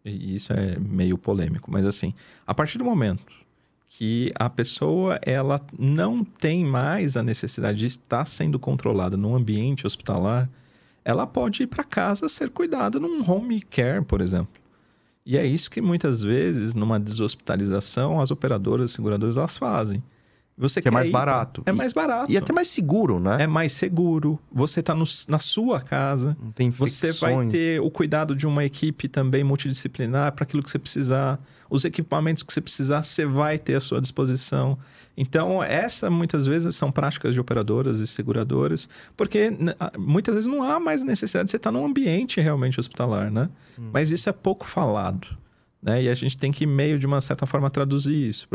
[0.04, 2.14] e isso é meio polêmico, mas assim,
[2.46, 3.43] a partir do momento
[3.96, 9.86] que a pessoa ela não tem mais a necessidade de estar sendo controlada num ambiente
[9.86, 10.50] hospitalar,
[11.04, 14.60] ela pode ir para casa ser cuidada num home care, por exemplo.
[15.24, 20.02] E é isso que muitas vezes, numa deshospitalização, as operadoras, seguradoras, elas fazem.
[20.56, 21.62] Você Que é mais ir- barato.
[21.66, 22.30] É E- mais barato.
[22.30, 23.38] E até mais seguro, né?
[23.42, 24.38] É mais seguro.
[24.52, 24.94] Você está
[25.28, 26.36] na sua casa.
[26.40, 30.70] Não tem Você vai ter o cuidado de uma equipe também multidisciplinar para aquilo que
[30.70, 31.40] você precisar.
[31.68, 34.78] Os equipamentos que você precisar, você vai ter à sua disposição.
[35.16, 39.50] Então, essa muitas vezes são práticas de operadoras e seguradoras, porque
[39.98, 43.48] muitas vezes não há mais necessidade de você estar num ambiente realmente hospitalar, né?
[43.92, 45.26] Mas isso é pouco falado.
[45.84, 46.04] Né?
[46.04, 48.48] E a gente tem que, meio de uma certa forma, traduzir isso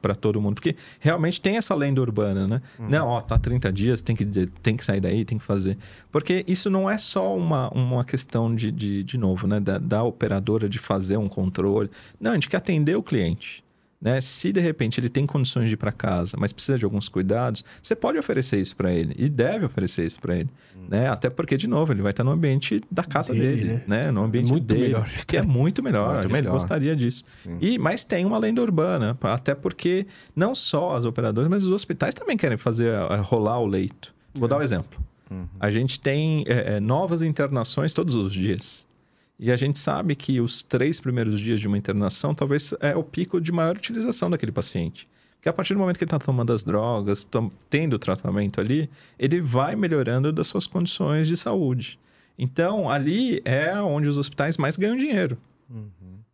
[0.00, 0.54] para todo mundo.
[0.54, 2.62] Porque realmente tem essa lenda urbana, né?
[2.78, 4.24] Não, ó, tá 30 dias, tem que,
[4.62, 5.76] tem que sair daí, tem que fazer.
[6.10, 9.60] Porque isso não é só uma, uma questão de, de, de novo, né?
[9.60, 11.90] Da, da operadora de fazer um controle.
[12.18, 13.62] Não, a gente quer atender o cliente.
[14.00, 14.18] Né?
[14.20, 17.62] Se de repente ele tem condições de ir para casa, mas precisa de alguns cuidados,
[17.82, 20.48] você pode oferecer isso para ele e deve oferecer isso para ele,
[20.88, 21.08] né?
[21.08, 24.04] Até porque de novo ele vai estar no ambiente da casa Dele, dele, né?
[24.04, 24.10] né?
[24.10, 26.06] No ambiente Muito dele, melhor que é muito melhor.
[26.14, 26.52] Muito a gente melhor.
[26.52, 27.24] gostaria disso.
[27.60, 32.14] E mas tem uma lenda urbana, até porque não só as operadoras, mas os hospitais
[32.14, 34.14] também querem fazer eh, rolar o leito.
[34.34, 34.98] Vou dar um exemplo.
[35.60, 38.88] A gente tem eh, novas internações todos os dias.
[39.42, 43.02] E a gente sabe que os três primeiros dias de uma internação talvez é o
[43.02, 45.08] pico de maior utilização daquele paciente.
[45.36, 47.26] Porque a partir do momento que ele está tomando as drogas,
[47.70, 51.98] tendo o tratamento ali, ele vai melhorando das suas condições de saúde.
[52.38, 55.38] Então, ali é onde os hospitais mais ganham dinheiro.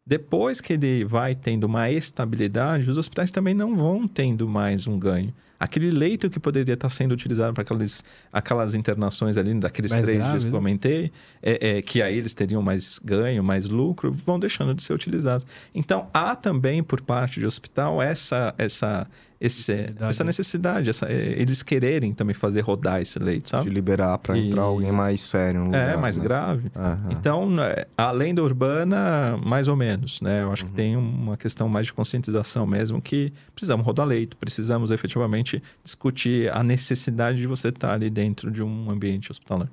[0.07, 4.97] Depois que ele vai tendo uma estabilidade, os hospitais também não vão tendo mais um
[4.99, 5.35] ganho.
[5.59, 10.25] Aquele leito que poderia estar sendo utilizado para aquelas, aquelas internações ali, daqueles Mais três
[10.25, 10.59] dias que eu né?
[10.59, 11.13] comentei,
[11.43, 15.47] é, é, que aí eles teriam mais ganho, mais lucro, vão deixando de ser utilizados.
[15.75, 19.09] Então, há também, por parte do hospital, essa, essa,
[19.41, 23.71] esse, Necessidade, essa necessidade, essa, é, eles quererem também fazer rodar esse leito, De sabe?
[23.71, 26.25] liberar pra E- entrar alguém mais sério no É, lugar, mais né?
[26.25, 26.71] grave.
[26.75, 27.09] Aham.
[27.11, 30.43] Então, né, a lenda urbana, mais ou menos, né?
[30.43, 30.69] Eu acho Uhum.
[30.71, 36.51] que tem uma questão mais de conscientização mesmo, que precisamos rodar leito, precisamos efetivamente discutir
[36.53, 39.69] a necessidade de você estar ali dentro de um ambiente hospitalar.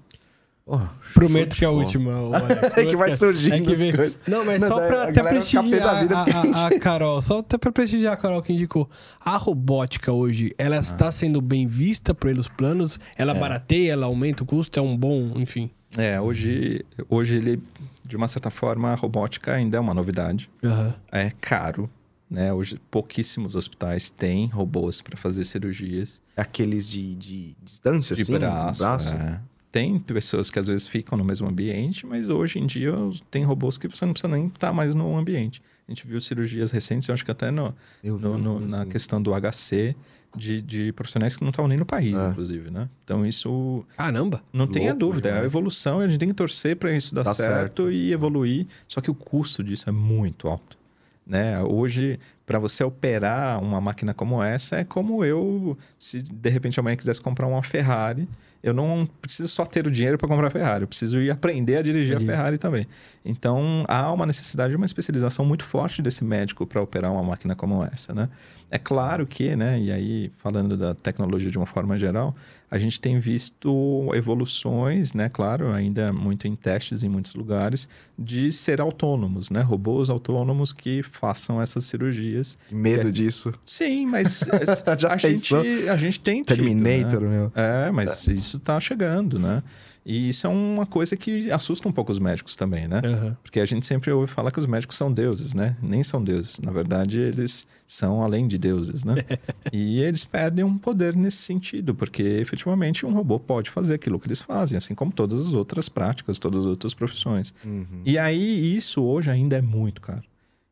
[0.65, 2.13] Porra, Prometo show que é a última.
[2.77, 4.17] É que vai surgindo é que as vem- coisas.
[4.25, 7.21] Não, mas Mas só aí pra a até prestigiar vida a, a- a Carol.
[7.21, 8.89] Só até pra prestigiar a Carol que indicou.
[9.19, 12.97] A robótica hoje, ela está sendo bem vista pelos planos?
[13.17, 14.79] Ela barateia, ela aumenta o custo?
[14.79, 15.69] É um bom, enfim.
[15.97, 17.61] É, hoje, hoje ele,
[18.05, 20.49] de uma certa forma, a robótica ainda é uma novidade.
[20.63, 20.95] Aham.
[21.11, 21.89] É caro,
[22.29, 22.53] né?
[22.53, 26.21] Hoje pouquíssimos hospitais têm robôs para fazer cirurgias.
[26.37, 28.31] Aqueles de, de distância, de assim?
[28.39, 28.79] braço.
[28.79, 29.09] braço?
[29.13, 29.39] é.
[29.73, 32.93] Tem pessoas que às vezes ficam no mesmo ambiente, mas hoje em dia
[33.31, 35.63] tem robôs que você não precisa nem estar mais no ambiente.
[35.87, 37.73] A gente viu cirurgias recentes, eu acho que até no,
[38.03, 39.95] Eu no- vi, no- na questão do HC,
[40.35, 42.27] de, de profissionais que não estavam nem no país, É.
[42.29, 42.87] inclusive, né?
[43.03, 44.43] Então isso Caramba.
[44.53, 45.51] não tenha dúvida, é a demais.
[45.51, 47.51] evolução e a gente tem que torcer para isso dar Tá certo,
[47.83, 47.91] certo.
[47.91, 48.67] e evoluir.
[48.87, 50.77] Só que o custo disso é muito alto.
[51.25, 51.59] Né?
[51.63, 56.95] Hoje, para você operar uma máquina como essa, é como eu, se de repente amanhã
[56.95, 58.27] quisesse comprar uma Ferrari,
[58.63, 61.75] eu não preciso só ter o dinheiro para comprar a Ferrari, eu preciso ir aprender
[61.75, 62.31] a dirigir Entendi.
[62.31, 62.87] a Ferrari também.
[63.25, 67.55] Então, há uma necessidade de uma especialização muito forte desse médico para operar uma máquina
[67.55, 68.29] como essa, né?
[68.75, 72.35] É claro que, né, e aí falando da tecnologia de uma forma geral,
[72.71, 77.87] a gente tem visto evoluções, né, claro, ainda muito em testes em muitos lugares,
[78.17, 82.57] de ser autônomos, né, robôs autônomos que façam essas cirurgias.
[82.71, 83.11] Medo É.
[83.11, 83.53] disso.
[83.63, 84.39] Sim, mas
[84.97, 85.53] Já a, gente,
[85.87, 87.29] a gente tem tido, Terminator, né?
[87.29, 87.51] meu.
[87.53, 89.61] É, mas isso tá chegando, né?
[90.05, 93.01] E isso é uma coisa que assusta um pouco os médicos também, né?
[93.03, 93.37] Aham.
[93.41, 95.77] Porque a gente sempre ouve falar que os médicos são deuses, né?
[95.81, 96.59] Nem são deuses.
[96.59, 99.15] Na verdade, eles são além de deuses, né?
[99.71, 104.27] e eles perdem um poder nesse sentido, porque efetivamente um robô pode fazer aquilo que
[104.27, 107.53] eles fazem, assim como todas as outras práticas, todas as outras profissões.
[107.63, 108.01] Uhum.
[108.05, 110.23] E aí, isso hoje ainda é muito caro.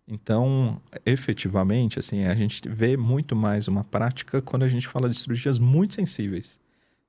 [0.07, 5.17] Então, efetivamente, assim, a gente vê muito mais uma prática quando a gente fala de
[5.17, 6.59] cirurgias muito sensíveis.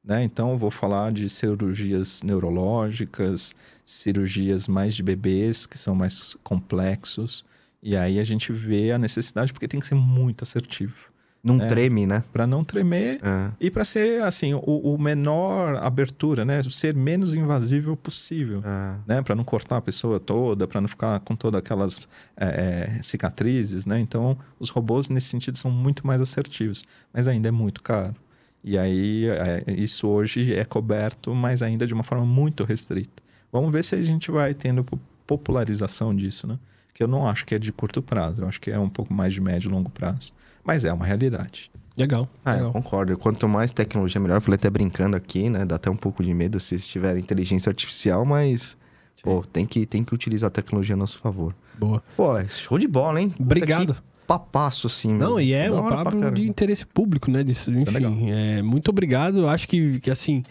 [0.05, 0.24] Né?
[0.24, 3.55] Então, eu vou falar de cirurgias neurológicas,
[3.87, 7.45] cirurgias mais de bebês, que são mais complexos.
[7.83, 11.11] E aí a gente vê a necessidade, porque tem que ser muito assertivo.
[11.45, 11.66] Não É.
[11.66, 12.23] treme, né?
[12.33, 13.51] Para não tremer É.
[13.61, 16.62] e para ser assim o, o menor abertura, né?
[16.62, 18.62] Ser menos invasivo possível.
[18.65, 18.97] É.
[19.09, 22.01] né, para não cortar a pessoa toda, para não ficar com todas aquelas
[22.37, 23.99] é, é, cicatrizes, né?
[23.99, 28.15] Então, os robôs nesse sentido são muito mais assertivos, mas ainda é muito caro.
[28.64, 33.22] E aí, é, isso hoje é coberto, mas ainda de uma forma muito restrita.
[33.51, 36.59] Vamos ver se a gente vai tendo po- popularização disso, né?
[36.94, 39.12] Que eu não acho que é de curto prazo, eu acho que é um pouco
[39.12, 40.32] mais de médio e longo prazo.
[40.64, 41.70] Mas é uma realidade.
[41.97, 42.28] Legal.
[42.44, 42.72] Ah, eu legal.
[42.72, 43.18] concordo.
[43.18, 44.36] Quanto mais tecnologia, melhor.
[44.36, 45.64] Eu falei até brincando aqui, né?
[45.64, 48.76] Dá até um pouco de medo se tiver inteligência artificial, mas...
[49.22, 51.55] Pô, tem que, tem que utilizar a tecnologia a nosso favor.
[51.78, 52.02] Boa.
[52.16, 53.28] Pô, é show de bola, hein?
[53.30, 53.97] Puta, Obrigado.
[54.39, 55.09] Papasso, assim.
[55.13, 55.41] Não, meu.
[55.41, 57.43] e é um papo de interesse público, né?
[57.43, 59.39] Disso, é enfim, é, muito obrigado.
[59.41, 60.43] Eu Acho que, que assim,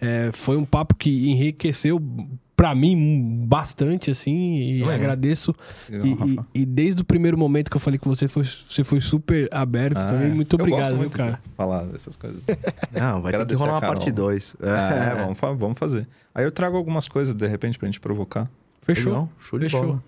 [0.00, 2.00] é, foi um papo que enriqueceu
[2.56, 4.94] pra mim bastante, assim, e Também.
[4.94, 5.54] agradeço.
[5.88, 8.84] Legal, E, e- e desde o primeiro momento que eu falei com você, foi, você
[8.84, 10.30] foi super aberto Ah, também.
[10.30, 10.34] é.
[10.34, 11.40] Muito Eu obrigado, muito cara?
[11.42, 12.42] de falar dessas coisas.
[12.92, 14.56] Não, vai ter que rolar uma parte 2.
[14.60, 16.06] É, vamos, vamos fazer.
[16.34, 18.46] Aí eu trago algumas coisas, de repente, pra gente provocar.
[18.82, 19.12] Fechou.
[19.12, 19.82] Legal, show de Fechou.
[19.86, 20.04] bola.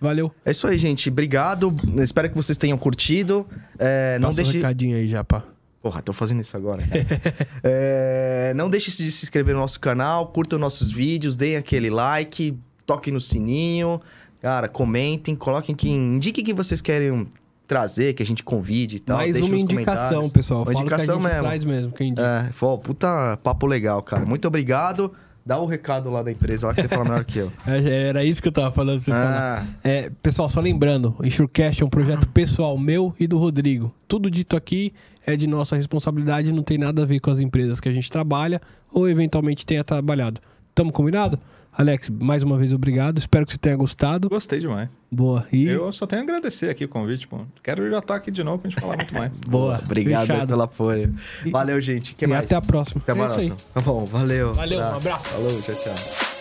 [0.00, 0.32] Valeu.
[0.44, 1.08] É isso aí, gente.
[1.08, 1.74] Obrigado.
[2.02, 3.46] Espero que vocês tenham curtido.
[3.78, 4.58] É, não Passa um deixe...
[4.58, 5.42] recadinho aí já, pá.
[5.82, 6.82] Porra, tô fazendo isso agora.
[7.62, 12.56] É, não deixe de se inscrever no nosso canal, curtam nossos vídeos, deem aquele like,
[12.84, 14.00] toquem no sininho.
[14.40, 17.28] Cara, comentem, coloquem que indiquem que vocês querem
[17.66, 19.16] trazer, que a gente convide e tal.
[19.16, 20.62] Mais uma indicação, pessoal.
[20.62, 21.42] Uma indicação que a gente mesmo.
[21.42, 21.92] traz mesmo.
[21.92, 22.46] Quem indica.
[22.48, 24.24] É, pô, puta papo legal, cara.
[24.24, 25.12] Muito obrigado.
[25.46, 27.52] Dá o recado lá da empresa, lá que você fala melhor que eu.
[27.68, 28.96] É, Era isso que eu tava falando.
[28.96, 29.64] pra Você falar.
[29.64, 33.94] Ah, É, pessoal, só lembrando, o Enxurcast é um projeto pessoal meu e do Rodrigo.
[34.08, 34.92] Tudo dito aqui
[35.24, 38.10] é de nossa responsabilidade, não tem nada a ver com as empresas que a gente
[38.10, 38.60] trabalha
[38.92, 40.40] ou eventualmente tenha trabalhado.
[40.74, 41.38] Tamo combinado?
[41.78, 43.18] Alex, mais uma vez obrigado.
[43.18, 44.28] Espero que você tenha gostado.
[44.28, 44.90] Gostei demais.
[45.12, 45.46] Boa.
[45.52, 47.40] E Eu só tenho a agradecer aqui o convite, pô.
[47.62, 49.38] Quero já estar aqui de novo pra gente falar muito mais.
[49.46, 49.78] boa.
[49.84, 50.48] obrigado aí Fechado.
[50.48, 51.14] pelo apoio.
[51.44, 52.14] E- Valeu, gente.
[52.14, 52.44] que e mais?
[52.44, 53.00] até a próxima.
[53.02, 53.32] Até É mais.
[53.32, 53.58] isso aí.
[53.74, 54.54] Tá bom, valeu.
[54.54, 55.26] Valeu, um abraço.
[55.26, 56.35] Falou, tchau, tchau.